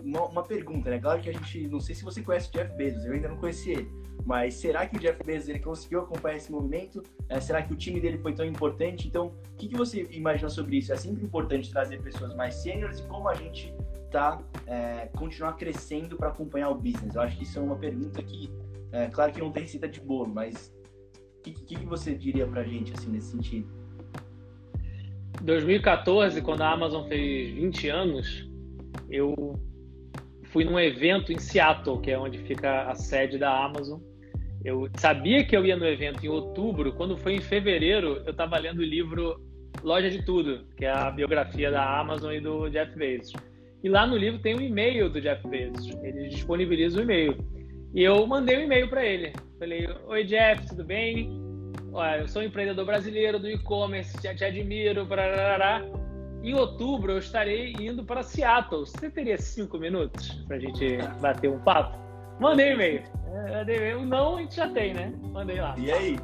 uma, 0.03 0.25
uma, 0.27 0.43
pergunta, 0.43 0.89
né? 0.89 0.99
Claro 0.99 1.21
que 1.21 1.29
a 1.29 1.33
gente, 1.33 1.67
não 1.67 1.79
sei 1.79 1.95
se 1.95 2.03
você 2.03 2.21
conhece 2.21 2.49
o 2.49 2.51
Jeff 2.51 2.73
Bezos, 2.75 3.03
eu 3.05 3.13
ainda 3.13 3.27
não 3.27 3.37
conheci 3.37 3.71
ele, 3.71 3.91
mas 4.25 4.53
será 4.53 4.85
que 4.85 4.97
o 4.97 4.99
Jeff 4.99 5.21
Bezos 5.23 5.49
ele 5.49 5.59
conseguiu 5.59 6.01
acompanhar 6.01 6.37
esse 6.37 6.51
movimento? 6.51 7.03
É, 7.27 7.39
será 7.39 7.61
que 7.61 7.73
o 7.73 7.75
time 7.75 7.99
dele 7.99 8.17
foi 8.17 8.33
tão 8.33 8.45
importante? 8.45 9.07
Então, 9.07 9.27
o 9.27 9.57
que, 9.57 9.67
que 9.67 9.75
você 9.75 10.07
imagina 10.11 10.49
sobre 10.49 10.77
isso? 10.77 10.93
É 10.93 10.95
sempre 10.95 11.23
importante 11.23 11.71
trazer 11.71 12.01
pessoas 12.01 12.35
mais 12.35 12.55
sêniores 12.55 12.99
e 12.99 13.03
como 13.07 13.27
a 13.27 13.33
gente 13.33 13.73
tá, 14.09 14.41
é, 14.67 15.07
continuar 15.17 15.53
crescendo 15.53 16.17
para 16.17 16.29
acompanhar 16.29 16.69
o 16.69 16.75
business? 16.75 17.15
Eu 17.15 17.21
acho 17.21 17.37
que 17.37 17.43
isso 17.43 17.59
é 17.59 17.61
uma 17.61 17.75
pergunta 17.75 18.21
que, 18.21 18.51
é, 18.91 19.07
claro 19.07 19.31
que 19.31 19.39
não 19.39 19.51
tem 19.51 19.63
receita 19.63 19.87
de 19.87 19.99
bolo, 19.99 20.33
mas 20.33 20.73
o 21.39 21.41
que, 21.41 21.51
que, 21.51 21.85
você 21.85 22.13
diria 22.13 22.45
para 22.45 22.63
gente 22.63 22.93
assim, 22.93 23.09
nesse 23.09 23.31
sentido? 23.31 23.69
2014, 25.41 26.41
quando 26.41 26.61
a 26.61 26.71
Amazon 26.71 27.07
fez 27.07 27.51
20 27.51 27.89
anos, 27.89 28.49
eu 29.09 29.55
fui 30.45 30.65
num 30.65 30.79
evento 30.79 31.31
em 31.31 31.39
Seattle, 31.39 32.01
que 32.01 32.11
é 32.11 32.19
onde 32.19 32.39
fica 32.39 32.83
a 32.83 32.95
sede 32.95 33.37
da 33.37 33.63
Amazon. 33.63 33.99
Eu 34.63 34.89
sabia 34.97 35.45
que 35.45 35.55
eu 35.55 35.65
ia 35.65 35.77
no 35.77 35.85
evento 35.85 36.25
em 36.25 36.29
outubro, 36.29 36.93
quando 36.93 37.17
foi 37.17 37.35
em 37.35 37.41
fevereiro, 37.41 38.21
eu 38.25 38.31
estava 38.31 38.57
lendo 38.59 38.79
o 38.79 38.83
livro 38.83 39.41
Loja 39.81 40.09
de 40.09 40.23
Tudo, 40.25 40.65
que 40.75 40.83
é 40.83 40.91
a 40.91 41.09
biografia 41.09 41.71
da 41.71 41.99
Amazon 41.99 42.33
e 42.33 42.41
do 42.41 42.69
Jeff 42.69 42.93
Bezos. 42.97 43.31
E 43.83 43.89
lá 43.89 44.05
no 44.05 44.17
livro 44.17 44.39
tem 44.39 44.55
um 44.55 44.61
e-mail 44.61 45.09
do 45.09 45.21
Jeff 45.21 45.47
Bezos. 45.47 45.87
Ele 46.03 46.27
disponibiliza 46.29 46.99
o 46.99 47.03
e-mail. 47.03 47.37
E 47.93 48.03
eu 48.03 48.25
mandei 48.27 48.57
um 48.57 48.61
e-mail 48.61 48.89
para 48.89 49.05
ele. 49.05 49.33
Falei: 49.57 49.87
Oi, 50.07 50.23
Jeff, 50.25 50.67
tudo 50.67 50.83
bem? 50.83 51.29
Olha, 51.91 52.21
eu 52.21 52.27
sou 52.27 52.41
um 52.41 52.45
empreendedor 52.45 52.85
brasileiro 52.85 53.39
do 53.39 53.49
e-commerce, 53.49 54.15
te, 54.21 54.33
te 54.35 54.43
admiro. 54.43 55.05
Brarará. 55.05 55.81
Em 56.43 56.53
outubro 56.53 57.13
eu 57.13 57.17
estarei 57.17 57.73
indo 57.79 58.03
para 58.03 58.23
Seattle. 58.23 58.85
Você 58.85 59.09
teria 59.09 59.37
cinco 59.37 59.77
minutos 59.77 60.31
para 60.47 60.57
a 60.57 60.59
gente 60.59 60.97
bater 61.21 61.49
um 61.49 61.59
papo? 61.59 61.97
Mandei 62.39 62.71
um 62.71 62.73
e-mail. 62.73 63.03
É, 63.67 63.95
o 63.95 64.05
não 64.05 64.37
a 64.37 64.41
gente 64.41 64.55
já 64.55 64.69
tem, 64.69 64.93
né? 64.93 65.13
Mandei 65.21 65.59
lá. 65.59 65.75
E 65.77 65.91
aí? 65.91 66.19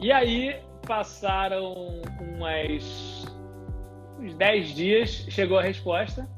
E 0.00 0.12
aí 0.12 0.56
passaram 0.86 2.02
umas 2.20 3.27
uns 4.18 4.34
10 4.34 4.74
dias, 4.74 5.26
chegou 5.28 5.58
a 5.58 5.62
resposta 5.62 6.28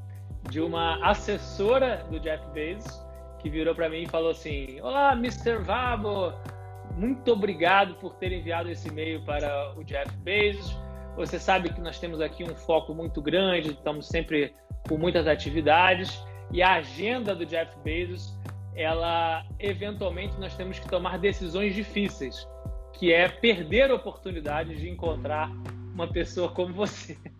de 0.51 0.61
uma 0.61 1.05
assessora 1.09 2.05
do 2.11 2.21
Jeff 2.21 2.45
Bezos, 2.53 3.01
que 3.39 3.49
virou 3.49 3.75
para 3.75 3.89
mim 3.89 4.03
e 4.03 4.07
falou 4.07 4.31
assim: 4.31 4.81
Olá, 4.81 5.13
Mr. 5.13 5.59
Vabo, 5.59 6.33
muito 6.97 7.33
obrigado 7.33 7.95
por 7.95 8.15
ter 8.17 8.33
enviado 8.33 8.71
esse 8.71 8.89
e-mail 8.89 9.23
para 9.25 9.75
o 9.77 9.85
Jeff 9.85 10.15
Bezos. 10.19 10.77
Você 11.17 11.39
sabe 11.39 11.73
que 11.73 11.81
nós 11.81 11.99
temos 11.99 12.21
aqui 12.21 12.45
um 12.45 12.55
foco 12.55 12.95
muito 12.95 13.21
grande, 13.21 13.71
estamos 13.71 14.07
sempre 14.07 14.55
com 14.89 14.97
muitas 14.97 15.27
atividades 15.27 16.23
e 16.53 16.63
a 16.63 16.75
agenda 16.75 17.35
do 17.35 17.47
Jeff 17.47 17.77
Bezos, 17.85 18.37
ela 18.75 19.45
eventualmente 19.59 20.39
nós 20.39 20.55
temos 20.57 20.79
que 20.79 20.89
tomar 20.89 21.19
decisões 21.19 21.75
difíceis, 21.75 22.47
que 22.95 23.13
é 23.13 23.29
perder 23.29 23.91
oportunidades 23.93 24.79
de 24.79 24.89
encontrar 24.89 25.51
uma 25.93 26.09
pessoa 26.09 26.51
como 26.51 26.75
você. 26.75 27.17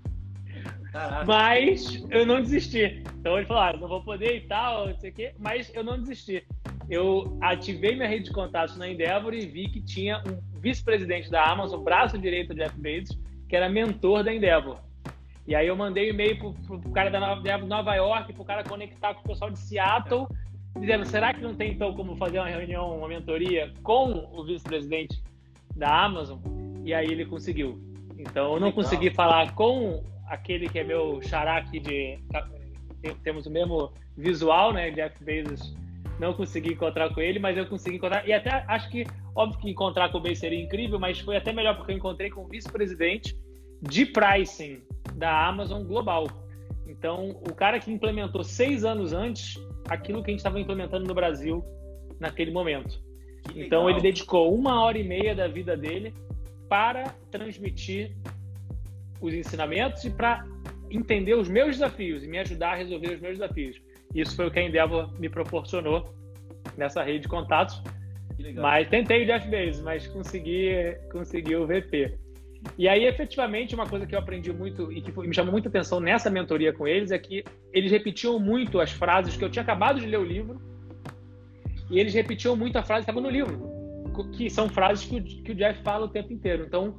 Caraca. 0.93 1.25
Mas 1.25 2.05
eu 2.11 2.27
não 2.27 2.41
desisti. 2.41 3.03
Então 3.19 3.37
ele 3.37 3.47
falou: 3.47 3.63
ah, 3.63 3.73
não 3.75 3.89
vou 3.89 4.03
poder 4.03 4.37
e 4.37 4.41
tal, 4.43 4.89
não 4.89 4.97
sei 4.99 5.11
o 5.11 5.15
quê, 5.15 5.35
mas 5.39 5.73
eu 5.75 5.85
não 5.85 5.99
desisti. 5.99 6.45
Eu 6.89 7.39
ativei 7.41 7.95
minha 7.95 8.09
rede 8.09 8.25
de 8.25 8.33
contatos 8.33 8.77
na 8.77 8.89
Endeavor 8.89 9.33
e 9.33 9.47
vi 9.47 9.69
que 9.69 9.81
tinha 9.81 10.23
um 10.27 10.59
vice-presidente 10.61 11.31
da 11.31 11.45
Amazon, 11.45 11.83
braço 11.83 12.19
direito 12.19 12.49
do 12.49 12.57
Jeff 12.57 12.77
Bezos, 12.79 13.17
que 13.49 13.55
era 13.55 13.69
mentor 13.69 14.25
da 14.25 14.35
Endeavor. 14.35 14.79
E 15.47 15.55
aí 15.55 15.69
eu 15.69 15.77
mandei 15.77 16.11
um 16.11 16.15
e-mail 16.15 16.39
pro, 16.39 16.79
pro 16.81 16.91
cara 16.91 17.11
da 17.11 17.21
Nova, 17.21 17.59
Nova 17.59 17.95
York, 17.95 18.33
pro 18.33 18.45
cara 18.45 18.65
conectar 18.65 19.15
com 19.15 19.21
o 19.21 19.29
pessoal 19.29 19.51
de 19.51 19.59
Seattle, 19.59 20.27
dizendo, 20.79 21.05
será 21.07 21.33
que 21.33 21.41
não 21.41 21.55
tem 21.55 21.73
então 21.73 21.95
como 21.95 22.17
fazer 22.17 22.39
uma 22.39 22.49
reunião, 22.49 22.99
uma 22.99 23.09
mentoria 23.09 23.73
com 23.83 24.29
o 24.33 24.45
vice-presidente 24.45 25.23
da 25.77 26.05
Amazon? 26.05 26.39
E 26.85 26.93
aí 26.93 27.07
ele 27.07 27.25
conseguiu. 27.25 27.81
Então 28.19 28.55
eu 28.55 28.61
não 28.61 28.73
consegui 28.73 29.11
falar 29.11 29.55
com 29.55 30.03
aquele 30.31 30.69
que 30.69 30.79
é 30.79 30.85
meu 30.85 31.21
xará 31.21 31.59
aqui 31.59 31.81
de. 31.81 32.19
Temos 33.23 33.47
o 33.47 33.51
mesmo 33.51 33.93
visual, 34.17 34.73
né? 34.73 34.91
Jeff 34.91 35.23
Bezos. 35.23 35.77
Não 36.19 36.35
consegui 36.35 36.75
encontrar 36.75 37.13
com 37.13 37.21
ele, 37.21 37.39
mas 37.39 37.57
eu 37.57 37.67
consegui 37.67 37.97
encontrar. 37.97 38.27
E 38.29 38.33
até 38.33 38.65
acho 38.69 38.91
que, 38.91 39.07
óbvio 39.35 39.59
que 39.59 39.71
encontrar 39.71 40.11
com 40.11 40.19
o 40.19 40.21
Ben 40.21 40.35
seria 40.35 40.61
incrível, 40.63 40.99
mas 40.99 41.19
foi 41.19 41.37
até 41.37 41.53
melhor 41.53 41.77
porque 41.77 41.93
eu 41.93 41.97
encontrei 41.97 42.31
com 42.31 42.43
o 42.43 42.47
vice-presidente 42.47 43.37
de 43.83 44.05
pricing 44.05 44.83
da 45.15 45.49
Amazon 45.49 45.83
Global. 45.83 46.27
Então, 46.87 47.31
o 47.31 47.55
cara 47.55 47.81
que 47.81 47.91
implementou 47.91 48.45
seis 48.45 48.85
anos 48.85 49.15
antes 49.15 49.59
aquilo 49.89 50.23
que 50.23 50.31
a 50.31 50.33
gente 50.33 50.41
estava 50.41 50.61
implementando 50.61 51.07
no 51.07 51.15
Brasil 51.15 51.65
naquele 52.21 52.51
momento. 52.51 53.01
Então, 53.57 53.89
ele 53.89 54.01
dedicou 54.01 54.55
uma 54.55 54.83
hora 54.83 54.99
e 54.99 55.03
meia 55.03 55.35
da 55.35 55.49
vida 55.49 55.75
dele 55.75 56.13
para 56.69 57.15
transmitir 57.31 58.15
os 59.21 59.35
ensinamentos 59.35 60.05
e 60.05 60.11
para 60.11 60.45
entender 60.91 61.35
os 61.35 61.49
meus 61.49 61.77
desafios 61.77 62.25
e 62.25 62.29
me 62.29 62.39
ajudar 62.39 62.73
a 62.73 62.77
resolver 62.77 63.15
os 63.15 63.21
meus 63.21 63.39
desafios. 63.39 63.81
Isso 64.15 64.35
foi 64.35 64.49
o 64.49 64.51
que 64.51 64.59
a 64.59 64.63
Endeavor 64.63 65.19
me 65.21 65.29
proporcionou 65.29 66.15
nessa 66.77 67.03
rede 67.03 67.21
de 67.21 67.29
contatos. 67.29 67.81
Mas 68.55 68.89
tentei 68.89 69.27
Jeff 69.27 69.47
Bezos, 69.49 69.83
mas 69.83 70.07
consegui, 70.07 70.71
consegui 71.13 71.55
o 71.55 71.67
VP. 71.67 72.19
E 72.77 72.89
aí, 72.89 73.05
efetivamente, 73.05 73.75
uma 73.75 73.87
coisa 73.87 74.07
que 74.07 74.15
eu 74.15 74.19
aprendi 74.19 74.53
muito 74.53 74.91
e 74.93 75.01
que 75.01 75.13
me 75.13 75.35
chamou 75.35 75.53
muita 75.53 75.69
atenção 75.69 76.01
nessa 76.01 76.29
mentoria 76.29 76.73
com 76.73 76.87
eles 76.87 77.11
é 77.11 77.19
que 77.19 77.45
eles 77.73 77.91
repetiam 77.91 78.39
muito 78.39 78.81
as 78.81 78.91
frases 78.91 79.37
que 79.37 79.45
eu 79.45 79.51
tinha 79.51 79.63
acabado 79.63 80.01
de 80.01 80.07
ler 80.07 80.19
o 80.19 80.25
livro 80.25 80.61
e 81.91 81.99
eles 81.99 82.15
repetiam 82.15 82.55
muito 82.57 82.77
a 82.79 82.83
frase 82.83 83.05
que 83.05 83.11
estava 83.11 83.21
no 83.21 83.31
livro, 83.31 83.71
que 84.33 84.49
são 84.51 84.69
frases 84.69 85.07
que 85.07 85.17
o, 85.17 85.23
que 85.23 85.53
o 85.53 85.55
Jeff 85.55 85.83
fala 85.83 86.07
o 86.07 86.09
tempo 86.09 86.33
inteiro. 86.33 86.65
Então, 86.67 86.99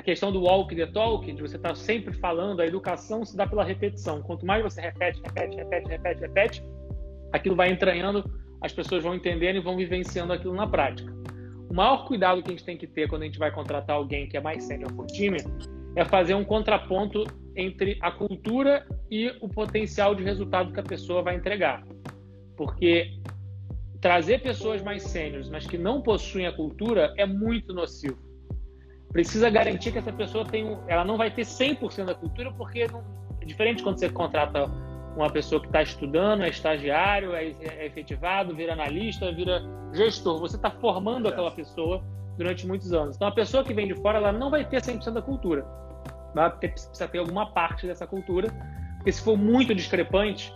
a 0.00 0.02
questão 0.02 0.32
do 0.32 0.40
walk 0.40 0.74
the 0.74 0.86
talk, 0.86 1.30
de 1.30 1.42
você 1.42 1.56
estar 1.56 1.68
tá 1.68 1.74
sempre 1.74 2.14
falando, 2.14 2.60
a 2.60 2.66
educação 2.66 3.22
se 3.22 3.36
dá 3.36 3.46
pela 3.46 3.62
repetição. 3.62 4.22
Quanto 4.22 4.46
mais 4.46 4.62
você 4.62 4.80
repete, 4.80 5.20
repete, 5.22 5.56
repete, 5.56 5.88
repete, 5.90 6.20
repete, 6.20 6.64
aquilo 7.30 7.54
vai 7.54 7.70
entranhando, 7.70 8.24
as 8.62 8.72
pessoas 8.72 9.02
vão 9.02 9.14
entendendo 9.14 9.56
e 9.56 9.60
vão 9.60 9.76
vivenciando 9.76 10.32
aquilo 10.32 10.54
na 10.54 10.66
prática. 10.66 11.12
O 11.68 11.74
maior 11.74 12.06
cuidado 12.06 12.42
que 12.42 12.48
a 12.48 12.52
gente 12.52 12.64
tem 12.64 12.78
que 12.78 12.86
ter 12.86 13.08
quando 13.08 13.22
a 13.22 13.24
gente 13.26 13.38
vai 13.38 13.52
contratar 13.52 13.94
alguém 13.94 14.26
que 14.26 14.38
é 14.38 14.40
mais 14.40 14.64
sênior 14.64 14.90
por 14.94 15.06
time 15.06 15.36
é 15.94 16.02
fazer 16.02 16.34
um 16.34 16.44
contraponto 16.44 17.26
entre 17.54 17.98
a 18.00 18.10
cultura 18.10 18.86
e 19.10 19.28
o 19.42 19.50
potencial 19.50 20.14
de 20.14 20.22
resultado 20.22 20.72
que 20.72 20.80
a 20.80 20.82
pessoa 20.82 21.22
vai 21.22 21.36
entregar. 21.36 21.86
Porque 22.56 23.18
trazer 24.00 24.40
pessoas 24.40 24.80
mais 24.80 25.02
sêniores, 25.02 25.50
mas 25.50 25.66
que 25.66 25.76
não 25.76 26.00
possuem 26.00 26.46
a 26.46 26.52
cultura, 26.52 27.12
é 27.18 27.26
muito 27.26 27.74
nocivo. 27.74 28.29
Precisa 29.12 29.50
garantir 29.50 29.92
que 29.92 29.98
essa 29.98 30.12
pessoa 30.12 30.44
tem, 30.44 30.78
ela 30.86 31.04
não 31.04 31.16
vai 31.16 31.30
ter 31.30 31.42
100% 31.42 32.04
da 32.04 32.14
cultura, 32.14 32.52
porque 32.52 32.86
não, 32.86 33.02
é 33.40 33.44
diferente 33.44 33.82
quando 33.82 33.98
você 33.98 34.08
contrata 34.08 34.70
uma 35.16 35.28
pessoa 35.30 35.60
que 35.60 35.66
está 35.66 35.82
estudando, 35.82 36.42
é 36.42 36.48
estagiário, 36.48 37.34
é, 37.34 37.46
é, 37.60 37.86
efetivado, 37.86 38.54
vira 38.54 38.72
analista, 38.72 39.32
vira 39.32 39.62
gestor. 39.92 40.38
Você 40.38 40.56
está 40.56 40.70
formando 40.70 41.28
aquela 41.28 41.50
pessoa 41.50 42.02
durante 42.36 42.66
muitos 42.66 42.92
anos. 42.92 43.16
Então, 43.16 43.26
a 43.26 43.32
pessoa 43.32 43.64
que 43.64 43.74
vem 43.74 43.88
de 43.88 43.94
fora, 43.96 44.18
ela 44.18 44.32
não 44.32 44.50
vai 44.50 44.64
ter 44.64 44.80
100% 44.80 45.10
da 45.10 45.22
cultura. 45.22 45.66
Vai 46.34 46.50
ter, 46.58 46.68
precisa 46.68 47.08
ter 47.08 47.18
alguma 47.18 47.50
parte 47.50 47.86
dessa 47.86 48.06
cultura, 48.06 48.48
porque 48.96 49.12
se 49.12 49.22
for 49.22 49.36
muito 49.36 49.74
discrepante, 49.74 50.54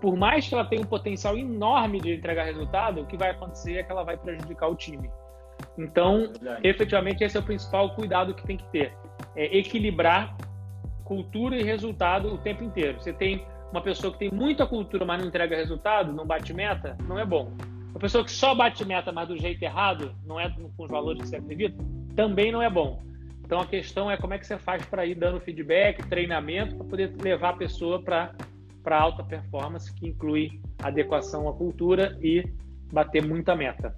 por 0.00 0.16
mais 0.16 0.48
que 0.48 0.54
ela 0.54 0.64
tenha 0.64 0.82
um 0.82 0.86
potencial 0.86 1.36
enorme 1.36 2.00
de 2.00 2.14
entregar 2.14 2.44
resultado, 2.44 3.02
o 3.02 3.06
que 3.06 3.16
vai 3.16 3.30
acontecer 3.30 3.76
é 3.76 3.82
que 3.82 3.92
ela 3.92 4.02
vai 4.02 4.16
prejudicar 4.16 4.68
o 4.68 4.74
time. 4.74 5.10
Então, 5.76 6.32
efetivamente, 6.62 7.22
esse 7.24 7.36
é 7.36 7.40
o 7.40 7.42
principal 7.42 7.94
cuidado 7.94 8.34
que 8.34 8.46
tem 8.46 8.56
que 8.56 8.66
ter: 8.70 8.92
é 9.36 9.56
equilibrar 9.56 10.36
cultura 11.04 11.56
e 11.56 11.62
resultado 11.62 12.32
o 12.32 12.38
tempo 12.38 12.64
inteiro. 12.64 13.00
Você 13.00 13.12
tem 13.12 13.44
uma 13.70 13.82
pessoa 13.82 14.12
que 14.12 14.18
tem 14.18 14.30
muita 14.30 14.66
cultura, 14.66 15.04
mas 15.04 15.20
não 15.20 15.28
entrega 15.28 15.56
resultado, 15.56 16.12
não 16.12 16.26
bate 16.26 16.52
meta, 16.52 16.96
não 17.06 17.18
é 17.18 17.24
bom. 17.24 17.52
Uma 17.90 18.00
pessoa 18.00 18.24
que 18.24 18.30
só 18.30 18.54
bate 18.54 18.84
meta, 18.84 19.12
mas 19.12 19.28
do 19.28 19.36
jeito 19.36 19.62
errado, 19.62 20.14
não 20.24 20.40
é 20.40 20.48
com 20.48 20.84
os 20.84 20.90
valores 20.90 21.22
que 21.22 21.28
você 21.28 21.36
acredita, 21.36 21.76
também 22.16 22.50
não 22.50 22.62
é 22.62 22.70
bom. 22.70 23.02
Então 23.44 23.60
a 23.60 23.66
questão 23.66 24.10
é 24.10 24.16
como 24.16 24.32
é 24.32 24.38
que 24.38 24.46
você 24.46 24.56
faz 24.56 24.84
para 24.86 25.04
ir 25.04 25.14
dando 25.14 25.40
feedback, 25.40 26.02
treinamento, 26.08 26.76
para 26.76 26.86
poder 26.86 27.14
levar 27.20 27.50
a 27.50 27.56
pessoa 27.56 28.02
para 28.02 28.32
para 28.82 29.00
alta 29.00 29.24
performance, 29.24 29.92
que 29.94 30.06
inclui 30.06 30.60
adequação 30.82 31.48
à 31.48 31.54
cultura 31.54 32.18
e 32.20 32.44
bater 32.92 33.26
muita 33.26 33.56
meta. 33.56 33.96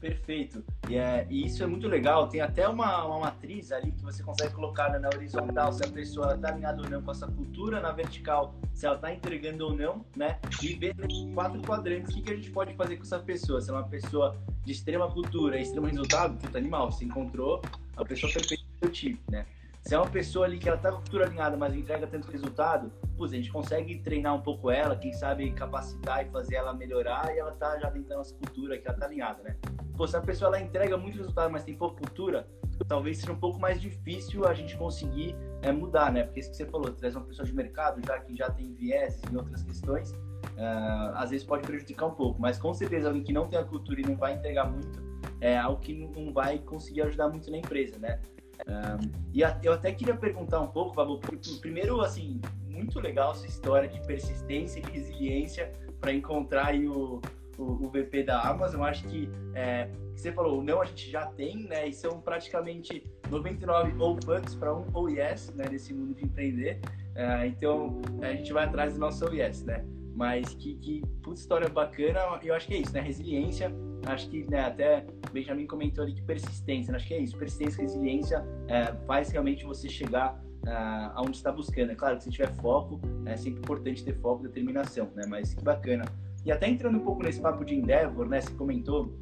Perfeito. 0.00 0.64
E, 0.88 0.96
é, 0.96 1.26
e 1.28 1.46
isso 1.46 1.62
é 1.62 1.66
muito 1.66 1.88
legal. 1.88 2.28
Tem 2.28 2.40
até 2.40 2.68
uma, 2.68 3.04
uma 3.04 3.18
matriz 3.18 3.72
ali 3.72 3.90
que 3.90 4.02
você 4.02 4.22
consegue 4.22 4.54
colocar 4.54 4.96
na 4.98 5.08
horizontal 5.08 5.72
se 5.72 5.84
a 5.84 5.88
pessoa 5.88 6.34
está 6.34 6.50
alinhada 6.50 6.82
ou 6.82 6.88
não 6.88 7.02
com 7.02 7.10
essa 7.10 7.26
cultura, 7.26 7.80
na 7.80 7.90
vertical 7.90 8.54
se 8.72 8.86
ela 8.86 8.94
está 8.94 9.12
entregando 9.12 9.66
ou 9.66 9.76
não, 9.76 10.04
né? 10.16 10.38
E 10.62 10.74
ver 10.74 10.94
quatro 11.34 11.60
quadrantes 11.62 12.12
o 12.12 12.14
que, 12.14 12.22
que 12.22 12.32
a 12.32 12.36
gente 12.36 12.50
pode 12.50 12.74
fazer 12.74 12.96
com 12.96 13.02
essa 13.02 13.18
pessoa. 13.18 13.60
Se 13.60 13.70
é 13.70 13.72
uma 13.72 13.88
pessoa 13.88 14.36
de 14.64 14.72
extrema 14.72 15.10
cultura 15.10 15.58
extremo 15.58 15.86
resultado, 15.86 16.38
puta 16.38 16.58
animal, 16.58 16.92
você 16.92 17.04
encontrou 17.04 17.60
a 17.96 18.04
pessoa 18.04 18.32
perfeita 18.32 18.62
do 18.62 18.78
seu 18.78 18.90
time, 18.90 19.20
né? 19.28 19.46
Se 19.82 19.94
é 19.94 19.98
uma 19.98 20.10
pessoa 20.10 20.44
ali 20.44 20.58
que 20.58 20.68
ela 20.68 20.76
tá 20.76 20.90
com 20.90 20.96
a 20.96 21.00
cultura 21.00 21.26
alinhada, 21.26 21.56
mas 21.56 21.74
entrega 21.74 22.06
tanto 22.06 22.30
resultado, 22.30 22.92
putz, 23.16 23.32
a 23.32 23.36
gente 23.36 23.50
consegue 23.50 23.98
treinar 24.00 24.34
um 24.34 24.40
pouco 24.40 24.70
ela, 24.70 24.96
quem 24.96 25.12
sabe 25.12 25.50
capacitar 25.52 26.26
e 26.26 26.30
fazer 26.30 26.56
ela 26.56 26.74
melhorar 26.74 27.34
e 27.34 27.38
ela 27.38 27.52
tá 27.52 27.78
já 27.78 27.88
dentro 27.88 28.08
da 28.08 28.16
nossa 28.16 28.34
cultura, 28.34 28.76
que 28.76 28.86
ela 28.86 28.98
tá 28.98 29.06
alinhada, 29.06 29.42
né? 29.42 29.56
Pô, 29.96 30.06
se 30.06 30.16
a 30.16 30.20
pessoa 30.20 30.48
ela 30.48 30.60
entrega 30.60 30.96
muito 30.96 31.16
resultado, 31.16 31.50
mas 31.50 31.64
tem 31.64 31.74
pouca 31.74 31.96
cultura, 31.96 32.46
talvez 32.86 33.18
seja 33.18 33.32
um 33.32 33.38
pouco 33.38 33.58
mais 33.58 33.80
difícil 33.80 34.46
a 34.46 34.54
gente 34.54 34.76
conseguir 34.76 35.34
é, 35.62 35.72
mudar, 35.72 36.12
né? 36.12 36.22
Porque 36.22 36.40
isso 36.40 36.50
que 36.50 36.56
você 36.56 36.66
falou, 36.66 36.92
traz 36.92 37.16
uma 37.16 37.24
pessoa 37.24 37.46
de 37.46 37.54
mercado, 37.54 38.00
já 38.06 38.18
que 38.20 38.36
já 38.36 38.50
tem 38.50 38.72
viés 38.74 39.20
em 39.30 39.36
outras 39.36 39.62
questões, 39.62 40.12
uh, 40.12 41.14
às 41.14 41.30
vezes 41.30 41.44
pode 41.44 41.66
prejudicar 41.66 42.06
um 42.06 42.14
pouco. 42.14 42.40
Mas 42.40 42.58
com 42.58 42.72
certeza 42.72 43.08
alguém 43.08 43.24
que 43.24 43.32
não 43.32 43.48
tem 43.48 43.58
a 43.58 43.64
cultura 43.64 44.00
e 44.00 44.04
não 44.04 44.16
vai 44.16 44.34
entregar 44.34 44.70
muito, 44.70 45.02
é 45.40 45.56
algo 45.56 45.80
que 45.80 45.94
não 45.94 46.32
vai 46.32 46.58
conseguir 46.58 47.02
ajudar 47.02 47.28
muito 47.28 47.50
na 47.50 47.58
empresa, 47.58 47.98
né? 47.98 48.20
Um, 48.66 49.10
e 49.32 49.44
a, 49.44 49.58
eu 49.62 49.72
até 49.72 49.92
queria 49.92 50.16
perguntar 50.16 50.60
um 50.60 50.66
pouco, 50.66 50.94
Babu, 50.94 51.20
primeiro, 51.60 52.00
assim, 52.00 52.40
muito 52.66 53.00
legal 53.00 53.32
essa 53.32 53.46
história 53.46 53.88
de 53.88 54.00
persistência 54.06 54.80
e 54.80 54.90
resiliência 54.90 55.72
para 56.00 56.12
encontrar 56.12 56.74
o, 56.74 57.20
o, 57.56 57.62
o, 57.62 57.90
VP 57.90 58.24
da 58.24 58.40
Amazon. 58.42 58.82
Acho 58.82 59.04
que 59.08 59.28
é, 59.54 59.88
você 60.14 60.32
falou, 60.32 60.62
não 60.62 60.80
a 60.80 60.84
gente 60.84 61.10
já 61.10 61.26
tem, 61.26 61.64
né? 61.64 61.88
E 61.88 61.92
são 61.92 62.20
praticamente 62.20 63.04
99 63.30 63.94
ou 63.98 64.16
fucks 64.22 64.54
para 64.54 64.74
um 64.74 64.84
ou 64.92 65.08
yes, 65.08 65.52
né? 65.54 65.66
Nesse 65.70 65.92
mundo 65.92 66.14
de 66.14 66.24
empreender. 66.24 66.80
Uh, 67.14 67.46
então 67.46 68.00
a 68.22 68.32
gente 68.32 68.52
vai 68.52 68.64
atrás 68.64 68.94
do 68.94 69.00
nosso 69.00 69.24
ou 69.24 69.34
yes, 69.34 69.64
né? 69.64 69.84
Mas 70.14 70.54
que, 70.54 70.74
que 70.76 71.02
puta 71.22 71.38
história 71.38 71.68
bacana, 71.68 72.20
eu 72.42 72.54
acho 72.54 72.66
que 72.66 72.74
é 72.74 72.78
isso, 72.78 72.92
né? 72.92 73.00
Resiliência, 73.00 73.72
acho 74.06 74.28
que 74.28 74.44
né, 74.50 74.60
até 74.64 75.06
Benjamin 75.32 75.66
comentou 75.66 76.04
ali 76.04 76.14
que 76.14 76.22
persistência, 76.22 76.92
né? 76.92 76.96
acho 76.96 77.06
que 77.06 77.14
é 77.14 77.20
isso, 77.20 77.36
persistência 77.36 77.82
resiliência 77.82 78.44
é, 78.66 78.92
faz 79.06 79.30
realmente 79.30 79.64
você 79.64 79.88
chegar 79.88 80.40
uh, 80.66 81.12
aonde 81.14 81.36
está 81.36 81.52
buscando. 81.52 81.90
É 81.90 81.94
claro 81.94 82.16
que 82.16 82.24
se 82.24 82.30
tiver 82.30 82.52
foco, 82.54 83.00
é 83.26 83.36
sempre 83.36 83.60
importante 83.60 84.04
ter 84.04 84.14
foco 84.14 84.44
e 84.44 84.48
determinação, 84.48 85.10
né? 85.14 85.24
Mas 85.28 85.54
que 85.54 85.62
bacana. 85.62 86.04
E 86.44 86.52
até 86.52 86.68
entrando 86.68 86.98
um 86.98 87.04
pouco 87.04 87.22
nesse 87.22 87.40
papo 87.40 87.64
de 87.64 87.74
Endeavor, 87.74 88.28
né? 88.28 88.40
Você 88.40 88.52
comentou 88.54 89.16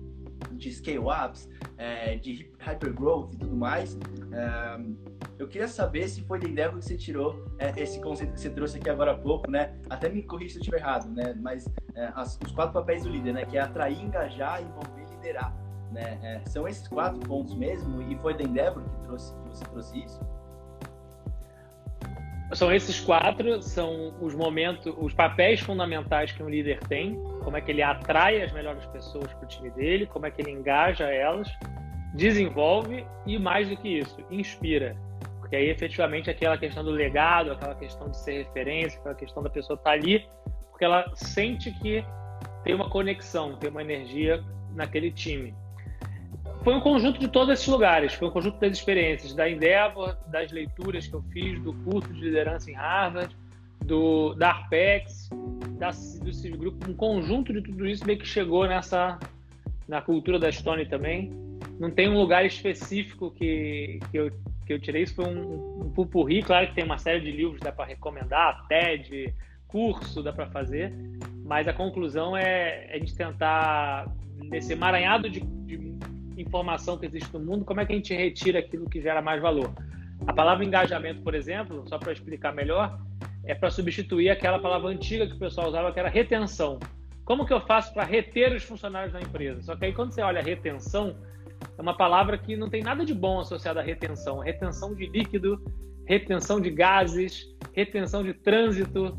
de 0.52 0.70
scale-ups, 0.70 1.48
é, 1.78 2.16
de 2.16 2.50
hypergrowth 2.58 3.34
e 3.34 3.38
tudo 3.38 3.56
mais. 3.56 3.98
É, 4.32 4.80
eu 5.38 5.48
queria 5.48 5.68
saber 5.68 6.08
se 6.08 6.22
foi 6.22 6.38
da 6.38 6.48
Endeavor 6.48 6.78
que 6.78 6.84
você 6.84 6.96
tirou 6.96 7.46
é, 7.58 7.72
esse 7.80 8.00
conceito 8.00 8.34
que 8.34 8.40
você 8.40 8.50
trouxe 8.50 8.78
aqui 8.78 8.90
agora 8.90 9.12
há 9.12 9.16
pouco, 9.16 9.50
né? 9.50 9.78
Até 9.88 10.08
me 10.08 10.22
corrija 10.22 10.54
se 10.54 10.58
eu 10.58 10.60
estiver 10.60 10.78
errado, 10.78 11.10
né? 11.10 11.34
Mas 11.40 11.66
é, 11.94 12.10
as, 12.14 12.38
os 12.44 12.52
quatro 12.52 12.74
papéis 12.74 13.02
do 13.02 13.08
líder, 13.08 13.32
né? 13.32 13.44
Que 13.44 13.56
é 13.56 13.60
atrair, 13.60 14.00
engajar, 14.00 14.62
envolver 14.62 15.02
e 15.02 15.14
liderar. 15.16 15.65
Né? 15.96 16.18
É, 16.22 16.40
são 16.50 16.68
esses 16.68 16.86
quatro 16.86 17.18
pontos 17.20 17.54
mesmo? 17.54 18.02
E 18.02 18.16
foi 18.18 18.34
da 18.34 18.44
Endeavor 18.44 18.82
que, 18.82 19.06
trouxe, 19.06 19.32
que 19.32 19.48
você 19.48 19.64
trouxe 19.64 19.98
isso? 20.04 20.20
São 22.52 22.70
esses 22.70 23.00
quatro, 23.00 23.62
são 23.62 24.14
os 24.20 24.34
momentos, 24.34 24.94
os 24.98 25.14
papéis 25.14 25.58
fundamentais 25.60 26.30
que 26.30 26.42
um 26.42 26.48
líder 26.48 26.78
tem, 26.80 27.16
como 27.42 27.56
é 27.56 27.60
que 27.62 27.72
ele 27.72 27.82
atrai 27.82 28.42
as 28.42 28.52
melhores 28.52 28.84
pessoas 28.86 29.32
para 29.32 29.44
o 29.44 29.48
time 29.48 29.70
dele, 29.70 30.06
como 30.06 30.26
é 30.26 30.30
que 30.30 30.42
ele 30.42 30.50
engaja 30.50 31.06
elas, 31.06 31.50
desenvolve 32.14 33.04
e 33.24 33.38
mais 33.38 33.68
do 33.68 33.76
que 33.76 33.88
isso, 33.88 34.16
inspira. 34.30 34.94
Porque 35.40 35.56
aí 35.56 35.70
efetivamente 35.70 36.28
aquela 36.28 36.58
questão 36.58 36.84
do 36.84 36.90
legado, 36.90 37.52
aquela 37.52 37.74
questão 37.74 38.10
de 38.10 38.18
ser 38.18 38.44
referência, 38.44 39.00
aquela 39.00 39.14
questão 39.14 39.42
da 39.42 39.50
pessoa 39.50 39.76
estar 39.76 39.90
tá 39.90 39.96
ali, 39.96 40.28
porque 40.70 40.84
ela 40.84 41.10
sente 41.14 41.72
que 41.80 42.04
tem 42.62 42.74
uma 42.74 42.90
conexão, 42.90 43.56
tem 43.56 43.70
uma 43.70 43.82
energia 43.82 44.44
naquele 44.72 45.10
time 45.10 45.54
foi 46.66 46.74
um 46.74 46.80
conjunto 46.80 47.20
de 47.20 47.28
todos 47.28 47.54
esses 47.54 47.68
lugares, 47.68 48.14
foi 48.14 48.26
um 48.26 48.30
conjunto 48.32 48.58
das 48.58 48.72
experiências, 48.72 49.32
da 49.32 49.48
Endeavor, 49.48 50.16
das 50.26 50.50
leituras 50.50 51.06
que 51.06 51.14
eu 51.14 51.22
fiz, 51.32 51.62
do 51.62 51.72
curso 51.72 52.12
de 52.12 52.20
liderança 52.20 52.68
em 52.68 52.74
Harvard, 52.74 53.36
do, 53.84 54.34
da 54.34 54.48
Arpex, 54.48 55.30
da, 55.78 55.90
do 55.90 56.32
Civ 56.32 56.56
Group, 56.56 56.82
um 56.88 56.92
conjunto 56.92 57.52
de 57.52 57.62
tudo 57.62 57.86
isso 57.86 58.04
meio 58.04 58.18
que 58.18 58.26
chegou 58.26 58.66
nessa 58.66 59.16
na 59.86 60.02
cultura 60.02 60.40
da 60.40 60.50
Stone 60.50 60.84
também. 60.86 61.30
Não 61.78 61.88
tem 61.88 62.08
um 62.08 62.18
lugar 62.18 62.44
específico 62.44 63.30
que, 63.30 64.00
que, 64.10 64.16
eu, 64.16 64.32
que 64.66 64.72
eu 64.72 64.80
tirei, 64.80 65.04
isso 65.04 65.14
foi 65.14 65.26
um, 65.26 65.84
um 65.84 65.92
pupurri, 65.92 66.42
claro 66.42 66.66
que 66.66 66.74
tem 66.74 66.82
uma 66.82 66.98
série 66.98 67.20
de 67.20 67.30
livros 67.30 67.60
dá 67.60 67.70
para 67.70 67.84
recomendar, 67.84 68.66
TED, 68.66 69.32
curso 69.68 70.20
dá 70.20 70.32
para 70.32 70.48
fazer, 70.48 70.92
mas 71.44 71.68
a 71.68 71.72
conclusão 71.72 72.36
é, 72.36 72.88
é 72.90 72.96
a 72.96 72.98
gente 72.98 73.14
tentar 73.14 74.12
nesse 74.50 74.72
emaranhado 74.72 75.30
de, 75.30 75.38
de 75.38 75.96
informação 76.36 76.98
que 76.98 77.06
existe 77.06 77.32
no 77.32 77.40
mundo, 77.40 77.64
como 77.64 77.80
é 77.80 77.86
que 77.86 77.92
a 77.92 77.96
gente 77.96 78.14
retira 78.14 78.58
aquilo 78.58 78.88
que 78.88 79.00
gera 79.00 79.22
mais 79.22 79.40
valor? 79.40 79.72
A 80.26 80.32
palavra 80.32 80.64
engajamento, 80.64 81.22
por 81.22 81.34
exemplo, 81.34 81.84
só 81.88 81.98
para 81.98 82.12
explicar 82.12 82.54
melhor, 82.54 82.98
é 83.44 83.54
para 83.54 83.70
substituir 83.70 84.30
aquela 84.30 84.58
palavra 84.58 84.90
antiga 84.90 85.26
que 85.26 85.34
o 85.34 85.38
pessoal 85.38 85.68
usava, 85.68 85.92
que 85.92 86.00
era 86.00 86.08
retenção. 86.08 86.78
Como 87.24 87.44
que 87.44 87.52
eu 87.52 87.60
faço 87.60 87.92
para 87.92 88.04
reter 88.04 88.52
os 88.52 88.62
funcionários 88.62 89.12
da 89.12 89.20
empresa? 89.20 89.62
Só 89.62 89.76
que 89.76 89.84
aí 89.84 89.92
quando 89.92 90.12
você 90.12 90.22
olha 90.22 90.42
retenção, 90.42 91.16
é 91.76 91.82
uma 91.82 91.96
palavra 91.96 92.38
que 92.38 92.56
não 92.56 92.68
tem 92.68 92.82
nada 92.82 93.04
de 93.04 93.14
bom 93.14 93.40
associada 93.40 93.80
à 93.80 93.82
retenção. 93.82 94.38
Retenção 94.38 94.94
de 94.94 95.06
líquido, 95.06 95.62
retenção 96.06 96.60
de 96.60 96.70
gases, 96.70 97.46
retenção 97.74 98.22
de 98.22 98.32
trânsito, 98.32 99.18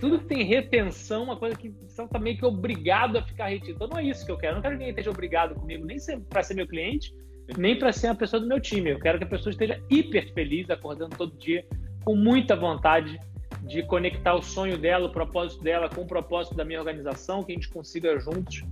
tudo 0.00 0.18
que 0.18 0.26
tem 0.26 0.42
retenção, 0.42 1.24
uma 1.24 1.36
coisa 1.36 1.56
que 1.56 1.70
você 1.86 2.02
está 2.02 2.18
meio 2.18 2.36
que 2.36 2.44
obrigado 2.44 3.16
a 3.18 3.22
ficar 3.22 3.46
retido. 3.46 3.72
Então 3.72 3.88
não 3.88 3.98
é 3.98 4.04
isso 4.04 4.24
que 4.24 4.32
eu 4.32 4.36
quero. 4.36 4.52
Eu 4.52 4.54
não 4.56 4.62
quero 4.62 4.74
que 4.74 4.78
ninguém 4.78 4.90
esteja 4.90 5.10
obrigado 5.10 5.54
comigo, 5.54 5.84
nem 5.84 5.98
para 6.28 6.42
ser 6.42 6.54
meu 6.54 6.66
cliente, 6.66 7.14
nem 7.56 7.78
para 7.78 7.92
ser 7.92 8.08
uma 8.08 8.14
pessoa 8.14 8.40
do 8.40 8.46
meu 8.46 8.60
time. 8.60 8.90
Eu 8.90 9.00
quero 9.00 9.18
que 9.18 9.24
a 9.24 9.28
pessoa 9.28 9.50
esteja 9.50 9.80
hiper 9.90 10.32
feliz, 10.34 10.68
acordando 10.70 11.16
todo 11.16 11.36
dia, 11.38 11.64
com 12.04 12.14
muita 12.14 12.54
vontade 12.54 13.18
de 13.62 13.82
conectar 13.84 14.34
o 14.34 14.42
sonho 14.42 14.76
dela, 14.78 15.06
o 15.06 15.12
propósito 15.12 15.62
dela 15.62 15.88
com 15.88 16.02
o 16.02 16.06
propósito 16.06 16.54
da 16.56 16.64
minha 16.64 16.78
organização, 16.78 17.42
que 17.42 17.52
a 17.52 17.54
gente 17.54 17.68
consiga 17.68 18.18
juntos 18.18 18.64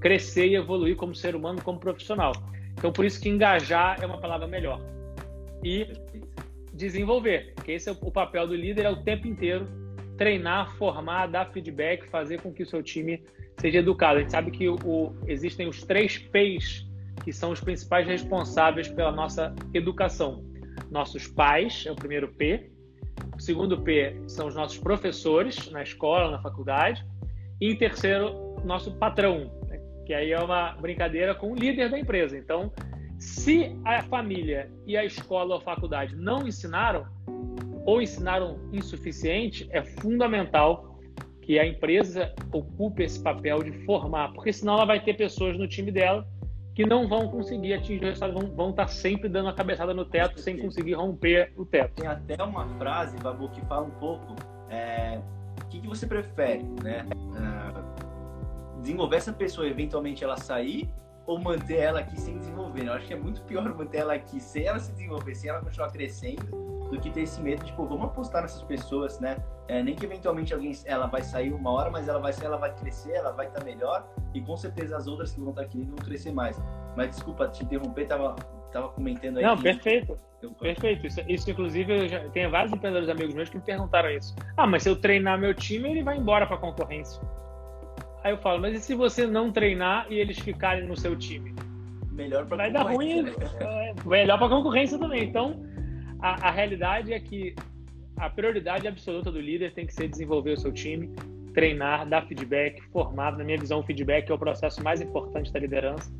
crescer 0.00 0.48
e 0.48 0.56
evoluir 0.56 0.96
como 0.96 1.14
ser 1.14 1.36
humano, 1.36 1.62
como 1.62 1.78
profissional. 1.78 2.32
Então, 2.72 2.92
por 2.92 3.04
isso 3.04 3.20
que 3.20 3.28
engajar 3.28 4.02
é 4.02 4.06
uma 4.06 4.18
palavra 4.18 4.46
melhor. 4.46 4.80
e 5.64 5.86
desenvolver. 6.72 7.52
Porque 7.54 7.72
esse 7.72 7.88
é 7.88 7.92
o 7.92 8.10
papel 8.10 8.48
do 8.48 8.54
líder, 8.56 8.84
é 8.84 8.90
o 8.90 8.96
tempo 8.96 9.28
inteiro 9.28 9.68
treinar, 10.16 10.76
formar, 10.76 11.26
dar 11.26 11.52
feedback, 11.52 12.08
fazer 12.08 12.40
com 12.40 12.52
que 12.52 12.62
o 12.62 12.66
seu 12.66 12.82
time 12.82 13.22
seja 13.60 13.78
educado. 13.78 14.18
A 14.18 14.20
gente 14.20 14.32
sabe 14.32 14.50
que 14.50 14.68
o, 14.68 15.14
existem 15.26 15.68
os 15.68 15.82
três 15.82 16.18
P's 16.18 16.86
que 17.24 17.32
são 17.32 17.52
os 17.52 17.60
principais 17.60 18.06
responsáveis 18.06 18.88
pela 18.88 19.12
nossa 19.12 19.54
educação. 19.72 20.44
Nossos 20.90 21.28
pais 21.28 21.84
é 21.86 21.92
o 21.92 21.94
primeiro 21.94 22.28
P, 22.28 22.70
o 23.36 23.40
segundo 23.40 23.80
P 23.80 24.20
são 24.26 24.46
os 24.46 24.54
nossos 24.54 24.78
professores 24.78 25.70
na 25.70 25.82
escola, 25.82 26.30
na 26.30 26.40
faculdade, 26.40 27.04
e 27.60 27.70
em 27.72 27.76
terceiro, 27.76 28.56
nosso 28.64 28.92
patrão, 28.96 29.52
né? 29.68 29.80
que 30.04 30.12
aí 30.12 30.32
é 30.32 30.38
uma 30.38 30.72
brincadeira 30.72 31.34
com 31.34 31.52
o 31.52 31.54
líder 31.54 31.90
da 31.90 31.98
empresa. 31.98 32.36
Então, 32.36 32.72
se 33.18 33.78
a 33.84 34.02
família 34.02 34.70
e 34.86 34.96
a 34.96 35.04
escola 35.04 35.54
ou 35.54 35.60
a 35.60 35.64
faculdade 35.64 36.16
não 36.16 36.46
ensinaram, 36.46 37.06
ou 37.84 38.00
ensinaram 38.00 38.58
insuficiente, 38.72 39.68
é 39.70 39.82
fundamental 39.82 40.98
que 41.40 41.58
a 41.58 41.66
empresa 41.66 42.32
ocupe 42.52 43.02
esse 43.02 43.20
papel 43.20 43.62
de 43.62 43.72
formar, 43.84 44.32
porque 44.32 44.52
senão 44.52 44.74
ela 44.74 44.84
vai 44.84 45.02
ter 45.02 45.14
pessoas 45.14 45.58
no 45.58 45.66
time 45.66 45.90
dela 45.90 46.26
que 46.74 46.86
não 46.86 47.06
vão 47.06 47.28
conseguir 47.28 47.74
atingir 47.74 48.02
o 48.02 48.06
resultado, 48.06 48.32
vão, 48.32 48.54
vão 48.54 48.70
estar 48.70 48.88
sempre 48.88 49.28
dando 49.28 49.48
a 49.48 49.52
cabeçada 49.52 49.92
no 49.92 50.04
teto 50.04 50.40
sem 50.40 50.56
conseguir 50.58 50.94
romper 50.94 51.52
o 51.56 51.66
teto. 51.66 51.94
Tem 51.96 52.06
até 52.06 52.42
uma 52.42 52.66
frase, 52.78 53.16
Babu, 53.18 53.48
que 53.50 53.60
fala 53.62 53.86
um 53.86 53.90
pouco 53.90 54.34
é, 54.70 55.20
o 55.62 55.66
que, 55.66 55.80
que 55.80 55.86
você 55.86 56.06
prefere, 56.06 56.62
né? 56.82 57.04
Uh, 57.12 58.80
desenvolver 58.80 59.16
essa 59.16 59.32
pessoa, 59.32 59.66
eventualmente 59.66 60.24
ela 60.24 60.36
sair 60.38 60.88
ou 61.26 61.38
manter 61.38 61.76
ela 61.76 62.00
aqui 62.00 62.18
sem 62.18 62.38
desenvolver. 62.38 62.86
Eu 62.86 62.94
acho 62.94 63.06
que 63.06 63.12
é 63.12 63.16
muito 63.16 63.42
pior 63.42 63.62
manter 63.74 63.98
ela 63.98 64.14
aqui 64.14 64.40
sem 64.40 64.64
ela 64.64 64.78
se 64.78 64.92
desenvolver, 64.92 65.34
sem 65.34 65.50
ela 65.50 65.60
continuar 65.60 65.90
crescendo, 65.90 66.42
do 66.92 67.00
que 67.00 67.10
ter 67.10 67.22
esse 67.22 67.40
medo 67.40 67.64
de, 67.64 67.72
pô, 67.72 67.86
vamos 67.86 68.04
apostar 68.04 68.42
nessas 68.42 68.62
pessoas, 68.62 69.18
né? 69.18 69.38
É, 69.66 69.82
nem 69.82 69.94
que 69.94 70.04
eventualmente 70.04 70.52
alguém, 70.52 70.72
ela 70.84 71.06
vai 71.06 71.22
sair 71.22 71.50
uma 71.50 71.70
hora, 71.70 71.90
mas 71.90 72.06
ela 72.06 72.18
vai 72.18 72.34
sair, 72.34 72.46
ela 72.46 72.58
vai 72.58 72.74
crescer, 72.74 73.12
ela 73.12 73.32
vai 73.32 73.46
estar 73.46 73.60
tá 73.60 73.64
melhor, 73.64 74.06
e 74.34 74.42
com 74.42 74.54
certeza 74.58 74.94
as 74.98 75.06
outras 75.06 75.32
que 75.32 75.40
vão 75.40 75.50
estar 75.50 75.62
tá 75.62 75.66
aqui 75.68 75.82
vão 75.82 75.96
crescer 75.96 76.32
mais. 76.32 76.62
Mas 76.94 77.08
desculpa 77.08 77.48
te 77.48 77.64
interromper, 77.64 78.06
tava, 78.06 78.36
tava 78.70 78.90
comentando 78.90 79.38
aí. 79.38 79.42
Não, 79.42 79.56
que... 79.56 79.62
perfeito. 79.62 80.18
Perfeito. 80.60 81.06
Isso, 81.06 81.20
isso 81.28 81.50
inclusive, 81.50 81.96
eu 81.96 82.08
já 82.08 82.28
tenho 82.28 82.50
vários 82.50 82.72
empreendedores 82.72 83.08
amigos 83.08 83.34
meus 83.34 83.48
que 83.48 83.56
me 83.56 83.62
perguntaram 83.62 84.10
isso. 84.10 84.34
Ah, 84.58 84.66
mas 84.66 84.82
se 84.82 84.90
eu 84.90 84.96
treinar 84.96 85.38
meu 85.38 85.54
time, 85.54 85.88
ele 85.88 86.02
vai 86.02 86.18
embora 86.18 86.46
para 86.46 86.58
concorrência. 86.58 87.22
Aí 88.22 88.32
eu 88.32 88.38
falo, 88.38 88.60
mas 88.60 88.74
e 88.74 88.80
se 88.80 88.94
você 88.94 89.26
não 89.26 89.50
treinar 89.50 90.06
e 90.10 90.18
eles 90.18 90.38
ficarem 90.38 90.86
no 90.86 90.96
seu 90.96 91.16
time? 91.16 91.54
Melhor 92.10 92.44
para 92.44 92.56
Vai 92.58 92.72
dar 92.72 92.82
ruim, 92.82 93.22
né? 93.22 93.32
É, 93.60 93.94
melhor 94.04 94.38
para 94.38 94.48
concorrência 94.48 94.98
também. 94.98 95.24
Então, 95.24 95.71
a, 96.22 96.48
a, 96.48 96.50
realidade 96.50 97.12
é 97.12 97.18
que 97.18 97.54
a 98.16 98.30
prioridade 98.30 98.86
absoluta 98.86 99.30
do 99.30 99.40
líder 99.40 99.74
tem 99.74 99.86
que 99.86 99.92
ser 99.92 100.08
desenvolver 100.08 100.52
o 100.52 100.56
seu 100.56 100.72
time, 100.72 101.10
treinar, 101.52 102.08
dar 102.08 102.26
feedback, 102.26 102.80
formar. 102.92 103.36
Na 103.36 103.44
minha 103.44 103.58
visão, 103.58 103.80
o 103.80 103.82
feedback 103.82 104.30
é 104.30 104.34
o 104.34 104.38
processo 104.38 104.82
mais 104.82 105.00
importante 105.00 105.52
da 105.52 105.58
liderança, 105.58 106.10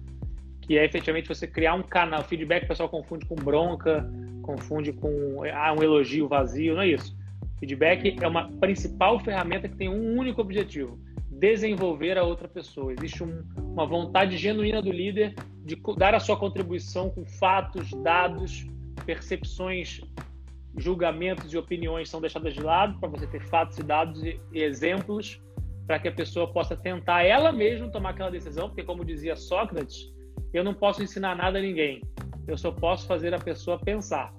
que 0.61 0.77
é 0.77 0.85
efetivamente 0.85 1.29
você 1.29 1.47
criar 1.47 1.75
um 1.75 1.83
canal. 1.83 2.25
Feedback 2.25 2.65
o 2.65 2.69
pessoal 2.69 2.89
confunde 2.89 3.25
com 3.27 3.37
bronca, 3.37 4.11
confunde 4.43 4.93
com 4.93 5.43
ah, 5.55 5.73
um 5.73 5.83
elogio 5.83 6.29
vazio, 6.29 6.75
não 6.75 6.83
é 6.83 6.89
isso. 6.89 7.17
Feedback 7.61 8.17
é 8.21 8.27
uma 8.27 8.51
principal 8.59 9.21
ferramenta 9.21 9.69
que 9.69 9.77
tem 9.77 9.89
um 9.89 10.19
único 10.19 10.41
objetivo 10.41 10.99
desenvolver 11.31 12.17
a 12.19 12.23
outra 12.23 12.47
pessoa. 12.47 12.93
Existe 12.93 13.25
um, 13.25 13.43
uma 13.57 13.85
vontade 13.85 14.37
genuína 14.37 14.81
do 14.81 14.93
líder 14.93 15.35
de 15.65 15.77
dar 15.97 16.15
a 16.15 16.21
sua 16.21 16.37
contribuição 16.37 17.11
com 17.11 17.25
fatos, 17.25 17.91
dados, 18.03 18.65
percepções, 19.05 20.01
julgamentos 20.77 21.53
e 21.53 21.59
opiniões 21.59 22.09
são 22.09 22.21
deixadas 22.21 22.55
de 22.55 22.61
lado 22.61 22.99
para 22.99 23.09
você 23.09 23.27
ter 23.27 23.43
fatos 23.43 23.79
e 23.79 23.83
dados 23.83 24.23
e, 24.23 24.41
exemplos 24.53 25.41
para 25.87 25.99
que 25.99 26.09
a 26.09 26.13
pessoa 26.13 26.51
possa 26.53 26.77
tentar 26.77 27.23
ela 27.25 27.53
mesma 27.53 27.91
tomar 27.91 28.11
aquela 28.11 28.31
decisão, 28.31 28.69
porque 28.69 28.85
como 28.85 29.05
dizia 29.05 29.37
Sócrates, 29.37 30.13
eu 30.55 30.63
não 30.63 30.73
posso 30.73 31.03
ensinar 31.03 31.37
nada 31.37 31.59
a 31.59 31.63
ninguém. 31.63 32.01
Eu 32.47 32.57
só 32.57 32.71
posso 32.71 33.07
fazer 33.07 33.35
a 33.35 33.39
pessoa 33.39 33.79
pensar. 33.79 34.33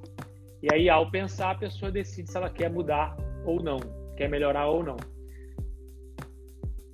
E 0.61 0.73
aí, 0.73 0.89
ao 0.89 1.11
pensar, 1.11 1.51
a 1.51 1.55
pessoa 1.55 1.91
decide 1.91 2.29
se 2.31 2.37
ela 2.37 2.49
quer 2.49 2.69
mudar 2.69 3.15
ou 3.45 3.61
não, 3.61 3.79
quer 4.15 4.29
melhorar 4.29 4.67
ou 4.67 4.83
não. 4.83 4.95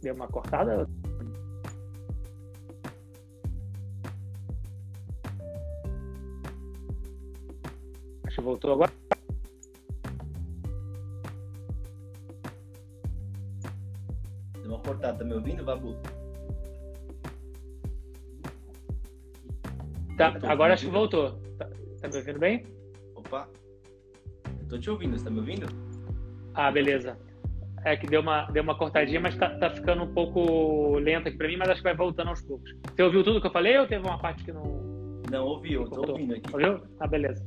Deu 0.02 0.16
uma 0.16 0.28
cortada? 0.28 0.88
Que 8.40 8.46
voltou 8.46 8.74
agora. 8.74 8.92
Deu 14.62 14.72
uma 14.72 14.80
cortada. 14.80 15.18
Tá 15.18 15.24
me 15.24 15.34
ouvindo, 15.34 15.64
Babu? 15.64 15.96
Tá, 20.18 20.38
agora 20.44 20.74
acho 20.74 20.86
que 20.86 20.92
voltou. 20.92 21.32
Tá, 21.58 21.70
tá 22.02 22.08
me 22.08 22.18
ouvindo 22.18 22.40
bem? 22.40 22.66
Opa. 23.16 23.48
Tô 24.68 24.78
te 24.78 24.90
ouvindo, 24.90 25.18
você 25.18 25.26
tá 25.26 25.32
me 25.32 25.40
ouvindo? 25.40 25.68
Ah, 26.54 26.72
beleza. 26.72 27.18
É 27.86 27.96
que 27.96 28.06
deu 28.06 28.20
uma, 28.20 28.46
deu 28.52 28.62
uma 28.62 28.78
cortadinha, 28.78 29.22
mas 29.22 29.36
tá, 29.38 29.58
tá 29.58 29.70
ficando 29.70 30.04
um 30.04 30.14
pouco 30.14 31.00
lento 31.00 31.30
aqui 31.30 31.38
pra 31.38 31.48
mim, 31.48 31.56
mas 31.56 31.70
acho 31.70 31.78
que 31.78 31.88
vai 31.88 31.96
voltando 31.96 32.28
aos 32.28 32.42
poucos. 32.42 32.70
Você 32.94 33.02
ouviu 33.02 33.24
tudo 33.24 33.40
que 33.40 33.48
eu 33.48 33.52
falei 33.52 33.78
ou 33.78 33.88
teve 33.88 34.06
uma 34.06 34.20
parte 34.20 34.44
que 34.44 34.52
não. 34.52 35.22
Não, 35.32 35.46
ouviu, 35.46 35.84
eu 35.84 35.90
tô 35.90 36.12
ouvindo 36.12 36.36
aqui. 36.36 36.54
Ouviu? 36.54 36.82
Ah, 37.00 37.08
beleza. 37.08 37.46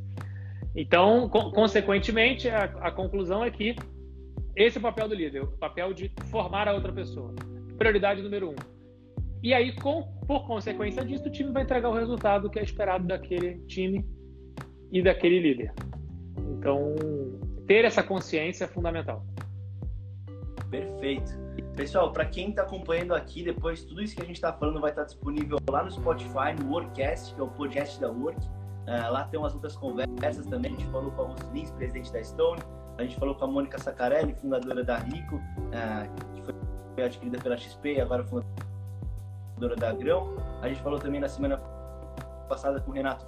Então, 0.75 1.29
co 1.29 1.51
consequentemente, 1.53 2.49
a, 2.49 2.64
a 2.64 2.91
conclusão 2.91 3.45
é 3.45 3.51
que 3.51 3.77
esse 4.57 4.79
é 4.79 4.81
o 4.81 4.83
papel 4.83 5.09
do 5.09 5.14
líder, 5.14 5.43
o 5.43 5.47
papel 5.59 5.93
de 5.93 6.12
formar 6.31 6.68
a 6.68 6.73
outra 6.73 6.93
pessoa. 6.93 7.35
Prioridade 7.79 8.23
número 8.23 8.51
um. 8.51 8.55
E 9.43 9.53
aí, 9.53 9.75
com, 9.75 10.03
por 10.27 10.47
consequência 10.47 11.05
disso, 11.05 11.27
o 11.27 11.31
time 11.31 11.51
vai 11.51 11.62
entregar 11.64 11.89
o 11.89 11.95
resultado 11.95 12.49
que 12.49 12.59
é 12.59 12.62
esperado 12.62 13.07
daquele 13.07 13.59
time 13.66 14.07
e 14.93 15.03
daquele 15.03 15.41
líder. 15.41 15.73
Então, 16.39 16.95
ter 17.66 17.85
essa 17.85 18.03
consciência 18.03 18.64
é 18.64 18.68
fundamental. 18.68 19.25
Perfeito. 20.70 21.33
Pessoal, 21.75 22.12
para 22.12 22.27
quem 22.27 22.51
está 22.51 22.62
acompanhando 22.62 23.14
aqui, 23.14 23.43
depois 23.43 23.83
tudo 23.85 24.03
isso 24.03 24.14
que 24.14 24.23
a 24.23 24.25
gente 24.25 24.37
está 24.37 24.53
falando 24.53 24.81
vai 24.81 24.91
estar 24.91 25.03
tá 25.03 25.07
disponível 25.07 25.59
lá 25.68 25.83
no 25.83 25.91
Spotify, 25.91 26.55
no 26.61 26.70
Workcast, 26.70 27.35
que 27.35 27.41
é 27.41 27.45
o 27.45 27.49
podcast 27.49 28.01
da 28.01 28.11
Work. 28.11 28.41
Uh, 28.83 29.12
lá 29.12 29.24
tem 29.24 29.39
umas 29.39 29.55
outras 29.55 29.76
conversas 29.76 30.47
também. 30.47 30.74
A 30.74 30.78
gente 30.78 30.91
falou 30.91 31.11
com 31.12 31.22
a 31.22 31.24
Augusto 31.26 31.51
Lins, 31.53 31.70
presidente 31.70 32.12
da 32.12 32.22
Stone. 32.22 32.62
A 32.99 33.03
gente 33.03 33.16
falou 33.16 33.35
com 33.35 33.45
a 33.45 33.49
Mônica 33.49 33.78
Sacarelli, 33.78 34.35
fundadora 34.35 34.85
da 34.85 34.99
Rico, 34.99 35.37
uh, 35.37 36.35
que 36.35 36.43
foi 36.43 37.05
adquirida 37.05 37.39
pela 37.39 37.57
XP 37.57 37.95
e 37.95 38.01
agora 38.01 38.24
fundadora 38.24 39.76
da 39.76 39.93
Grão. 39.93 40.37
A 40.61 40.68
gente 40.68 40.83
falou 40.83 40.99
também 40.99 41.20
na 41.20 41.28
semana 41.28 41.59
passada 42.49 42.80
com 42.80 42.91
o 42.91 42.95
Renato 42.95 43.24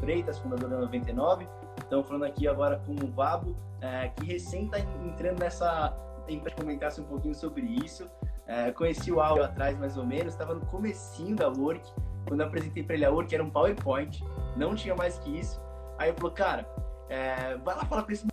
Freitas, 0.00 0.38
fundador 0.38 0.68
da 0.68 0.78
99. 0.78 1.46
Estamos 1.78 2.06
falando 2.06 2.24
aqui 2.24 2.48
agora 2.48 2.82
com 2.84 2.92
o 2.92 3.10
Vabo, 3.12 3.56
é, 3.80 4.08
que 4.08 4.24
recém 4.24 4.64
está 4.64 4.78
entrando 4.78 5.38
nessa. 5.38 5.96
Para 6.42 6.54
comentasse 6.54 7.00
um 7.00 7.04
pouquinho 7.04 7.34
sobre 7.34 7.62
isso. 7.62 8.08
É, 8.46 8.70
conheci 8.72 9.12
o 9.12 9.20
Auro 9.20 9.44
atrás, 9.44 9.78
mais 9.78 9.96
ou 9.96 10.06
menos, 10.06 10.32
estava 10.32 10.54
no 10.54 10.64
comecinho 10.66 11.36
da 11.36 11.48
Work. 11.48 11.92
Quando 12.26 12.40
eu 12.40 12.46
apresentei 12.46 12.82
para 12.82 12.94
ele 12.94 13.04
a 13.04 13.10
Work, 13.10 13.34
era 13.34 13.42
um 13.42 13.50
PowerPoint, 13.50 14.22
não 14.56 14.74
tinha 14.74 14.94
mais 14.94 15.18
que 15.18 15.38
isso. 15.38 15.60
Aí 15.98 16.08
ele 16.08 16.16
falou, 16.16 16.32
cara, 16.32 16.68
é, 17.08 17.56
vai 17.58 17.76
lá 17.76 17.84
falar 17.84 18.02
com 18.04 18.12
esse 18.12 18.26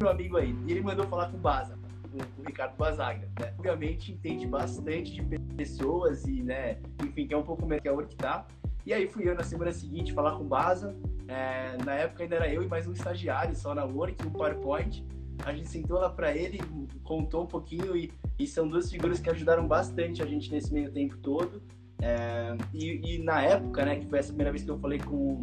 meu 0.00 0.10
amigo 0.10 0.36
aí. 0.36 0.54
E 0.66 0.72
ele 0.72 0.80
mandou 0.80 1.06
falar 1.06 1.30
com 1.30 1.36
o 1.36 1.40
Baza, 1.40 1.78
com 2.10 2.42
o 2.42 2.44
Ricardo 2.44 2.76
Bazaga. 2.76 3.28
Né? 3.40 3.54
Obviamente 3.58 4.12
entende 4.12 4.46
bastante 4.46 5.22
de 5.22 5.38
pessoas 5.54 6.24
e, 6.26 6.42
né, 6.42 6.78
enfim, 7.02 7.26
que 7.26 7.34
é 7.34 7.36
um 7.36 7.42
pouco 7.42 7.66
melhor 7.66 7.80
que 7.80 7.88
a 7.88 7.92
Work 7.92 8.16
tá. 8.16 8.46
E 8.86 8.92
aí 8.92 9.06
fui 9.06 9.28
eu 9.28 9.34
na 9.34 9.42
semana 9.42 9.72
seguinte 9.72 10.12
falar 10.12 10.36
com 10.36 10.44
o 10.44 10.46
Baza. 10.46 10.94
É, 11.26 11.76
na 11.84 11.94
época 11.94 12.22
ainda 12.22 12.36
era 12.36 12.52
eu 12.52 12.62
e 12.62 12.66
mais 12.66 12.86
um 12.86 12.92
estagiário 12.92 13.56
só 13.56 13.74
na 13.74 13.84
Work, 13.84 14.26
um 14.26 14.30
PowerPoint. 14.30 15.04
A 15.44 15.52
gente 15.52 15.68
sentou 15.68 15.98
lá 15.98 16.10
para 16.10 16.36
ele, 16.36 16.60
contou 17.02 17.44
um 17.44 17.46
pouquinho 17.46 17.96
e, 17.96 18.12
e, 18.38 18.46
são 18.46 18.68
duas 18.68 18.90
figuras 18.90 19.20
que 19.20 19.28
ajudaram 19.28 19.66
bastante 19.66 20.22
a 20.22 20.26
gente 20.26 20.50
nesse 20.50 20.72
meio 20.72 20.92
tempo 20.92 21.16
todo. 21.18 21.62
É, 22.00 22.56
e, 22.72 23.14
e, 23.14 23.18
na 23.22 23.42
época, 23.42 23.84
né, 23.84 23.96
que 23.96 24.06
foi 24.06 24.18
essa 24.18 24.28
primeira 24.28 24.50
vez 24.50 24.64
que 24.64 24.70
eu 24.70 24.78
falei 24.78 24.98
com, 24.98 25.42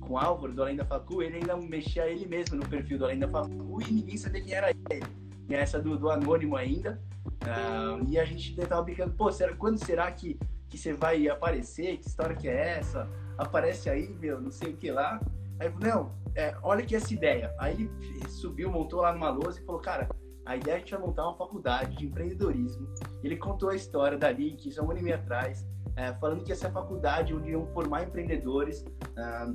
com 0.00 0.14
o 0.14 0.18
Álvaro 0.18 0.52
do 0.52 0.62
Além 0.62 0.76
da 0.76 0.84
Facu, 0.84 1.22
ele 1.22 1.36
ainda 1.36 1.56
mexia 1.56 2.06
ele 2.06 2.26
mesmo 2.26 2.56
no 2.56 2.68
perfil 2.68 2.98
do 2.98 3.04
Além 3.04 3.18
da 3.18 3.28
Facu 3.28 3.82
e 3.82 3.92
ninguém 3.92 4.16
sabia 4.16 4.42
quem 4.42 4.54
era 4.54 4.70
ele. 4.70 5.06
E 5.48 5.54
essa 5.54 5.80
do, 5.80 5.98
do 5.98 6.10
anônimo 6.10 6.56
ainda. 6.56 7.00
Uh, 7.26 8.04
e 8.08 8.18
a 8.18 8.24
gente 8.24 8.54
tava 8.54 8.82
brincando, 8.82 9.14
pô, 9.14 9.30
será, 9.30 9.54
quando 9.54 9.78
será 9.78 10.10
que 10.10 10.38
que 10.68 10.76
você 10.76 10.92
vai 10.92 11.28
aparecer, 11.28 11.96
que 11.98 12.08
história 12.08 12.34
que 12.36 12.48
é 12.48 12.78
essa? 12.78 13.08
Aparece 13.38 13.88
aí, 13.88 14.08
meu, 14.20 14.40
não 14.40 14.50
sei 14.50 14.72
o 14.72 14.76
que 14.76 14.90
lá. 14.90 15.20
Aí, 15.58 15.72
não, 15.80 16.12
é, 16.34 16.54
olha 16.62 16.84
que 16.84 16.94
essa 16.94 17.12
ideia. 17.12 17.54
Aí 17.58 17.88
ele 18.02 18.28
subiu, 18.28 18.70
montou 18.70 19.00
lá 19.00 19.12
numa 19.12 19.30
lousa 19.30 19.60
e 19.60 19.64
falou, 19.64 19.80
cara, 19.80 20.08
a 20.44 20.56
ideia 20.56 20.74
é 20.74 20.76
a 20.76 20.78
gente 20.80 20.92
vai 20.92 21.00
montar 21.00 21.24
uma 21.24 21.36
faculdade 21.36 21.96
de 21.96 22.06
empreendedorismo. 22.06 22.88
Ele 23.22 23.36
contou 23.36 23.70
a 23.70 23.74
história 23.74 24.18
dali, 24.18 24.52
que 24.52 24.68
isso 24.68 24.80
é 24.80 24.82
um 24.82 24.90
ano 24.90 25.00
e 25.00 25.02
meio 25.02 25.16
atrás, 25.16 25.66
é, 25.96 26.12
falando 26.14 26.44
que 26.44 26.52
essa 26.52 26.70
faculdade 26.70 27.34
onde 27.34 27.50
iam 27.50 27.66
formar 27.68 28.04
empreendedores. 28.04 28.84
Ah, 29.16 29.52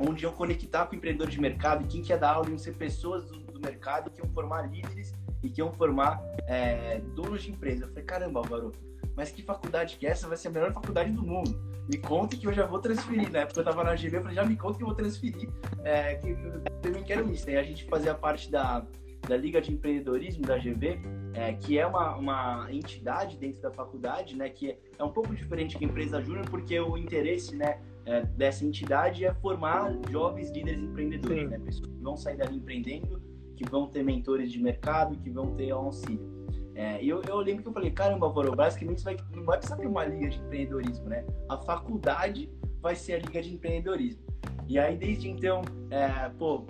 onde 0.00 0.24
iam 0.24 0.32
conectar 0.32 0.86
com 0.86 0.94
empreendedores 0.94 1.34
de 1.34 1.40
mercado, 1.40 1.86
quem 1.88 2.02
quer 2.02 2.18
dar 2.18 2.34
aula 2.34 2.48
iam 2.48 2.58
ser 2.58 2.74
pessoas 2.74 3.24
do, 3.24 3.40
do 3.40 3.60
mercado 3.60 4.10
que 4.10 4.20
iam 4.20 4.28
formar 4.32 4.70
líderes 4.70 5.12
e 5.42 5.50
que 5.50 5.60
iam 5.60 5.72
formar 5.72 6.22
é, 6.46 7.00
donos 7.14 7.42
de 7.42 7.50
empresa. 7.50 7.84
Eu 7.84 7.88
falei, 7.88 8.04
caramba, 8.04 8.40
Álvaro, 8.40 8.72
mas 9.16 9.30
que 9.30 9.42
faculdade 9.42 9.96
que 9.96 10.06
é 10.06 10.10
essa? 10.10 10.28
Vai 10.28 10.36
ser 10.36 10.48
a 10.48 10.50
melhor 10.52 10.72
faculdade 10.72 11.10
do 11.10 11.22
mundo. 11.22 11.58
Me 11.90 11.98
conta 11.98 12.36
que 12.36 12.46
eu 12.46 12.52
já 12.52 12.66
vou 12.66 12.78
transferir, 12.78 13.30
né? 13.30 13.46
Porque 13.46 13.58
eu 13.58 13.64
tava 13.64 13.82
na 13.82 13.94
GV, 13.94 14.18
eu 14.18 14.20
falei, 14.20 14.36
já 14.36 14.44
me 14.44 14.56
conta 14.56 14.76
que 14.76 14.84
eu 14.84 14.86
vou 14.86 14.96
transferir, 14.96 15.48
é, 15.82 16.14
que 16.16 16.28
eu 16.28 16.60
também 16.82 17.02
quero 17.02 17.28
isso. 17.32 17.48
Aí 17.48 17.56
a 17.56 17.62
gente 17.62 17.84
fazia 17.86 18.14
parte 18.14 18.50
da, 18.50 18.86
da 19.28 19.36
Liga 19.36 19.60
de 19.60 19.72
Empreendedorismo 19.72 20.42
da 20.42 20.56
GV, 20.56 20.98
é, 21.34 21.52
que 21.52 21.78
é 21.78 21.86
uma, 21.86 22.16
uma 22.16 22.66
entidade 22.72 23.36
dentro 23.36 23.60
da 23.60 23.70
faculdade, 23.70 24.34
né? 24.34 24.48
Que 24.48 24.76
é 24.98 25.04
um 25.04 25.10
pouco 25.10 25.34
diferente 25.34 25.76
que 25.76 25.84
a 25.84 25.88
empresa 25.88 26.20
júnior, 26.22 26.48
porque 26.50 26.78
o 26.80 26.96
interesse, 26.96 27.54
né? 27.54 27.80
É, 28.06 28.22
dessa 28.22 28.64
entidade 28.64 29.26
é 29.26 29.34
formar 29.34 29.92
jovens 30.10 30.50
líderes 30.50 30.80
empreendedores, 30.80 31.42
Sim. 31.42 31.48
né? 31.48 31.58
Pessoas 31.58 31.90
que 31.90 32.02
vão 32.02 32.16
sair 32.16 32.38
dali 32.38 32.56
empreendendo, 32.56 33.22
que 33.54 33.68
vão 33.68 33.86
ter 33.86 34.02
mentores 34.02 34.50
de 34.50 34.58
mercado, 34.62 35.18
que 35.18 35.28
vão 35.28 35.54
ter 35.54 35.70
auxílio. 35.72 36.38
É, 36.74 37.02
e 37.02 37.08
eu, 37.08 37.20
eu 37.22 37.36
lembro 37.38 37.62
que 37.62 37.68
eu 37.68 37.72
falei, 37.72 37.90
caramba, 37.90 38.28
Voro, 38.28 38.54
basicamente 38.54 39.04
vai, 39.04 39.16
não 39.34 39.44
vai 39.44 39.58
precisar 39.58 39.76
ter 39.76 39.86
uma 39.86 40.04
liga 40.04 40.28
de 40.28 40.38
empreendedorismo, 40.38 41.08
né? 41.08 41.26
A 41.48 41.58
faculdade 41.58 42.50
vai 42.80 42.94
ser 42.94 43.14
a 43.14 43.18
liga 43.18 43.42
de 43.42 43.52
empreendedorismo. 43.52 44.22
E 44.68 44.78
aí, 44.78 44.96
desde 44.96 45.28
então, 45.28 45.62
é, 45.90 46.28
pô, 46.38 46.66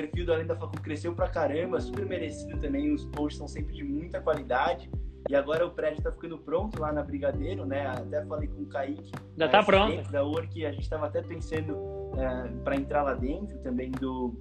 perfil 0.00 0.26
do 0.26 0.32
Além 0.32 0.46
da 0.46 0.54
Facu 0.54 0.80
cresceu 0.80 1.14
pra 1.14 1.28
caramba, 1.28 1.80
super 1.80 2.06
merecido 2.06 2.60
também, 2.60 2.92
os 2.92 3.04
posts 3.06 3.38
são 3.38 3.48
sempre 3.48 3.74
de 3.74 3.82
muita 3.82 4.20
qualidade. 4.20 4.90
E 5.28 5.34
agora 5.34 5.66
o 5.66 5.70
prédio 5.70 5.98
está 5.98 6.12
ficando 6.12 6.38
pronto 6.38 6.80
lá 6.80 6.92
na 6.92 7.02
Brigadeiro, 7.02 7.66
né? 7.66 7.86
Até 7.88 8.24
falei 8.24 8.48
com 8.48 8.62
o 8.62 8.66
Kaique. 8.66 9.10
Já 9.36 9.46
está 9.46 9.62
pronto. 9.62 10.10
Da 10.10 10.22
Work, 10.22 10.64
a 10.64 10.70
gente 10.70 10.82
estava 10.82 11.06
até 11.06 11.20
pensando 11.20 12.12
é, 12.16 12.48
para 12.62 12.76
entrar 12.76 13.02
lá 13.02 13.14
dentro 13.14 13.58
também 13.58 13.90
do, 13.90 14.34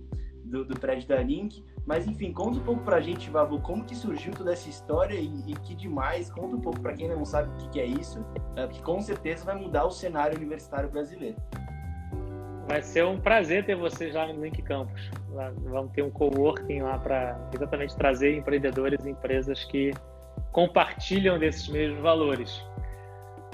do, 0.46 0.64
do, 0.64 0.80
prédio 0.80 1.10
da 1.10 1.22
Link. 1.22 1.66
Mas 1.86 2.08
enfim, 2.08 2.32
conta 2.32 2.60
um 2.60 2.64
pouco 2.64 2.84
para 2.84 2.98
a 2.98 3.02
gente, 3.02 3.30
Babu, 3.30 3.60
como 3.60 3.84
que 3.84 3.96
surgiu 3.96 4.32
toda 4.34 4.54
essa 4.54 4.70
história 4.70 5.16
e, 5.16 5.52
e 5.52 5.56
que 5.56 5.76
demais. 5.76 6.30
Conta 6.30 6.56
um 6.56 6.62
pouco 6.62 6.80
para 6.80 6.94
quem 6.94 7.10
não 7.10 7.26
sabe 7.26 7.50
o 7.50 7.58
que, 7.58 7.70
que 7.70 7.80
é 7.82 7.86
isso, 7.86 8.24
é, 8.56 8.66
que 8.68 8.82
com 8.82 9.02
certeza 9.02 9.44
vai 9.44 9.56
mudar 9.56 9.86
o 9.86 9.92
cenário 9.92 10.38
universitário 10.38 10.90
brasileiro. 10.90 11.36
Vai 12.68 12.82
ser 12.82 13.06
um 13.06 13.18
prazer 13.18 13.66
ter 13.66 13.76
vocês 13.76 14.14
lá 14.14 14.28
no 14.28 14.44
Link 14.44 14.62
Campus. 14.62 15.10
Lá, 15.32 15.54
vamos 15.64 15.92
ter 15.94 16.02
um 16.02 16.12
coworking 16.12 16.82
lá 16.82 17.00
para 17.00 17.40
exatamente 17.54 17.96
trazer 17.96 18.36
empreendedores 18.36 19.06
e 19.06 19.10
empresas 19.10 19.64
que 19.64 19.94
compartilham 20.52 21.40
desses 21.40 21.68
mesmos 21.70 22.02
valores. 22.02 22.62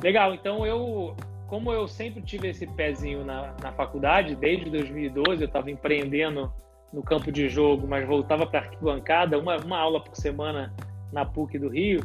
Legal, 0.01 0.33
então 0.33 0.65
eu, 0.65 1.15
como 1.47 1.71
eu 1.71 1.87
sempre 1.87 2.21
tive 2.23 2.49
esse 2.49 2.65
pezinho 2.65 3.23
na, 3.23 3.53
na 3.61 3.71
faculdade, 3.71 4.35
desde 4.35 4.69
2012 4.69 5.43
eu 5.43 5.47
estava 5.47 5.69
empreendendo 5.69 6.51
no 6.91 7.03
campo 7.03 7.31
de 7.31 7.47
jogo, 7.47 7.87
mas 7.87 8.07
voltava 8.07 8.47
para 8.47 8.61
arquibancada, 8.61 9.37
uma, 9.37 9.57
uma 9.57 9.77
aula 9.77 10.03
por 10.03 10.15
semana 10.15 10.73
na 11.11 11.23
PUC 11.23 11.59
do 11.59 11.69
Rio, 11.69 12.01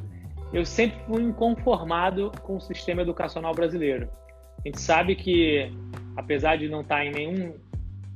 eu 0.52 0.64
sempre 0.64 0.98
fui 1.06 1.22
inconformado 1.22 2.30
com 2.42 2.56
o 2.56 2.60
sistema 2.60 3.02
educacional 3.02 3.54
brasileiro. 3.54 4.08
A 4.58 4.68
gente 4.68 4.80
sabe 4.80 5.14
que, 5.14 5.70
apesar 6.16 6.56
de 6.56 6.68
não 6.68 6.80
estar 6.80 7.04
em 7.04 7.12
nenhum, 7.12 7.54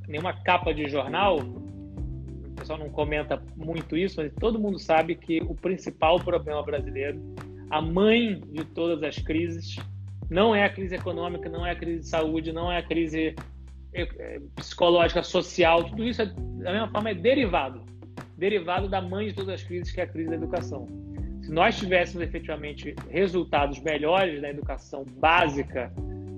nenhuma 0.09 0.33
capa 0.33 0.73
de 0.75 0.89
jornal, 0.89 1.39
pessoal 2.63 2.79
não 2.79 2.89
comenta 2.89 3.43
muito 3.57 3.97
isso, 3.97 4.23
mas 4.23 4.33
todo 4.39 4.59
mundo 4.59 4.79
sabe 4.79 5.17
que 5.17 5.41
o 5.43 5.55
principal 5.55 6.21
problema 6.21 6.63
brasileiro, 6.63 7.21
a 7.69 7.83
mãe 7.83 8.41
de 8.53 8.65
todas 8.65 9.03
as 9.03 9.19
crises, 9.19 9.77
não 10.31 10.55
é 10.55 10.65
a 10.65 10.71
crise 10.71 10.95
econômica, 10.95 11.49
não 11.49 11.67
é 11.67 11.73
a 11.73 11.77
crise 11.77 12.01
de 12.01 12.09
saúde, 12.09 12.53
não 12.53 12.71
é 12.71 12.79
a 12.79 12.83
crise 12.83 13.35
é, 13.93 14.41
psicológica, 14.55 15.23
social, 15.23 15.85
tudo 15.85 16.05
isso, 16.05 16.23
é, 16.23 16.27
da 16.27 16.73
mesma 16.73 16.89
forma, 16.89 17.11
é 17.11 17.15
derivado. 17.15 17.83
Derivado 18.39 18.89
da 18.89 19.01
mãe 19.01 19.29
de 19.29 19.35
todas 19.35 19.55
as 19.55 19.63
crises, 19.63 19.93
que 19.93 20.01
é 20.01 20.05
a 20.05 20.07
crise 20.07 20.31
da 20.31 20.37
educação. 20.37 20.87
Se 21.43 21.51
nós 21.51 21.77
tivéssemos 21.77 22.27
efetivamente 22.27 22.95
resultados 23.11 23.81
melhores 23.81 24.41
na 24.41 24.51
educação 24.51 25.05
básica, 25.19 25.93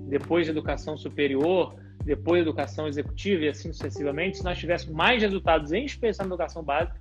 depois 0.07 0.47
educação 0.47 0.97
superior, 0.97 1.75
depois 2.03 2.41
educação 2.41 2.87
executiva 2.87 3.45
e 3.45 3.49
assim 3.49 3.71
sucessivamente, 3.71 4.37
se 4.37 4.43
nós 4.43 4.57
tivéssemos 4.57 4.95
mais 4.95 5.21
resultados, 5.21 5.71
em 5.71 5.85
especial 5.85 6.27
na 6.27 6.35
educação 6.35 6.63
básica, 6.63 6.99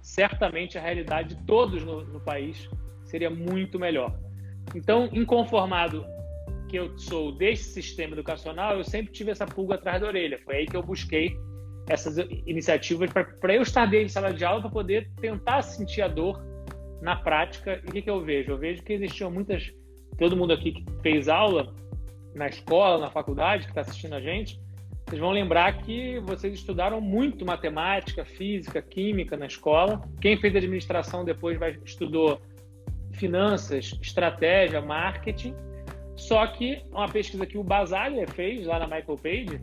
certamente 0.00 0.76
a 0.78 0.82
realidade 0.82 1.34
de 1.34 1.42
todos 1.44 1.82
no, 1.84 2.04
no 2.04 2.20
país 2.20 2.68
seria 3.04 3.30
muito 3.30 3.78
melhor. 3.78 4.18
Então, 4.74 5.08
inconformado 5.12 6.04
que 6.68 6.76
eu 6.76 6.96
sou 6.98 7.32
desse 7.32 7.64
sistema 7.64 8.14
educacional, 8.14 8.76
eu 8.76 8.84
sempre 8.84 9.12
tive 9.12 9.30
essa 9.30 9.46
pulga 9.46 9.74
atrás 9.74 10.00
da 10.00 10.06
orelha. 10.06 10.40
Foi 10.44 10.56
aí 10.56 10.66
que 10.66 10.76
eu 10.76 10.82
busquei 10.82 11.36
essas 11.88 12.16
iniciativas 12.46 13.10
para 13.12 13.54
eu 13.54 13.62
estar 13.62 13.86
dentro 13.86 14.06
de 14.06 14.12
sala 14.12 14.32
de 14.32 14.44
aula 14.44 14.62
para 14.62 14.70
poder 14.70 15.10
tentar 15.20 15.62
sentir 15.62 16.02
a 16.02 16.08
dor 16.08 16.42
na 17.02 17.16
prática. 17.16 17.80
E 17.84 17.88
o 17.88 17.92
que, 17.92 18.02
que 18.02 18.10
eu 18.10 18.22
vejo? 18.22 18.52
Eu 18.52 18.58
vejo 18.58 18.82
que 18.82 18.92
existiam 18.92 19.30
muitas. 19.30 19.70
Todo 20.18 20.36
mundo 20.36 20.52
aqui 20.52 20.72
que 20.72 20.84
fez 21.02 21.28
aula 21.28 21.74
na 22.34 22.48
escola, 22.48 22.98
na 22.98 23.10
faculdade, 23.10 23.64
que 23.64 23.70
está 23.70 23.82
assistindo 23.82 24.14
a 24.14 24.20
gente, 24.20 24.60
vocês 25.06 25.20
vão 25.20 25.30
lembrar 25.30 25.76
que 25.82 26.18
vocês 26.20 26.54
estudaram 26.54 27.00
muito 27.00 27.44
matemática, 27.44 28.24
física, 28.24 28.80
química 28.80 29.36
na 29.36 29.46
escola. 29.46 30.00
Quem 30.20 30.38
fez 30.38 30.56
administração 30.56 31.24
depois 31.24 31.58
vai, 31.58 31.78
estudou 31.84 32.40
finanças, 33.12 33.98
estratégia, 34.00 34.80
marketing. 34.80 35.54
Só 36.16 36.46
que 36.46 36.82
uma 36.90 37.08
pesquisa 37.08 37.44
que 37.44 37.58
o 37.58 37.62
Basaglia 37.62 38.26
fez 38.26 38.66
lá 38.66 38.78
na 38.78 38.86
Michael 38.86 39.18
Page 39.18 39.60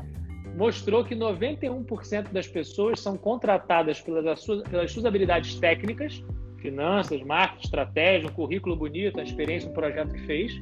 mostrou 0.55 1.03
que 1.03 1.15
91% 1.15 2.31
das 2.31 2.47
pessoas 2.47 2.99
são 2.99 3.17
contratadas 3.17 4.01
pelas 4.01 4.39
suas, 4.41 4.61
pelas 4.69 4.91
suas 4.91 5.05
habilidades 5.05 5.55
técnicas, 5.55 6.23
finanças, 6.57 7.21
marketing, 7.23 7.65
estratégia, 7.65 8.29
um 8.29 8.33
currículo 8.33 8.75
bonito, 8.75 9.19
a 9.19 9.23
experiência, 9.23 9.69
um 9.69 9.73
projeto 9.73 10.13
que 10.13 10.21
fez, 10.25 10.61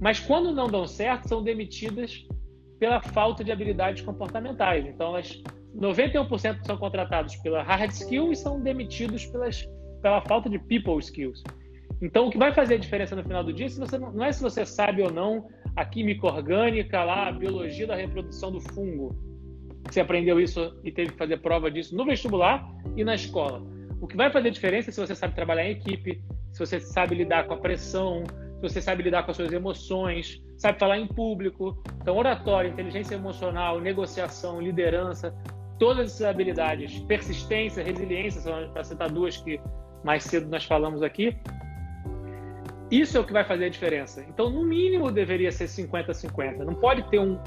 mas 0.00 0.18
quando 0.18 0.52
não 0.52 0.66
dão 0.66 0.86
certo, 0.86 1.28
são 1.28 1.42
demitidas 1.42 2.26
pela 2.78 3.02
falta 3.02 3.44
de 3.44 3.52
habilidades 3.52 4.02
comportamentais. 4.02 4.86
Então, 4.86 5.08
elas 5.08 5.42
91% 5.76 6.64
são 6.64 6.76
contratados 6.78 7.36
pela 7.36 7.62
hard 7.62 7.90
skill 7.90 8.32
e 8.32 8.36
são 8.36 8.60
demitidos 8.60 9.26
pelas, 9.26 9.62
pela 10.02 10.20
falta 10.22 10.48
de 10.48 10.58
people 10.58 10.98
skills. 10.98 11.42
Então, 12.00 12.28
o 12.28 12.30
que 12.30 12.38
vai 12.38 12.52
fazer 12.54 12.74
a 12.74 12.78
diferença 12.78 13.14
no 13.14 13.22
final 13.22 13.44
do 13.44 13.52
dia 13.52 13.68
se 13.68 13.78
você 13.78 13.98
não, 13.98 14.10
não 14.10 14.24
é 14.24 14.32
se 14.32 14.42
você 14.42 14.64
sabe 14.64 15.02
ou 15.02 15.12
não 15.12 15.46
a 15.76 15.84
química 15.84 16.26
orgânica, 16.26 17.04
lá, 17.04 17.28
a 17.28 17.32
biologia 17.32 17.86
da 17.86 17.94
reprodução 17.94 18.50
do 18.50 18.60
fungo. 18.60 19.14
Você 19.86 20.00
aprendeu 20.00 20.40
isso 20.40 20.78
e 20.82 20.90
teve 20.90 21.12
que 21.12 21.18
fazer 21.18 21.38
prova 21.38 21.70
disso 21.70 21.94
no 21.94 22.06
vestibular 22.06 22.66
e 22.96 23.04
na 23.04 23.14
escola. 23.14 23.62
O 24.00 24.06
que 24.06 24.16
vai 24.16 24.32
fazer 24.32 24.50
diferença 24.50 24.88
é 24.88 24.92
se 24.92 25.00
você 25.00 25.14
sabe 25.14 25.34
trabalhar 25.34 25.66
em 25.66 25.72
equipe, 25.72 26.22
se 26.52 26.58
você 26.58 26.80
sabe 26.80 27.14
lidar 27.14 27.46
com 27.46 27.54
a 27.54 27.58
pressão, 27.58 28.24
se 28.60 28.74
você 28.74 28.82
sabe 28.82 29.02
lidar 29.02 29.22
com 29.22 29.30
as 29.30 29.36
suas 29.36 29.52
emoções, 29.52 30.42
sabe 30.56 30.78
falar 30.78 30.98
em 30.98 31.06
público. 31.06 31.82
Então, 32.02 32.16
oratória, 32.16 32.68
inteligência 32.68 33.14
emocional, 33.14 33.80
negociação, 33.80 34.60
liderança, 34.60 35.34
todas 35.78 36.12
essas 36.12 36.26
habilidades, 36.26 36.98
persistência, 37.00 37.82
resiliência, 37.82 38.42
para 38.72 38.84
citar 38.84 39.10
duas 39.10 39.38
que 39.38 39.58
mais 40.04 40.24
cedo 40.24 40.48
nós 40.48 40.64
falamos 40.64 41.02
aqui, 41.02 41.36
isso 42.90 43.16
é 43.16 43.20
o 43.20 43.24
que 43.24 43.32
vai 43.32 43.44
fazer 43.44 43.66
a 43.66 43.68
diferença. 43.68 44.24
Então, 44.28 44.50
no 44.50 44.64
mínimo, 44.64 45.10
deveria 45.10 45.50
ser 45.52 45.66
50-50. 45.66 46.58
Não 46.58 46.74
pode 46.74 47.08
ter 47.08 47.18
um, 47.18 47.38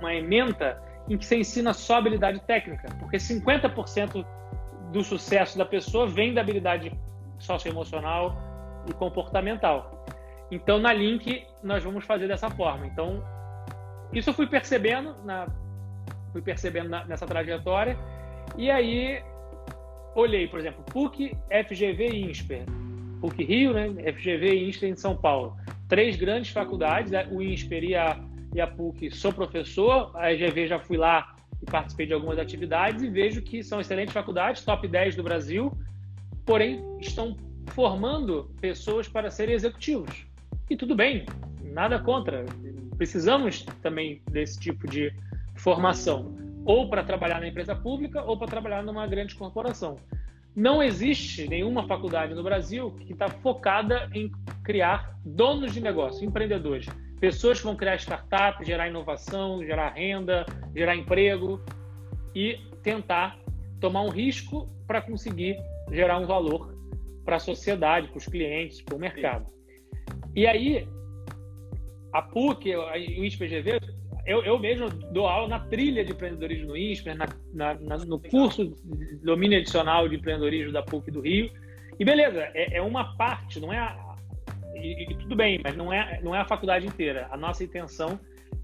uma 0.00 0.14
emenda 0.14 0.82
em 1.08 1.16
que 1.16 1.26
você 1.26 1.36
ensina 1.36 1.72
só 1.72 1.96
habilidade 1.96 2.40
técnica, 2.40 2.88
porque 2.98 3.18
50% 3.18 4.24
do 4.90 5.04
sucesso 5.04 5.58
da 5.58 5.64
pessoa 5.64 6.06
vem 6.06 6.32
da 6.34 6.40
habilidade 6.40 6.92
socioemocional 7.38 8.36
e 8.88 8.92
comportamental. 8.92 10.01
Então, 10.52 10.78
na 10.78 10.92
Link, 10.92 11.46
nós 11.62 11.82
vamos 11.82 12.04
fazer 12.04 12.28
dessa 12.28 12.50
forma. 12.50 12.86
Então, 12.86 13.24
isso 14.12 14.28
eu 14.28 14.34
fui 14.34 14.46
percebendo, 14.46 15.16
na, 15.24 15.46
fui 16.30 16.42
percebendo 16.42 16.90
na, 16.90 17.06
nessa 17.06 17.26
trajetória. 17.26 17.96
E 18.58 18.70
aí, 18.70 19.22
olhei, 20.14 20.46
por 20.46 20.60
exemplo, 20.60 20.84
PUC, 20.84 21.34
FGV 21.68 22.08
e 22.08 22.30
INSPER. 22.30 22.66
PUC 23.22 23.42
Rio, 23.42 23.72
né? 23.72 24.12
FGV 24.12 24.52
e 24.52 24.68
INSPER 24.68 24.90
em 24.90 24.94
São 24.94 25.16
Paulo. 25.16 25.56
Três 25.88 26.16
grandes 26.16 26.50
faculdades, 26.50 27.10
o 27.30 27.40
INSPER 27.40 27.84
e 27.84 27.96
a, 27.96 28.20
e 28.54 28.60
a 28.60 28.66
PUC 28.66 29.10
sou 29.10 29.32
professor, 29.32 30.14
a 30.14 30.28
FGV 30.34 30.66
já 30.66 30.78
fui 30.78 30.98
lá 30.98 31.34
e 31.62 31.64
participei 31.64 32.04
de 32.04 32.12
algumas 32.12 32.38
atividades 32.38 33.02
e 33.02 33.08
vejo 33.08 33.40
que 33.40 33.62
são 33.62 33.80
excelentes 33.80 34.12
faculdades, 34.12 34.62
top 34.62 34.86
10 34.86 35.16
do 35.16 35.22
Brasil, 35.22 35.72
porém 36.44 36.84
estão 37.00 37.38
formando 37.68 38.54
pessoas 38.60 39.08
para 39.08 39.30
serem 39.30 39.54
executivos. 39.54 40.30
E 40.72 40.76
tudo 40.76 40.94
bem, 40.94 41.26
nada 41.62 41.98
contra. 41.98 42.46
Precisamos 42.96 43.62
também 43.82 44.22
desse 44.30 44.58
tipo 44.58 44.88
de 44.88 45.12
formação, 45.54 46.34
ou 46.64 46.88
para 46.88 47.04
trabalhar 47.04 47.40
na 47.40 47.48
empresa 47.48 47.76
pública 47.76 48.22
ou 48.22 48.38
para 48.38 48.48
trabalhar 48.48 48.82
numa 48.82 49.06
grande 49.06 49.34
corporação. 49.34 49.98
Não 50.56 50.82
existe 50.82 51.46
nenhuma 51.46 51.86
faculdade 51.86 52.34
no 52.34 52.42
Brasil 52.42 52.90
que 52.92 53.12
está 53.12 53.28
focada 53.28 54.08
em 54.14 54.32
criar 54.64 55.14
donos 55.22 55.74
de 55.74 55.80
negócio, 55.82 56.24
empreendedores. 56.24 56.86
pessoas 57.20 57.58
que 57.58 57.66
vão 57.66 57.76
criar 57.76 57.96
startup, 57.96 58.64
gerar 58.64 58.88
inovação, 58.88 59.62
gerar 59.62 59.90
renda, 59.90 60.46
gerar 60.74 60.96
emprego 60.96 61.60
e 62.34 62.58
tentar 62.82 63.38
tomar 63.78 64.00
um 64.00 64.08
risco 64.08 64.66
para 64.86 65.02
conseguir 65.02 65.58
gerar 65.90 66.18
um 66.18 66.24
valor 66.24 66.74
para 67.26 67.36
a 67.36 67.40
sociedade, 67.40 68.08
para 68.08 68.16
os 68.16 68.26
clientes, 68.26 68.80
para 68.80 68.96
o 68.96 68.98
mercado. 68.98 69.52
E 70.34 70.46
aí, 70.46 70.88
a 72.12 72.22
PUC, 72.22 72.74
o 72.74 73.24
ISPGV, 73.24 73.80
eu, 74.24 74.42
eu 74.44 74.58
mesmo 74.58 74.88
dou 74.88 75.26
aula 75.26 75.48
na 75.48 75.60
trilha 75.60 76.04
de 76.04 76.12
empreendedorismo 76.12 76.68
no 76.68 76.76
INSPER, 76.76 77.16
na, 77.16 77.28
na, 77.52 77.74
na, 77.74 77.96
no 77.98 78.20
curso 78.20 78.66
de 78.66 79.16
domínio 79.16 79.58
adicional 79.58 80.08
de 80.08 80.16
empreendedorismo 80.16 80.72
da 80.72 80.82
PUC 80.82 81.10
do 81.10 81.20
Rio. 81.20 81.50
E 81.98 82.04
beleza, 82.04 82.48
é, 82.54 82.76
é 82.76 82.82
uma 82.82 83.16
parte, 83.16 83.60
não 83.60 83.72
é. 83.72 83.78
A, 83.78 84.16
e, 84.74 85.10
e, 85.10 85.14
tudo 85.16 85.36
bem, 85.36 85.60
mas 85.62 85.76
não 85.76 85.92
é, 85.92 86.20
não 86.22 86.34
é 86.34 86.40
a 86.40 86.44
faculdade 86.44 86.86
inteira. 86.86 87.28
A 87.30 87.36
nossa 87.36 87.64
intenção 87.64 88.18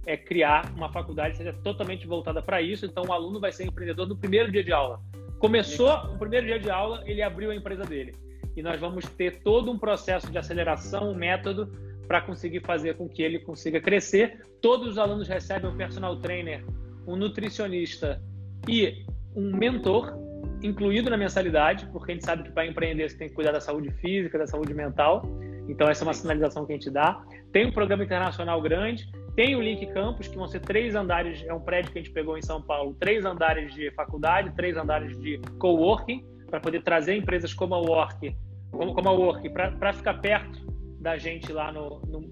é 0.07 0.17
criar 0.17 0.73
uma 0.75 0.91
faculdade 0.91 1.33
que 1.33 1.39
seja 1.39 1.53
totalmente 1.53 2.07
voltada 2.07 2.41
para 2.41 2.63
isso. 2.63 2.87
Então, 2.87 3.05
o 3.05 3.13
aluno 3.13 3.41
vai 3.41 3.53
ser 3.53 3.67
empreendedor 3.67 4.09
no 4.09 4.17
primeiro 4.17 4.51
dia 4.51 4.63
de 4.63 4.73
aula. 4.73 5.01
Começou 5.39 5.93
o 6.15 6.19
primeiro 6.19 6.47
dia 6.47 6.59
de 6.59 6.71
aula, 6.71 7.03
ele 7.05 7.21
abriu 7.21 7.51
a 7.51 7.55
empresa 7.55 7.85
dele. 7.85 8.15
E 8.59 8.63
nós 8.63 8.81
vamos 8.81 9.05
ter 9.05 9.41
todo 9.41 9.71
um 9.71 9.79
processo 9.79 10.33
de 10.33 10.37
aceleração, 10.37 11.13
um 11.13 11.15
método 11.15 11.73
para 12.09 12.21
conseguir 12.21 12.59
fazer 12.59 12.97
com 12.97 13.09
que 13.09 13.23
ele 13.23 13.39
consiga 13.39 13.81
crescer. 13.81 14.45
Todos 14.61 14.89
os 14.89 14.99
alunos 14.99 15.29
recebem 15.29 15.71
um 15.71 15.77
personal 15.77 16.17
trainer, 16.17 16.65
um 17.07 17.15
nutricionista 17.15 18.21
e 18.67 19.07
um 19.37 19.57
mentor 19.57 20.13
incluído 20.61 21.09
na 21.09 21.17
mensalidade, 21.17 21.87
porque 21.93 22.11
a 22.11 22.15
gente 22.17 22.25
sabe 22.25 22.43
que 22.43 22.51
para 22.51 22.67
empreender 22.67 23.09
você 23.09 23.17
tem 23.17 23.29
que 23.29 23.35
cuidar 23.37 23.53
da 23.53 23.61
saúde 23.61 23.93
física, 23.93 24.37
da 24.37 24.47
saúde 24.49 24.75
mental. 24.75 25.23
Então 25.69 25.89
essa 25.89 26.03
é 26.03 26.07
uma 26.09 26.15
sinalização 26.15 26.67
que 26.67 26.73
a 26.73 26.75
gente 26.75 26.91
dá. 26.91 27.25
Tem 27.53 27.65
um 27.65 27.71
programa 27.71 28.03
internacional 28.03 28.61
grande, 28.61 29.09
tem 29.37 29.55
o 29.55 29.63
Link 29.63 29.87
Campus, 29.93 30.27
que 30.27 30.37
vão 30.37 30.49
ser 30.49 30.59
três 30.59 30.97
andares, 30.97 31.45
é 31.47 31.55
um 31.55 31.61
prédio 31.61 31.93
que 31.93 31.99
a 32.01 32.03
gente 32.03 32.13
pegou 32.13 32.37
em 32.37 32.43
São 32.43 32.61
Paulo, 32.61 32.97
três 32.99 33.25
andares 33.25 33.73
de 33.73 33.89
faculdade, 33.93 34.53
três 34.57 34.77
andares 34.77 35.17
de 35.21 35.41
coworking, 35.61 36.27
para 36.51 36.59
poder 36.59 36.83
trazer 36.83 37.15
empresas 37.15 37.55
como 37.55 37.75
a 37.75 37.79
Work, 37.79 38.35
como, 38.71 38.95
como 38.95 39.09
a 39.09 39.13
Work, 39.13 39.49
para 39.51 39.93
ficar 39.93 40.15
perto 40.15 40.67
da 41.01 41.17
gente 41.17 41.53
lá 41.53 41.73
no, 41.73 42.01
no, 42.01 42.25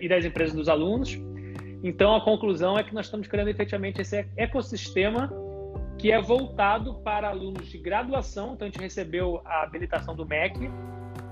e 0.00 0.08
das 0.08 0.24
empresas 0.24 0.54
dos 0.54 0.68
alunos. 0.68 1.18
Então, 1.82 2.14
a 2.14 2.20
conclusão 2.20 2.78
é 2.78 2.82
que 2.82 2.94
nós 2.94 3.06
estamos 3.06 3.26
criando 3.26 3.48
efetivamente 3.48 4.00
esse 4.00 4.26
ecossistema 4.36 5.32
que 5.98 6.12
é 6.12 6.20
voltado 6.20 6.94
para 7.02 7.28
alunos 7.28 7.68
de 7.68 7.78
graduação. 7.78 8.54
Então, 8.54 8.66
a 8.66 8.70
gente 8.70 8.80
recebeu 8.80 9.40
a 9.44 9.62
habilitação 9.62 10.14
do 10.14 10.26
MEC 10.26 10.70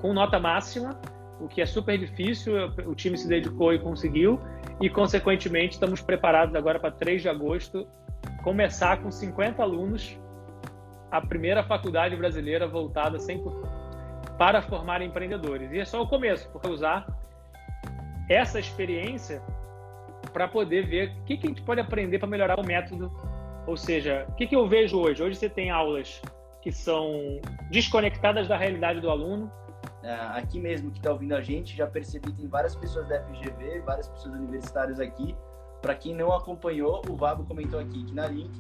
com 0.01 0.13
nota 0.13 0.39
máxima, 0.39 1.01
o 1.41 1.49
que 1.49 1.61
é 1.61 1.67
super 1.67 1.99
difícil. 1.99 2.55
O 2.87 2.95
time 2.95 3.17
se 3.17 3.29
dedicou 3.29 3.73
e 3.73 3.79
conseguiu. 3.79 4.41
E, 4.81 4.89
consequentemente, 4.89 5.75
estamos 5.75 6.01
preparados 6.01 6.55
agora 6.55 6.79
para 6.79 6.91
3 6.91 7.23
de 7.23 7.29
agosto 7.29 7.87
começar 8.43 9.03
com 9.03 9.11
50 9.11 9.63
alunos 9.63 10.19
a 11.11 11.21
primeira 11.21 11.63
faculdade 11.63 12.17
brasileira 12.17 12.67
voltada 12.67 13.19
100% 13.19 13.79
para 14.37 14.63
formar 14.63 15.03
empreendedores. 15.03 15.73
E 15.73 15.81
é 15.81 15.85
só 15.85 16.01
o 16.03 16.07
começo, 16.07 16.49
porque 16.51 16.69
usar 16.69 17.07
essa 18.29 18.61
experiência 18.61 19.43
para 20.33 20.47
poder 20.47 20.87
ver 20.87 21.11
o 21.21 21.25
que, 21.25 21.37
que 21.37 21.47
a 21.47 21.49
gente 21.49 21.63
pode 21.63 21.81
aprender 21.81 22.19
para 22.19 22.29
melhorar 22.29 22.61
o 22.61 22.65
método. 22.65 23.11
Ou 23.67 23.77
seja, 23.77 24.27
o 24.29 24.35
que, 24.35 24.47
que 24.47 24.55
eu 24.55 24.69
vejo 24.69 24.99
hoje? 24.99 25.23
Hoje 25.23 25.37
você 25.37 25.49
tem 25.49 25.71
aulas 25.71 26.23
que 26.63 26.71
são 26.71 27.41
desconectadas 27.71 28.47
da 28.47 28.57
realidade 28.57 29.01
do 29.01 29.11
aluno. 29.11 29.51
É, 30.03 30.13
aqui 30.39 30.61
mesmo 30.61 30.91
que 30.91 30.99
está 30.99 31.11
ouvindo 31.11 31.35
a 31.35 31.41
gente, 31.41 31.77
já 31.77 31.87
percebi 31.87 32.31
que 32.31 32.39
tem 32.39 32.49
várias 32.49 32.77
pessoas 32.77 33.09
da 33.09 33.21
FGV, 33.25 33.81
várias 33.81 34.09
pessoas 34.09 34.35
universitárias 34.35 35.01
aqui. 35.01 35.35
Para 35.83 35.95
quem 35.95 36.15
não 36.15 36.33
acompanhou, 36.33 37.03
o 37.09 37.17
Vago 37.17 37.45
comentou 37.45 37.81
aqui 37.81 38.05
que 38.05 38.15
na 38.15 38.27
Link 38.27 38.53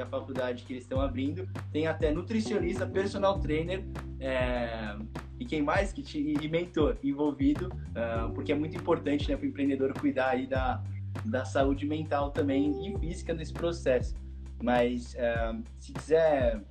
que 0.00 0.02
é 0.02 0.02
a 0.02 0.06
faculdade 0.06 0.64
que 0.64 0.72
eles 0.72 0.84
estão 0.84 1.00
abrindo, 1.00 1.46
tem 1.70 1.86
até 1.86 2.10
nutricionista, 2.10 2.86
personal 2.86 3.38
trainer 3.38 3.84
é, 4.18 4.96
e 5.38 5.44
quem 5.44 5.62
mais 5.62 5.92
que 5.92 6.02
te, 6.02 6.18
e 6.18 6.48
mentor 6.48 6.96
envolvido, 7.02 7.68
uh, 7.68 8.32
porque 8.32 8.52
é 8.52 8.54
muito 8.54 8.76
importante 8.76 9.28
né, 9.28 9.36
para 9.36 9.44
o 9.44 9.48
empreendedor 9.48 9.92
cuidar 9.92 10.30
aí 10.30 10.46
da, 10.46 10.82
da 11.26 11.44
saúde 11.44 11.86
mental 11.86 12.30
também 12.30 12.86
e 12.86 12.98
física 12.98 13.34
nesse 13.34 13.52
processo. 13.52 14.14
Mas 14.62 15.14
uh, 15.14 15.62
se 15.78 15.92
quiser, 15.92 16.62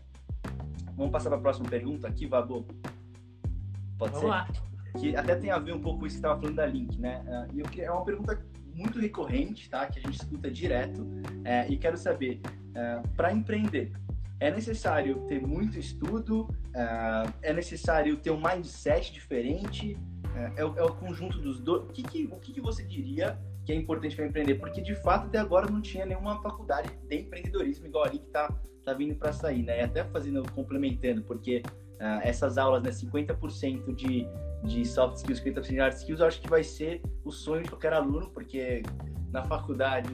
vamos 0.96 1.12
passar 1.12 1.30
para 1.30 1.38
a 1.38 1.42
próxima 1.42 1.70
pergunta 1.70 2.08
aqui, 2.08 2.26
Vabo. 2.26 2.66
Pode 3.98 4.14
vamos 4.14 4.20
ser? 4.20 4.28
lá. 4.28 4.48
Que 5.00 5.16
até 5.16 5.36
tem 5.36 5.52
a 5.52 5.60
ver 5.60 5.76
um 5.76 5.82
pouco 5.82 6.00
com 6.00 6.08
isso 6.08 6.16
que 6.16 6.20
estava 6.20 6.40
falando 6.40 6.56
da 6.56 6.66
Link, 6.66 7.00
né? 7.00 7.24
Uh, 7.54 7.60
e 7.76 7.82
é 7.82 7.92
uma 7.92 8.04
pergunta 8.04 8.44
muito 8.74 9.00
recorrente, 9.00 9.70
tá? 9.70 9.86
Que 9.88 10.00
a 10.00 10.02
gente 10.02 10.16
escuta 10.16 10.50
direto. 10.50 11.06
É, 11.44 11.68
e 11.68 11.78
quero 11.78 11.98
saber, 11.98 12.40
é, 12.80 13.02
para 13.16 13.34
empreender, 13.34 13.92
é 14.40 14.50
necessário 14.50 15.26
ter 15.28 15.46
muito 15.46 15.78
estudo? 15.78 16.48
É, 16.74 17.50
é 17.50 17.54
necessário 17.54 18.16
ter 18.18 18.32
um 18.32 18.42
mindset 18.42 19.12
diferente? 19.12 19.98
É, 20.36 20.62
é, 20.62 20.66
o, 20.66 20.78
é 20.78 20.84
o, 20.84 20.96
conjunto 20.96 21.38
dos 21.40 21.60
dois? 21.60 21.84
O 21.84 21.88
que, 21.88 22.04
que 22.04 22.26
o 22.32 22.38
que, 22.38 22.54
que 22.54 22.62
você 22.62 22.84
diria 22.84 23.38
que 23.66 23.72
é 23.74 23.76
importante 23.76 24.16
para 24.16 24.26
empreender? 24.26 24.56
Porque, 24.56 24.82
de 24.82 24.96
fato, 24.96 25.28
até 25.28 25.40
agora 25.40 25.70
não 25.70 25.82
tinha 25.82 26.06
nenhuma 26.06 26.42
faculdade 26.42 26.90
de 27.08 27.16
empreendedorismo 27.18 27.88
igual 27.88 28.06
ali 28.06 28.20
que 28.20 28.28
está 28.28 28.48
tá 28.86 28.94
vindo 28.94 29.16
para 29.16 29.34
sair, 29.34 29.64
né? 29.64 29.82
E 29.82 29.84
até 29.84 30.06
fazendo, 30.06 30.50
complementando, 30.54 31.22
porque 31.24 31.62
uh, 31.68 32.22
essas 32.24 32.58
aulas, 32.58 32.82
né, 32.82 32.92
50% 32.92 33.94
de 33.96 34.26
de 34.64 34.86
soft 34.86 35.18
skills, 35.18 35.42
50% 35.42 35.70
de 35.70 35.78
hard 35.78 35.94
skills, 35.94 36.20
eu 36.20 36.28
acho 36.28 36.42
que 36.42 36.50
vai 36.50 36.64
ser 36.64 37.02
o 37.24 37.32
sonho 37.32 37.64
de 37.64 37.70
qualquer 37.70 37.94
aluno, 37.94 38.30
porque 38.32 38.84
na 39.32 39.44
faculdade 39.44 40.10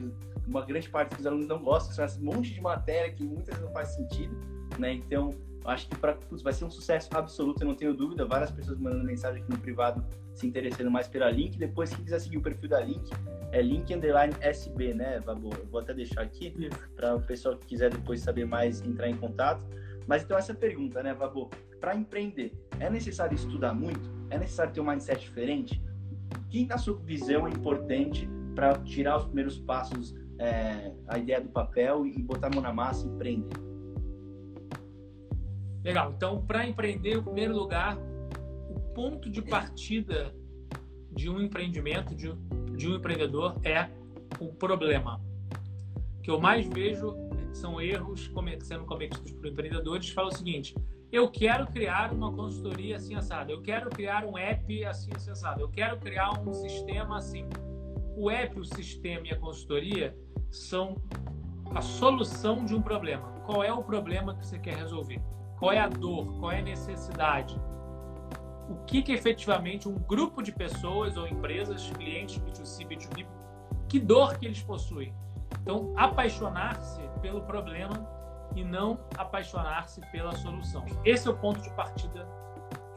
uma 0.46 0.64
grande 0.64 0.88
parte 0.88 1.16
dos 1.16 1.26
alunos 1.26 1.48
não 1.48 1.62
gosta, 1.62 1.92
são 1.92 2.04
esse 2.04 2.20
monte 2.20 2.54
de 2.54 2.60
matéria 2.60 3.12
que 3.12 3.24
muitas 3.24 3.48
vezes 3.48 3.62
não 3.62 3.72
faz 3.72 3.88
sentido, 3.88 4.36
né? 4.78 4.92
Então, 4.92 5.34
acho 5.64 5.88
que 5.88 5.96
para 5.96 6.16
vai 6.42 6.52
ser 6.52 6.64
um 6.64 6.70
sucesso 6.70 7.08
absoluto, 7.12 7.62
eu 7.62 7.66
não 7.66 7.74
tenho 7.74 7.92
dúvida. 7.94 8.24
Várias 8.24 8.50
pessoas 8.50 8.78
mandando 8.78 9.04
mensagem 9.04 9.42
aqui 9.42 9.50
no 9.50 9.58
privado 9.58 10.04
se 10.34 10.46
interessando 10.46 10.90
mais 10.90 11.08
pela 11.08 11.30
Link. 11.30 11.58
Depois, 11.58 11.90
se 11.90 11.96
quiser 11.96 12.20
seguir 12.20 12.38
o 12.38 12.42
perfil 12.42 12.68
da 12.68 12.80
Link, 12.80 13.10
é 13.52 13.62
link 13.62 13.92
underline 13.92 14.34
SB, 14.40 14.94
né, 14.94 15.20
Vabo? 15.20 15.50
Eu 15.56 15.66
vou 15.66 15.80
até 15.80 15.94
deixar 15.94 16.20
aqui 16.20 16.52
para 16.94 17.16
o 17.16 17.22
pessoal 17.22 17.56
que 17.56 17.66
quiser 17.66 17.90
depois 17.90 18.20
saber 18.20 18.44
mais 18.44 18.82
entrar 18.82 19.08
em 19.08 19.16
contato. 19.16 19.64
Mas 20.06 20.22
então 20.22 20.36
essa 20.36 20.54
pergunta, 20.54 21.02
né, 21.02 21.14
Vabo? 21.14 21.50
Para 21.80 21.96
empreender, 21.96 22.52
é 22.78 22.90
necessário 22.90 23.34
estudar 23.34 23.74
muito? 23.74 24.10
É 24.30 24.38
necessário 24.38 24.72
ter 24.72 24.80
um 24.80 24.86
mindset 24.86 25.20
diferente? 25.20 25.82
O 26.34 26.48
que, 26.48 26.66
na 26.66 26.78
sua 26.78 26.96
visão, 26.98 27.46
é 27.46 27.50
importante 27.50 28.28
para 28.54 28.74
tirar 28.78 29.18
os 29.18 29.24
primeiros 29.24 29.58
passos, 29.58 30.14
é, 30.38 30.92
a 31.08 31.18
ideia 31.18 31.40
do 31.40 31.48
papel 31.48 32.06
e 32.06 32.22
botar 32.22 32.48
a 32.48 32.50
mão 32.50 32.62
na 32.62 32.72
massa 32.72 33.06
e 33.06 33.10
empreender? 33.10 33.56
Legal. 35.84 36.12
Então, 36.16 36.44
para 36.44 36.66
empreender, 36.66 37.18
em 37.18 37.22
primeiro 37.22 37.54
lugar, 37.54 37.96
o 38.68 38.80
ponto 38.92 39.30
de 39.30 39.40
partida 39.40 40.34
de 41.12 41.30
um 41.30 41.40
empreendimento, 41.40 42.14
de, 42.14 42.32
de 42.76 42.88
um 42.88 42.96
empreendedor, 42.96 43.54
é 43.62 43.88
o 44.40 44.52
problema. 44.52 45.20
O 46.18 46.22
que 46.22 46.30
eu 46.30 46.40
mais 46.40 46.66
vejo 46.66 47.14
são 47.52 47.80
erros 47.80 48.30
sendo 48.62 48.84
cometidos 48.84 49.32
por 49.32 49.46
empreendedores. 49.46 50.10
Fala 50.10 50.28
o 50.28 50.34
seguinte: 50.34 50.74
eu 51.10 51.30
quero 51.30 51.66
criar 51.68 52.12
uma 52.12 52.32
consultoria 52.32 52.96
assim 52.96 53.14
assada, 53.14 53.52
eu 53.52 53.62
quero 53.62 53.88
criar 53.88 54.24
um 54.24 54.36
app 54.36 54.84
assim 54.84 55.10
assado, 55.14 55.60
eu 55.60 55.68
quero 55.68 55.98
criar 55.98 56.32
um 56.40 56.52
sistema 56.52 57.18
assim. 57.18 57.48
O 58.16 58.30
app, 58.30 58.58
o 58.58 58.64
sistema 58.64 59.26
e 59.28 59.30
a 59.30 59.38
consultoria 59.38 60.16
são 60.56 60.96
a 61.74 61.80
solução 61.80 62.64
de 62.64 62.74
um 62.74 62.82
problema. 62.82 63.28
Qual 63.44 63.62
é 63.62 63.72
o 63.72 63.82
problema 63.82 64.34
que 64.34 64.46
você 64.46 64.58
quer 64.58 64.76
resolver? 64.76 65.20
Qual 65.58 65.72
é 65.72 65.78
a 65.78 65.88
dor? 65.88 66.38
Qual 66.38 66.50
é 66.50 66.60
a 66.60 66.62
necessidade? 66.62 67.60
O 68.68 68.84
que, 68.84 69.02
que 69.02 69.12
efetivamente 69.12 69.88
um 69.88 69.94
grupo 69.94 70.42
de 70.42 70.52
pessoas 70.52 71.16
ou 71.16 71.26
empresas, 71.26 71.88
clientes 71.90 72.38
B2C, 72.38 72.86
B2B, 72.86 73.26
que 73.88 74.00
dor 74.00 74.38
que 74.38 74.46
eles 74.46 74.62
possuem? 74.62 75.14
Então, 75.62 75.92
apaixonar-se 75.96 77.00
pelo 77.20 77.42
problema 77.42 78.08
e 78.54 78.64
não 78.64 78.98
apaixonar-se 79.16 80.00
pela 80.10 80.32
solução. 80.32 80.84
Esse 81.04 81.28
é 81.28 81.30
o 81.30 81.36
ponto 81.36 81.60
de 81.60 81.70
partida 81.70 82.26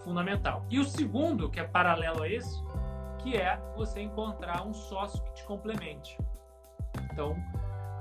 fundamental. 0.03 0.65
E 0.69 0.79
o 0.79 0.85
segundo, 0.85 1.49
que 1.49 1.59
é 1.59 1.63
paralelo 1.63 2.23
a 2.23 2.29
esse, 2.29 2.63
que 3.19 3.35
é 3.35 3.61
você 3.75 4.01
encontrar 4.01 4.65
um 4.65 4.73
sócio 4.73 5.21
que 5.25 5.33
te 5.33 5.43
complemente. 5.43 6.17
Então, 7.19 7.35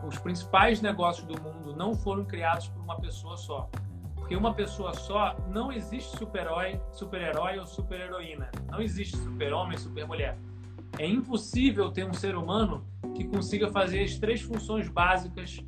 os 0.06 0.16
principais 0.16 0.80
negócios 0.80 1.26
do 1.26 1.42
mundo 1.42 1.74
não 1.74 1.92
foram 1.92 2.24
criados 2.24 2.68
por 2.68 2.80
uma 2.80 3.00
pessoa 3.00 3.36
só. 3.36 3.68
Porque 4.14 4.36
uma 4.36 4.54
pessoa 4.54 4.94
só 4.94 5.36
não 5.48 5.72
existe 5.72 6.16
super-herói, 6.16 6.80
super-herói 6.92 7.58
ou 7.58 7.66
super-heroína. 7.66 8.48
Não 8.70 8.80
existe 8.80 9.16
super-homem, 9.16 9.76
super-mulher. 9.76 10.38
É 11.00 11.06
impossível 11.06 11.90
ter 11.90 12.06
um 12.06 12.12
ser 12.12 12.36
humano 12.36 12.86
que 13.16 13.24
consiga 13.24 13.68
fazer 13.72 14.04
as 14.04 14.16
três 14.16 14.40
funções 14.40 14.88
básicas 14.88 15.58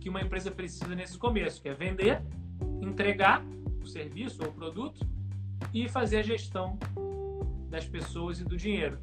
que 0.00 0.10
uma 0.10 0.20
empresa 0.20 0.50
precisa 0.50 0.92
nesse 0.92 1.16
começo, 1.16 1.62
que 1.62 1.68
é 1.68 1.74
vender, 1.74 2.24
entregar 2.82 3.40
o 3.80 3.86
serviço 3.86 4.42
ou 4.42 4.48
o 4.48 4.52
produto 4.52 5.06
e 5.72 5.88
fazer 5.88 6.18
a 6.18 6.22
gestão 6.22 6.76
das 7.70 7.86
pessoas 7.86 8.40
e 8.40 8.44
do 8.44 8.56
dinheiro. 8.56 8.98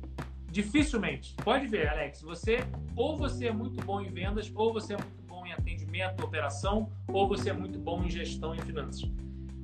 Dificilmente. 0.53 1.33
Pode 1.43 1.65
ver, 1.65 1.87
Alex. 1.87 2.21
Você 2.21 2.59
ou 2.95 3.17
você 3.17 3.47
é 3.47 3.51
muito 3.51 3.83
bom 3.83 3.99
em 3.99 4.11
vendas, 4.11 4.51
ou 4.53 4.71
você 4.71 4.93
é 4.93 4.97
muito 4.97 5.23
bom 5.27 5.43
em 5.47 5.51
atendimento, 5.51 6.23
operação, 6.23 6.91
ou 7.07 7.27
você 7.27 7.49
é 7.49 7.53
muito 7.53 7.79
bom 7.79 8.03
em 8.03 8.09
gestão 8.11 8.53
e 8.53 8.61
finanças. 8.61 9.09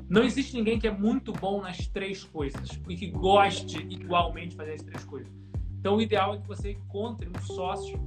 Não 0.10 0.24
existe 0.24 0.56
ninguém 0.56 0.80
que 0.80 0.88
é 0.88 0.92
muito 0.92 1.32
bom 1.32 1.62
nas 1.62 1.86
três 1.86 2.24
coisas 2.24 2.82
e 2.90 2.96
que 2.96 3.06
goste 3.06 3.78
igualmente 3.88 4.50
de 4.50 4.56
fazer 4.56 4.74
as 4.74 4.82
três 4.82 5.04
coisas. 5.04 5.32
Então, 5.80 5.96
o 5.96 6.02
ideal 6.02 6.34
é 6.34 6.38
que 6.40 6.48
você 6.48 6.72
encontre 6.72 7.30
um 7.30 7.40
sócio 7.44 8.00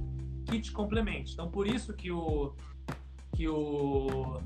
que 0.45 0.59
te 0.59 0.69
complemente. 0.69 1.31
Então, 1.31 1.49
por 1.49 1.65
isso 1.65 1.93
que 1.93 2.11
o 2.11 2.53
que 3.33 3.47
o 3.47 4.41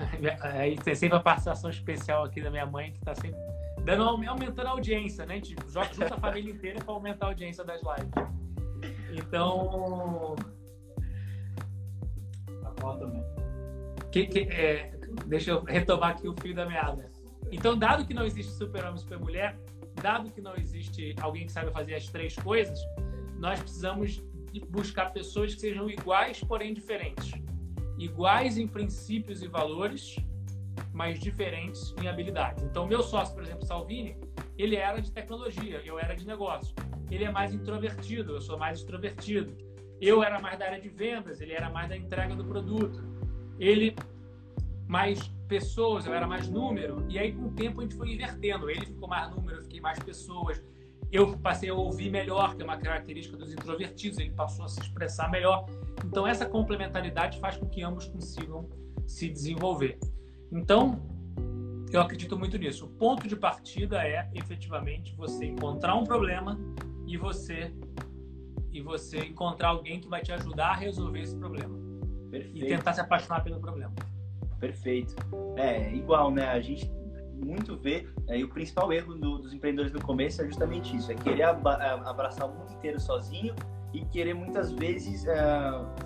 aí 0.40 0.76
tem 0.76 0.94
sempre 0.94 1.18
a 1.18 1.20
participação 1.20 1.68
especial 1.68 2.24
aqui 2.24 2.40
da 2.40 2.50
minha 2.50 2.64
mãe 2.64 2.90
que 2.90 2.98
está 2.98 3.14
sempre 3.14 3.38
dando, 3.84 4.04
aumentando 4.04 4.66
a 4.66 4.70
audiência, 4.70 5.26
né? 5.26 5.34
A 5.34 5.36
gente 5.36 5.56
junta 5.68 6.14
a 6.14 6.20
família 6.20 6.52
inteira 6.52 6.80
para 6.80 6.94
aumentar 6.94 7.26
a 7.26 7.28
audiência 7.30 7.64
das 7.64 7.80
lives. 7.82 8.12
Então. 9.12 10.36
A 12.84 12.96
também. 12.96 13.22
Que, 14.10 14.26
que, 14.26 14.40
é, 14.40 14.92
deixa 15.26 15.52
eu 15.52 15.62
retomar 15.64 16.10
aqui 16.10 16.28
o 16.28 16.34
fio 16.34 16.54
da 16.54 16.66
meada. 16.66 17.10
Então, 17.50 17.76
dado 17.76 18.06
que 18.06 18.14
não 18.14 18.24
existe 18.24 18.52
super-homem 18.52 18.96
e 18.96 19.00
super-mulher, 19.00 19.58
dado 20.00 20.30
que 20.30 20.40
não 20.40 20.54
existe 20.56 21.14
alguém 21.20 21.46
que 21.46 21.52
saiba 21.52 21.70
fazer 21.70 21.94
as 21.94 22.08
três 22.08 22.34
coisas, 22.36 22.78
nós 23.38 23.60
precisamos 23.60 24.22
buscar 24.68 25.12
pessoas 25.12 25.54
que 25.54 25.60
sejam 25.60 25.88
iguais, 25.88 26.40
porém 26.40 26.72
diferentes. 26.72 27.30
Iguais 27.98 28.56
em 28.56 28.66
princípios 28.66 29.42
e 29.42 29.48
valores, 29.48 30.16
mas 30.92 31.18
diferentes 31.18 31.94
em 32.02 32.08
habilidades. 32.08 32.62
Então, 32.64 32.86
meu 32.86 33.02
sócio, 33.02 33.34
por 33.34 33.42
exemplo, 33.42 33.64
Salvini, 33.66 34.16
ele 34.58 34.76
era 34.76 35.00
de 35.00 35.10
tecnologia, 35.10 35.80
eu 35.84 35.98
era 35.98 36.14
de 36.14 36.26
negócio. 36.26 36.74
Ele 37.10 37.24
é 37.24 37.30
mais 37.30 37.52
introvertido, 37.52 38.34
eu 38.34 38.40
sou 38.40 38.58
mais 38.58 38.78
extrovertido. 38.78 39.56
Eu 40.00 40.22
era 40.22 40.40
mais 40.40 40.58
da 40.58 40.66
área 40.66 40.80
de 40.80 40.88
vendas, 40.88 41.40
ele 41.40 41.52
era 41.52 41.70
mais 41.70 41.88
da 41.88 41.96
entrega 41.96 42.34
do 42.34 42.44
produto. 42.44 43.04
Ele 43.58 43.94
mais 44.86 45.28
pessoas, 45.48 46.06
eu 46.06 46.14
era 46.14 46.26
mais 46.26 46.48
número. 46.48 47.04
E 47.08 47.18
aí, 47.18 47.32
com 47.32 47.46
o 47.46 47.52
tempo, 47.52 47.80
a 47.80 47.84
gente 47.84 47.94
foi 47.94 48.12
invertendo. 48.12 48.68
Ele 48.68 48.86
ficou 48.86 49.08
mais 49.08 49.30
número, 49.30 49.58
eu 49.58 49.62
fiquei 49.62 49.80
mais 49.80 49.98
pessoas. 49.98 50.62
Eu 51.10 51.38
passei 51.38 51.68
a 51.68 51.74
ouvir 51.74 52.10
melhor, 52.10 52.56
que 52.56 52.62
é 52.62 52.64
uma 52.64 52.78
característica 52.78 53.36
dos 53.36 53.52
introvertidos. 53.52 54.18
Ele 54.18 54.30
passou 54.30 54.64
a 54.64 54.68
se 54.68 54.80
expressar 54.80 55.30
melhor. 55.30 55.66
Então, 56.04 56.26
essa 56.26 56.46
complementaridade 56.46 57.38
faz 57.38 57.56
com 57.56 57.68
que 57.68 57.82
ambos 57.82 58.06
consigam 58.06 58.68
se 59.06 59.28
desenvolver. 59.28 59.98
Então, 60.52 61.00
eu 61.90 62.00
acredito 62.00 62.38
muito 62.38 62.58
nisso. 62.58 62.86
O 62.86 62.88
ponto 62.88 63.26
de 63.26 63.34
partida 63.34 64.06
é 64.06 64.30
efetivamente 64.34 65.14
você 65.16 65.46
encontrar 65.46 65.94
um 65.94 66.04
problema 66.04 66.58
e 67.06 67.16
você 67.16 67.72
e 68.70 68.80
você 68.80 69.18
encontrar 69.18 69.68
alguém 69.68 70.00
que 70.00 70.08
vai 70.08 70.22
te 70.22 70.32
ajudar 70.32 70.70
a 70.70 70.74
resolver 70.74 71.20
esse 71.20 71.36
problema. 71.36 71.78
Perfeito. 72.30 72.64
E 72.64 72.68
tentar 72.68 72.94
se 72.94 73.00
apaixonar 73.02 73.44
pelo 73.44 73.60
problema. 73.60 73.92
Perfeito. 74.58 75.14
É, 75.56 75.94
igual, 75.94 76.30
né? 76.30 76.48
A 76.48 76.60
gente 76.60 76.90
muito 77.44 77.76
vê, 77.76 78.08
é, 78.28 78.38
e 78.38 78.44
o 78.44 78.48
principal 78.48 78.90
erro 78.92 79.14
do, 79.14 79.38
dos 79.38 79.52
empreendedores 79.52 79.92
no 79.92 80.00
começo 80.00 80.40
é 80.40 80.46
justamente 80.46 80.96
isso, 80.96 81.10
é 81.10 81.14
querer 81.14 81.42
abraçar 81.42 82.48
o 82.48 82.54
mundo 82.54 82.72
inteiro 82.72 82.98
sozinho 83.00 83.54
e 83.92 84.04
querer 84.06 84.32
muitas 84.32 84.72
vezes 84.72 85.26
é, 85.26 85.36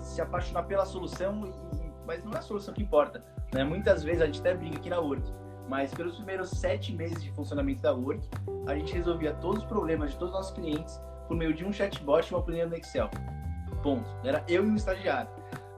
se 0.01 0.19
apaixonar 0.19 0.63
pela 0.63 0.85
solução, 0.85 1.45
e, 1.45 2.05
mas 2.05 2.23
não 2.25 2.33
é 2.33 2.39
a 2.39 2.41
solução 2.41 2.73
que 2.73 2.83
importa. 2.83 3.23
Né? 3.53 3.63
Muitas 3.63 4.03
vezes 4.03 4.21
a 4.21 4.25
gente 4.25 4.39
até 4.39 4.53
brinca 4.53 4.77
aqui 4.77 4.89
na 4.89 4.99
Work, 4.99 5.23
mas 5.67 5.93
pelos 5.93 6.15
primeiros 6.15 6.49
sete 6.49 6.93
meses 6.93 7.23
de 7.23 7.31
funcionamento 7.31 7.81
da 7.81 7.93
Work, 7.93 8.27
a 8.67 8.75
gente 8.75 8.93
resolvia 8.93 9.33
todos 9.33 9.63
os 9.63 9.65
problemas 9.65 10.11
de 10.11 10.17
todos 10.17 10.33
os 10.33 10.39
nossos 10.39 10.55
clientes 10.55 10.99
por 11.27 11.35
meio 11.35 11.53
de 11.53 11.65
um 11.65 11.71
chatbot 11.71 12.27
e 12.29 12.33
uma 12.33 12.41
planilha 12.41 12.67
no 12.67 12.75
Excel. 12.75 13.09
Ponto. 13.83 14.09
Era 14.23 14.43
eu 14.47 14.65
e 14.65 14.69
um 14.69 14.75
estagiário. 14.75 15.29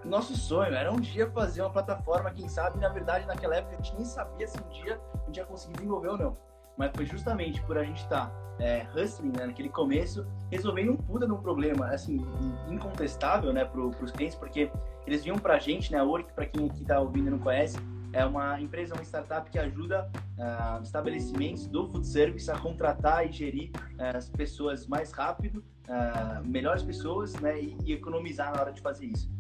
Nosso 0.05 0.36
sonho 0.36 0.74
era 0.74 0.91
um 0.91 0.99
dia 0.99 1.30
fazer 1.30 1.61
uma 1.61 1.70
plataforma, 1.70 2.32
quem 2.32 2.47
sabe, 2.47 2.80
na 2.80 2.89
verdade, 2.89 3.26
naquela 3.26 3.57
época 3.57 3.76
a 3.76 3.82
gente 3.82 3.95
nem 3.95 4.05
sabia 4.05 4.47
se 4.47 4.57
um 4.59 4.70
dia 4.70 4.99
a 5.13 5.26
gente 5.26 5.38
ia 5.38 5.45
conseguir 5.45 5.74
desenvolver 5.74 6.07
ou 6.09 6.17
não. 6.17 6.38
Mas 6.78 6.91
foi 6.95 7.05
justamente 7.05 7.61
por 7.63 7.78
a 7.78 7.84
gente 7.84 8.01
estar 8.01 8.28
tá, 8.28 8.34
é, 8.59 8.88
hustling, 8.95 9.34
né, 9.38 9.45
naquele 9.45 9.70
começo, 9.70 10.26
resolvendo 10.49 10.93
um 10.93 10.97
puta 10.97 11.26
de 11.26 11.34
um 11.34 11.41
problema, 11.41 11.88
assim, 11.88 12.26
incontestável, 12.70 13.51
né, 13.51 13.65
para 13.65 13.82
os 13.82 14.11
clientes, 14.11 14.38
porque 14.38 14.72
eles 15.10 15.24
vinham 15.24 15.39
para 15.39 15.55
a 15.55 15.60
gente, 15.60 15.91
né, 15.91 15.97
a 15.97 16.03
Work, 16.03 16.34
para 16.34 16.45
quem 16.45 16.68
aqui 16.68 16.84
está 16.84 16.99
ouvindo 16.99 17.28
e 17.28 17.32
não 17.32 17.39
conhece, 17.39 17.78
é 18.14 18.24
uma 18.24 18.62
empresa, 18.62 18.93
uma 18.93 19.03
startup 19.03 19.49
que 19.49 19.57
ajuda 19.57 20.10
uh, 20.38 20.82
estabelecimentos 20.84 21.68
do 21.68 21.88
food 21.88 22.07
service 22.07 22.49
a 22.49 22.57
contratar 22.57 23.28
e 23.28 23.32
gerir 23.32 23.72
uh, 23.76 24.16
as 24.18 24.30
pessoas 24.30 24.86
mais 24.86 25.12
rápido, 25.12 25.64
uh, 25.88 26.45
melhores 26.45 26.84
pessoas, 26.84 27.34
né, 27.36 27.60
e, 27.60 27.78
e, 27.86 27.93
economizar 27.93 28.53
na 28.53 28.62
hora 28.62 28.72
de 28.72 28.82
fazer 28.82 29.07
isso. 29.07 29.32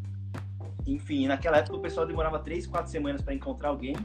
Enfim, 0.87 1.27
naquela 1.27 1.57
época 1.57 1.77
o 1.77 1.81
pessoal 1.81 2.05
demorava 2.05 2.39
três, 2.39 2.65
quatro 2.65 2.91
semanas 2.91 3.21
para 3.21 3.33
encontrar 3.33 3.69
alguém 3.69 3.95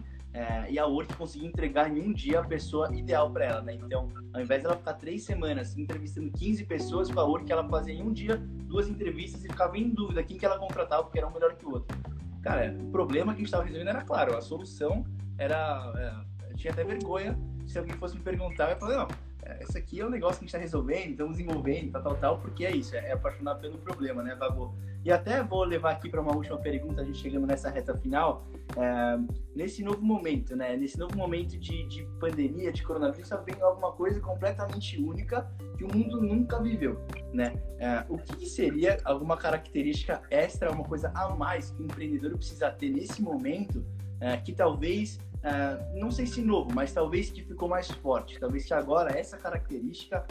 e 0.68 0.80
a 0.80 0.84
Work 0.84 1.14
conseguia 1.14 1.46
entregar 1.46 1.88
em 1.88 2.00
um 2.00 2.12
dia 2.12 2.40
a 2.40 2.44
pessoa 2.44 2.92
ideal 2.92 3.30
para 3.30 3.44
ela, 3.44 3.62
né? 3.62 3.74
Então, 3.74 4.08
ao 4.32 4.40
invés 4.42 4.64
dela 4.64 4.76
ficar 4.76 4.94
três 4.94 5.22
semanas 5.22 5.78
entrevistando 5.78 6.28
15 6.32 6.64
pessoas, 6.64 7.08
com 7.08 7.20
a 7.20 7.24
Work 7.24 7.50
ela 7.52 7.66
fazia 7.68 7.94
em 7.94 8.02
um 8.02 8.12
dia 8.12 8.42
duas 8.74 8.88
entrevistas 8.88 9.44
e 9.44 9.48
ficava 9.48 9.78
em 9.78 9.88
dúvida 9.88 10.20
quem 10.24 10.36
que 10.36 10.44
ela 10.44 10.58
contratava 10.58 11.04
porque 11.04 11.18
era 11.18 11.28
um 11.28 11.32
melhor 11.32 11.54
que 11.54 11.64
o 11.64 11.74
outro. 11.74 11.96
Cara, 12.42 12.76
o 12.76 12.90
problema 12.90 13.32
que 13.32 13.36
a 13.36 13.38
gente 13.38 13.46
estava 13.46 13.62
resolvendo 13.62 13.88
era 13.88 14.02
claro, 14.02 14.36
a 14.36 14.40
solução 14.40 15.04
era. 15.38 15.92
É, 15.96 16.54
tinha 16.54 16.72
até 16.72 16.82
vergonha 16.82 17.38
se 17.66 17.78
alguém 17.78 17.94
fosse 17.94 18.16
me 18.16 18.22
perguntar, 18.22 18.64
eu 18.64 18.70
ia 18.70 18.76
falar, 18.76 18.96
não, 18.98 19.08
é, 19.46 19.62
esse 19.62 19.76
aqui 19.76 20.00
é 20.00 20.06
um 20.06 20.10
negócio 20.10 20.38
que 20.38 20.44
a 20.44 20.46
gente 20.46 20.54
está 20.54 20.58
resolvendo, 20.58 21.10
estamos 21.10 21.36
desenvolvendo, 21.36 21.92
tal, 21.92 22.02
tal, 22.02 22.16
tal, 22.16 22.38
porque 22.38 22.64
é 22.64 22.74
isso, 22.74 22.96
é, 22.96 23.10
é 23.10 23.12
apaixonar 23.12 23.56
pelo 23.56 23.78
problema, 23.78 24.22
né, 24.22 24.34
Vagô? 24.34 24.74
E 25.04 25.12
até 25.12 25.42
vou 25.42 25.64
levar 25.64 25.90
aqui 25.92 26.08
para 26.08 26.20
uma 26.20 26.34
última 26.34 26.56
pergunta, 26.56 27.02
a 27.02 27.04
gente 27.04 27.18
chegando 27.18 27.46
nessa 27.46 27.68
reta 27.68 27.94
final. 27.94 28.46
É, 28.74 29.18
nesse 29.54 29.84
novo 29.84 30.00
momento, 30.00 30.56
né, 30.56 30.74
nesse 30.76 30.98
novo 30.98 31.14
momento 31.14 31.58
de, 31.58 31.86
de 31.86 32.04
pandemia, 32.18 32.72
de 32.72 32.82
coronavírus, 32.82 33.30
está 33.30 33.36
vendo 33.36 33.62
alguma 33.62 33.92
coisa 33.92 34.18
completamente 34.20 34.98
única 34.98 35.46
que 35.76 35.84
o 35.84 35.94
mundo 35.94 36.22
nunca 36.22 36.62
viveu, 36.62 37.04
né? 37.32 37.52
É, 37.78 38.04
o 38.08 38.16
que, 38.16 38.46
seria 38.46 38.98
alguma 39.04 39.36
característica 39.36 40.22
extra, 40.30 40.70
uma 40.70 40.84
coisa 40.84 41.12
a 41.14 41.34
mais 41.34 41.70
que 41.70 41.82
o 41.82 41.84
empreendedor 41.84 42.36
precisa 42.36 42.70
ter 42.70 42.88
nesse 42.88 43.20
momento, 43.20 43.84
é, 44.20 44.38
que 44.38 44.52
talvez 44.52 45.18
Uh, 45.44 45.98
não 46.00 46.10
sei 46.10 46.26
se 46.26 46.40
novo, 46.40 46.72
mas 46.74 46.90
talvez 46.92 47.30
que 47.30 47.42
ficou 47.42 47.68
mais 47.68 47.90
forte. 47.90 48.40
Talvez 48.40 48.64
que 48.64 48.72
agora 48.72 49.18
essa 49.18 49.36
característica 49.36 50.26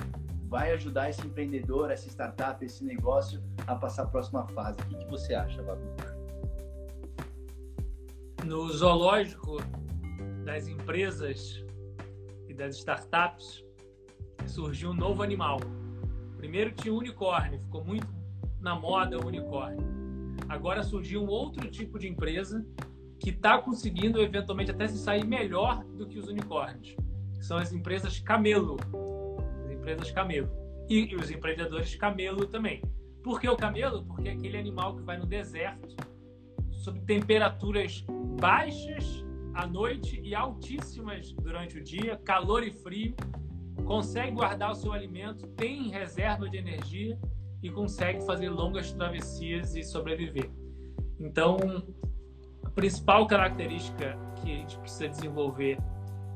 vai 0.47 0.71
ajudar 0.71 1.09
esse 1.09 1.25
empreendedor, 1.25 1.91
essa 1.91 2.07
startup, 2.07 2.63
esse 2.65 2.83
negócio 2.83 3.39
a 3.67 3.75
passar 3.75 4.03
a 4.03 4.07
próxima 4.07 4.47
fase. 4.47 4.79
O 4.81 4.85
que, 4.85 4.97
que 4.97 5.05
você 5.05 5.35
acha, 5.35 5.61
Babu? 5.61 5.83
No 8.43 8.67
zoológico 8.69 9.57
das 10.43 10.67
empresas 10.67 11.63
e 12.47 12.53
das 12.53 12.77
startups 12.77 13.63
surgiu 14.47 14.89
um 14.89 14.93
novo 14.93 15.21
animal. 15.21 15.59
Primeiro 16.37 16.71
tinha 16.71 16.93
o 16.93 16.97
unicórnio, 16.97 17.59
ficou 17.59 17.83
muito 17.85 18.07
na 18.59 18.75
moda 18.75 19.19
o 19.19 19.27
unicórnio. 19.27 19.83
Agora 20.49 20.83
surgiu 20.83 21.23
um 21.23 21.27
outro 21.27 21.69
tipo 21.69 21.97
de 21.97 22.07
empresa 22.07 22.65
que 23.23 23.29
está 23.29 23.57
conseguindo 23.57 24.21
eventualmente 24.21 24.71
até 24.71 24.85
se 24.85 24.97
sair 24.97 25.25
melhor 25.25 25.81
do 25.97 26.05
que 26.05 26.19
os 26.19 26.27
unicórnios. 26.27 26.93
São 27.39 27.57
as 27.57 27.71
empresas 27.71 28.19
camelo. 28.19 28.75
As 29.63 29.71
empresas 29.71 30.11
camelo. 30.11 30.49
E, 30.89 31.05
e 31.05 31.15
os 31.15 31.31
empreendedores 31.31 31.95
camelo 31.95 32.45
também. 32.45 32.81
Por 33.23 33.39
que 33.39 33.47
o 33.47 33.55
camelo? 33.55 34.03
Porque 34.03 34.27
é 34.27 34.33
aquele 34.33 34.57
animal 34.57 34.97
que 34.97 35.03
vai 35.03 35.17
no 35.17 35.25
deserto, 35.25 35.95
sob 36.69 36.99
temperaturas 37.05 38.03
baixas 38.41 39.23
à 39.53 39.65
noite 39.65 40.19
e 40.21 40.35
altíssimas 40.35 41.31
durante 41.31 41.77
o 41.77 41.83
dia, 41.83 42.17
calor 42.17 42.61
e 42.61 42.71
frio, 42.71 43.15
consegue 43.85 44.31
guardar 44.31 44.71
o 44.71 44.75
seu 44.75 44.91
alimento, 44.91 45.47
tem 45.55 45.89
reserva 45.89 46.49
de 46.49 46.57
energia 46.57 47.17
e 47.61 47.69
consegue 47.69 48.25
fazer 48.25 48.49
longas 48.49 48.91
travessias 48.91 49.77
e 49.77 49.83
sobreviver. 49.83 50.51
Então, 51.17 51.57
principal 52.75 53.27
característica 53.27 54.17
que 54.41 54.51
a 54.51 54.55
gente 54.55 54.77
precisa 54.79 55.07
desenvolver 55.07 55.77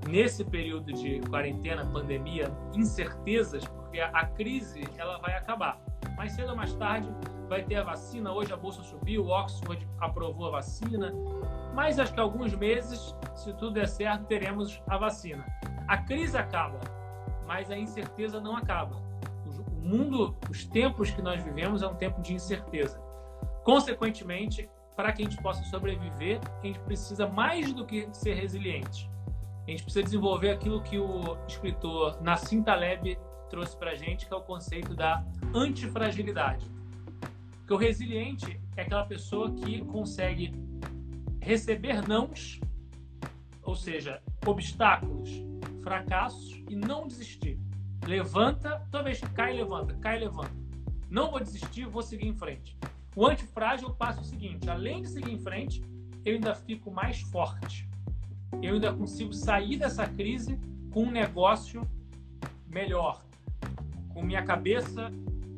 nesse 0.08 0.44
período 0.44 0.94
de 0.94 1.20
quarentena, 1.22 1.86
pandemia, 1.86 2.52
incertezas, 2.74 3.66
porque 3.66 4.00
a, 4.00 4.26
crise 4.26 4.84
ela 4.98 5.18
vai 5.20 5.36
acabar. 5.36 5.80
Mais 6.16 6.32
cedo 6.34 6.52
ou 6.52 6.56
mais 6.56 6.74
tarde 6.76 7.10
vai 7.48 7.64
ter 7.64 7.76
a 7.76 7.84
vacina. 7.84 8.32
Hoje 8.32 8.54
a 8.54 8.58
bolsa 8.58 8.82
subiu, 8.84 9.26
o 9.26 9.30
Oxford 9.30 9.88
aprovou 10.00 10.48
a 10.48 10.52
vacina. 10.52 11.14
Mas 11.74 12.00
acho 12.00 12.14
que 12.14 12.20
alguns 12.20 12.54
meses, 12.56 13.16
se 13.36 13.54
tudo 13.54 13.72
der 13.72 13.88
certo, 13.88 14.26
teremos 14.26 14.82
a 14.88 14.98
vacina. 14.98 15.46
A 15.88 15.98
crise 15.98 16.38
acaba, 16.38 16.80
mas 17.46 17.70
a 17.70 17.78
incerteza 17.78 18.40
não 18.40 18.56
acaba. 18.56 18.96
O 19.46 19.80
mundo, 19.80 20.36
os 20.50 20.66
tempos 20.66 21.12
que 21.12 21.22
nós 21.22 21.42
vivemos 21.42 21.82
é 21.82 21.88
um 21.88 21.96
tempo 21.96 22.22
de 22.22 22.34
incerteza. 22.34 23.00
Consequentemente, 23.64 24.70
para 24.98 25.14
que 25.14 25.22
a 25.22 25.30
gente 25.30 25.40
possa 25.44 25.64
sobreviver, 25.66 26.42
a 26.64 26.66
gente 26.66 26.80
precisa 26.80 27.28
mais 27.28 27.72
do 27.72 27.86
que 27.86 28.10
ser 28.12 28.34
resiliente. 28.34 29.08
A 29.68 29.70
gente 29.70 29.84
precisa 29.84 30.04
desenvolver 30.04 30.50
aquilo 30.50 30.82
que 30.82 30.98
o 30.98 31.38
escritor 31.48 32.20
Nassim 32.20 32.64
Taleb 32.64 33.16
trouxe 33.48 33.78
para 33.78 33.94
gente, 33.94 34.26
que 34.26 34.34
é 34.34 34.36
o 34.36 34.42
conceito 34.42 34.96
da 34.96 35.24
antifragilidade. 35.54 36.66
Porque 37.60 37.74
o 37.74 37.78
resiliente 37.78 38.60
é 38.76 38.82
aquela 38.82 39.06
pessoa 39.06 39.54
que 39.54 39.86
consegue 39.86 40.52
receber 41.42 42.08
nãos, 42.08 42.60
ou 43.62 43.76
seja, 43.76 44.20
obstáculos, 44.48 45.30
fracassos 45.84 46.64
e 46.68 46.76
não 46.76 47.08
desistir. 47.08 47.60
Levanta, 48.04 48.82
toda 48.90 49.04
vez 49.04 49.20
que 49.20 49.30
cai, 49.30 49.54
levanta, 49.54 49.94
cai, 49.98 50.18
levanta. 50.18 50.56
Não 51.08 51.30
vou 51.30 51.40
desistir, 51.40 51.86
vou 51.86 52.02
seguir 52.02 52.26
em 52.26 52.34
frente. 52.34 52.76
O 53.18 53.26
antifrágil 53.26 53.90
passa 53.96 54.22
o 54.22 54.24
seguinte: 54.24 54.70
além 54.70 55.02
de 55.02 55.10
seguir 55.10 55.32
em 55.32 55.40
frente, 55.40 55.84
eu 56.24 56.36
ainda 56.36 56.54
fico 56.54 56.92
mais 56.92 57.20
forte. 57.20 57.90
Eu 58.62 58.76
ainda 58.76 58.94
consigo 58.94 59.34
sair 59.34 59.76
dessa 59.76 60.06
crise 60.06 60.60
com 60.92 61.06
um 61.06 61.12
negócio 61.12 61.82
melhor, 62.68 63.26
com 64.14 64.22
minha 64.22 64.44
cabeça, 64.44 65.10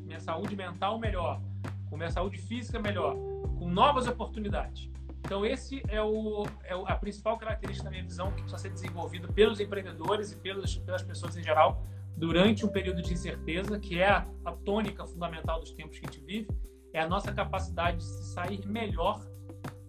minha 0.05 0.21
saúde 0.21 0.55
mental 0.55 0.97
melhor, 0.97 1.41
com 1.89 1.97
minha 1.97 2.09
saúde 2.09 2.37
física 2.37 2.79
melhor, 2.79 3.13
com 3.57 3.69
novas 3.69 4.07
oportunidades. 4.07 4.89
Então, 5.19 5.45
esse 5.45 5.83
é, 5.89 6.01
o, 6.01 6.45
é 6.63 6.73
a 6.73 6.95
principal 6.95 7.37
característica 7.37 7.83
da 7.83 7.91
minha 7.91 8.03
visão 8.03 8.31
que 8.31 8.41
precisa 8.41 8.57
ser 8.57 8.69
desenvolvido 8.69 9.33
pelos 9.33 9.59
empreendedores 9.59 10.31
e 10.31 10.37
pelas, 10.37 10.77
pelas 10.77 11.03
pessoas 11.03 11.35
em 11.35 11.43
geral 11.43 11.85
durante 12.15 12.65
um 12.65 12.69
período 12.69 13.01
de 13.01 13.13
incerteza, 13.13 13.77
que 13.77 13.99
é 13.99 14.07
a, 14.07 14.25
a 14.45 14.53
tônica 14.53 15.05
fundamental 15.05 15.59
dos 15.59 15.71
tempos 15.71 15.99
que 15.99 16.07
a 16.07 16.09
gente 16.09 16.25
vive, 16.25 16.47
é 16.93 16.99
a 16.99 17.07
nossa 17.07 17.31
capacidade 17.31 17.97
de 17.97 18.03
se 18.03 18.33
sair 18.33 18.65
melhor 18.65 19.19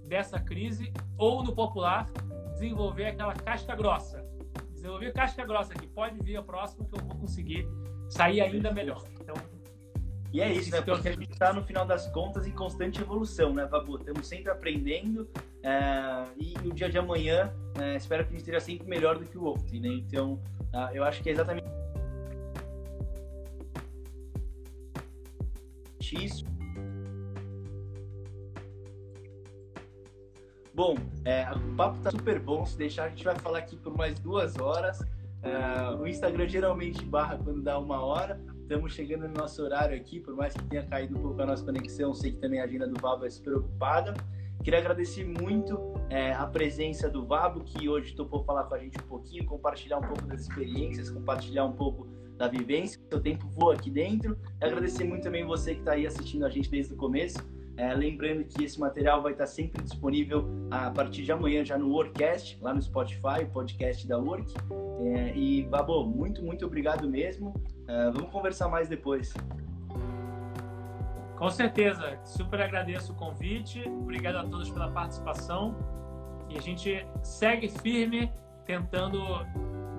dessa 0.04 0.38
crise 0.40 0.92
ou, 1.16 1.42
no 1.42 1.54
popular, 1.54 2.10
desenvolver 2.52 3.06
aquela 3.06 3.34
casca 3.34 3.74
grossa. 3.74 4.24
Desenvolver 4.72 5.12
casca 5.12 5.44
grossa 5.44 5.72
aqui. 5.72 5.86
Pode 5.86 6.18
vir 6.22 6.36
a 6.36 6.42
próxima 6.42 6.84
que 6.84 6.94
eu 6.94 7.04
vou 7.04 7.16
conseguir 7.16 7.66
sair 8.08 8.40
ainda 8.40 8.72
melhor. 8.72 9.04
Então, 9.20 9.34
e 10.32 10.40
é 10.40 10.52
isso, 10.52 10.70
né? 10.70 10.80
Porque 10.80 11.08
a 11.08 11.12
gente 11.12 11.32
está, 11.32 11.52
no 11.52 11.64
final 11.64 11.84
das 11.84 12.06
contas, 12.08 12.46
em 12.46 12.52
constante 12.52 13.00
evolução, 13.00 13.52
né, 13.52 13.66
Babu? 13.66 13.96
Estamos 13.96 14.28
sempre 14.28 14.50
aprendendo 14.50 15.28
é, 15.62 16.24
e 16.38 16.54
o 16.66 16.72
dia 16.72 16.88
de 16.88 16.98
amanhã, 16.98 17.52
é, 17.80 17.96
espero 17.96 18.24
que 18.24 18.28
a 18.28 18.32
gente 18.32 18.40
esteja 18.40 18.60
sempre 18.60 18.88
melhor 18.88 19.18
do 19.18 19.24
que 19.24 19.36
o 19.36 19.46
ontem, 19.46 19.80
né? 19.80 19.88
Então, 19.88 20.40
ah, 20.72 20.90
eu 20.94 21.02
acho 21.02 21.22
que 21.22 21.30
é 21.30 21.32
exatamente 21.32 21.68
isso. 26.12 26.44
Bom, 30.74 30.96
é, 31.24 31.50
o 31.52 31.74
papo 31.76 31.98
tá 31.98 32.10
super 32.10 32.38
bom. 32.38 32.64
Se 32.64 32.76
deixar, 32.76 33.04
a 33.04 33.08
gente 33.08 33.24
vai 33.24 33.34
falar 33.36 33.58
aqui 33.58 33.76
por 33.76 33.96
mais 33.96 34.18
duas 34.20 34.58
horas. 34.58 35.00
É, 35.42 35.94
o 35.96 36.06
Instagram 36.06 36.46
geralmente 36.48 37.04
barra 37.04 37.38
quando 37.38 37.62
dá 37.62 37.78
uma 37.78 38.00
hora. 38.04 38.40
Estamos 38.62 38.92
chegando 38.92 39.26
no 39.26 39.34
nosso 39.34 39.62
horário 39.62 39.96
aqui, 39.96 40.20
por 40.20 40.34
mais 40.36 40.54
que 40.54 40.62
tenha 40.64 40.84
caído 40.84 41.18
um 41.18 41.22
pouco 41.22 41.42
a 41.42 41.46
nossa 41.46 41.64
conexão, 41.64 42.14
sei 42.14 42.32
que 42.32 42.38
também 42.38 42.60
a 42.60 42.64
agenda 42.64 42.86
do 42.86 43.00
Vabo 43.00 43.24
é 43.24 43.30
super 43.30 43.56
ocupada. 43.56 44.14
Queria 44.62 44.78
agradecer 44.78 45.24
muito 45.24 45.94
é, 46.08 46.32
a 46.32 46.46
presença 46.46 47.08
do 47.08 47.26
Vabo, 47.26 47.64
que 47.64 47.88
hoje 47.88 48.14
topou 48.14 48.44
falar 48.44 48.64
com 48.64 48.74
a 48.74 48.78
gente 48.78 48.96
um 48.98 49.08
pouquinho, 49.08 49.44
compartilhar 49.46 49.98
um 49.98 50.02
pouco 50.02 50.24
das 50.26 50.42
experiências, 50.42 51.10
compartilhar 51.10 51.64
um 51.64 51.72
pouco 51.72 52.06
da 52.36 52.46
vivência. 52.46 53.00
O 53.12 53.18
tempo 53.18 53.48
voa 53.48 53.74
aqui 53.74 53.90
dentro. 53.90 54.38
E 54.60 54.64
agradecer 54.64 55.04
muito 55.04 55.22
também 55.22 55.44
você 55.44 55.74
que 55.74 55.80
está 55.80 55.92
aí 55.92 56.06
assistindo 56.06 56.44
a 56.44 56.48
gente 56.50 56.70
desde 56.70 56.92
o 56.94 56.96
começo. 56.96 57.38
É, 57.76 57.94
lembrando 57.94 58.44
que 58.44 58.64
esse 58.64 58.78
material 58.78 59.22
vai 59.22 59.32
estar 59.32 59.46
sempre 59.46 59.82
disponível 59.82 60.46
a 60.70 60.90
partir 60.90 61.22
de 61.22 61.32
amanhã 61.32 61.64
já 61.64 61.78
no 61.78 61.90
Workcast, 61.90 62.58
lá 62.60 62.74
no 62.74 62.82
Spotify, 62.82 63.44
o 63.44 63.50
podcast 63.50 64.06
da 64.06 64.18
Work. 64.18 64.52
É, 65.00 65.34
e, 65.36 65.62
Babo, 65.64 66.04
muito, 66.04 66.42
muito 66.42 66.66
obrigado 66.66 67.08
mesmo. 67.08 67.54
É, 67.88 68.10
vamos 68.10 68.30
conversar 68.30 68.68
mais 68.68 68.88
depois. 68.88 69.32
Com 71.36 71.48
certeza. 71.48 72.18
Super 72.22 72.60
agradeço 72.60 73.12
o 73.12 73.16
convite. 73.16 73.82
Obrigado 73.88 74.36
a 74.36 74.44
todos 74.44 74.70
pela 74.70 74.90
participação. 74.90 75.74
E 76.50 76.58
a 76.58 76.60
gente 76.60 77.06
segue 77.22 77.68
firme 77.68 78.30
tentando 78.66 79.18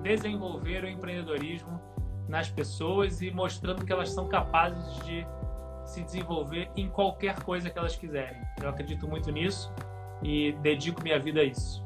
desenvolver 0.02 0.84
o 0.84 0.88
empreendedorismo 0.88 1.80
nas 2.28 2.48
pessoas 2.48 3.20
e 3.22 3.30
mostrando 3.30 3.84
que 3.84 3.92
elas 3.92 4.10
são 4.10 4.28
capazes 4.28 5.04
de 5.04 5.26
se 5.84 6.02
desenvolver 6.02 6.70
em 6.76 6.88
qualquer 6.88 7.42
coisa 7.42 7.70
que 7.70 7.78
elas 7.78 7.96
quiserem. 7.96 8.40
Eu 8.62 8.68
acredito 8.68 9.08
muito 9.08 9.30
nisso 9.30 9.72
e 10.22 10.52
dedico 10.62 11.02
minha 11.02 11.18
vida 11.18 11.40
a 11.40 11.44
isso. 11.44 11.84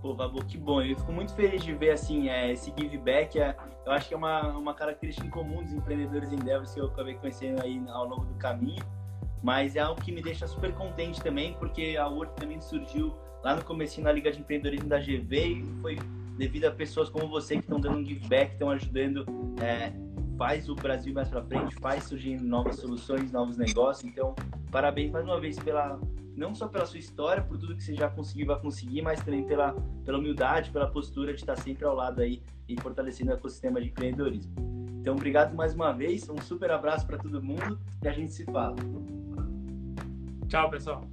Pô, 0.00 0.14
Babu, 0.14 0.44
que 0.44 0.58
bom. 0.58 0.82
Eu 0.82 0.96
fico 0.96 1.12
muito 1.12 1.32
feliz 1.34 1.62
de 1.62 1.72
ver 1.72 1.90
assim, 1.90 2.28
é, 2.28 2.50
esse 2.50 2.72
give 2.76 2.98
back. 2.98 3.38
É, 3.38 3.56
eu 3.86 3.92
acho 3.92 4.08
que 4.08 4.14
é 4.14 4.16
uma, 4.16 4.48
uma 4.56 4.74
característica 4.74 5.26
incomum 5.26 5.62
dos 5.62 5.72
empreendedores 5.72 6.32
em 6.32 6.38
Devils 6.38 6.74
que 6.74 6.80
eu 6.80 6.86
acabei 6.86 7.14
conhecendo 7.14 7.62
aí 7.62 7.80
ao 7.88 8.06
longo 8.06 8.24
do 8.24 8.34
caminho. 8.34 8.84
Mas 9.42 9.76
é 9.76 9.80
algo 9.80 10.00
que 10.00 10.10
me 10.12 10.20
deixa 10.20 10.46
super 10.46 10.72
contente 10.72 11.20
também, 11.20 11.54
porque 11.54 11.96
a 11.98 12.06
Work 12.08 12.34
também 12.34 12.60
surgiu 12.60 13.14
lá 13.42 13.56
no 13.56 13.64
começo 13.64 14.00
na 14.00 14.12
Liga 14.12 14.30
de 14.30 14.40
Empreendedorismo 14.40 14.88
da 14.88 14.98
GV 14.98 15.46
e 15.46 15.64
foi 15.80 15.98
devido 16.38 16.64
a 16.64 16.70
pessoas 16.70 17.08
como 17.08 17.28
você 17.28 17.56
que 17.56 17.62
estão 17.62 17.80
dando 17.80 17.98
um 17.98 18.04
give 18.04 18.26
back, 18.28 18.52
estão 18.52 18.70
ajudando 18.70 19.24
é, 19.60 19.92
faz 20.42 20.68
o 20.68 20.74
Brasil 20.74 21.14
mais 21.14 21.28
para 21.28 21.40
frente, 21.44 21.72
faz 21.76 22.02
surgir 22.02 22.36
novas 22.42 22.74
soluções, 22.74 23.30
novos 23.30 23.56
negócios. 23.56 24.10
Então, 24.10 24.34
parabéns 24.72 25.12
mais 25.12 25.24
uma 25.24 25.40
vez 25.40 25.56
pela 25.56 26.00
não 26.34 26.52
só 26.52 26.66
pela 26.66 26.84
sua 26.84 26.98
história, 26.98 27.40
por 27.44 27.56
tudo 27.56 27.76
que 27.76 27.84
você 27.84 27.94
já 27.94 28.10
conseguiu 28.10 28.48
vai 28.48 28.58
conseguir, 28.58 29.02
mas 29.02 29.22
também 29.22 29.44
pela, 29.44 29.72
pela 30.04 30.18
humildade, 30.18 30.72
pela 30.72 30.88
postura 30.88 31.32
de 31.32 31.38
estar 31.38 31.54
sempre 31.54 31.84
ao 31.84 31.94
lado 31.94 32.20
aí 32.20 32.42
e 32.68 32.80
fortalecendo 32.80 33.30
o 33.30 33.34
ecossistema 33.34 33.80
de 33.80 33.86
empreendedorismo. 33.86 34.52
Então, 35.00 35.14
obrigado 35.14 35.54
mais 35.54 35.76
uma 35.76 35.92
vez, 35.92 36.28
um 36.28 36.38
super 36.38 36.72
abraço 36.72 37.06
para 37.06 37.18
todo 37.18 37.40
mundo 37.40 37.78
e 38.02 38.08
a 38.08 38.12
gente 38.12 38.32
se 38.32 38.44
fala. 38.46 38.74
Tchau, 40.48 40.70
pessoal. 40.70 41.06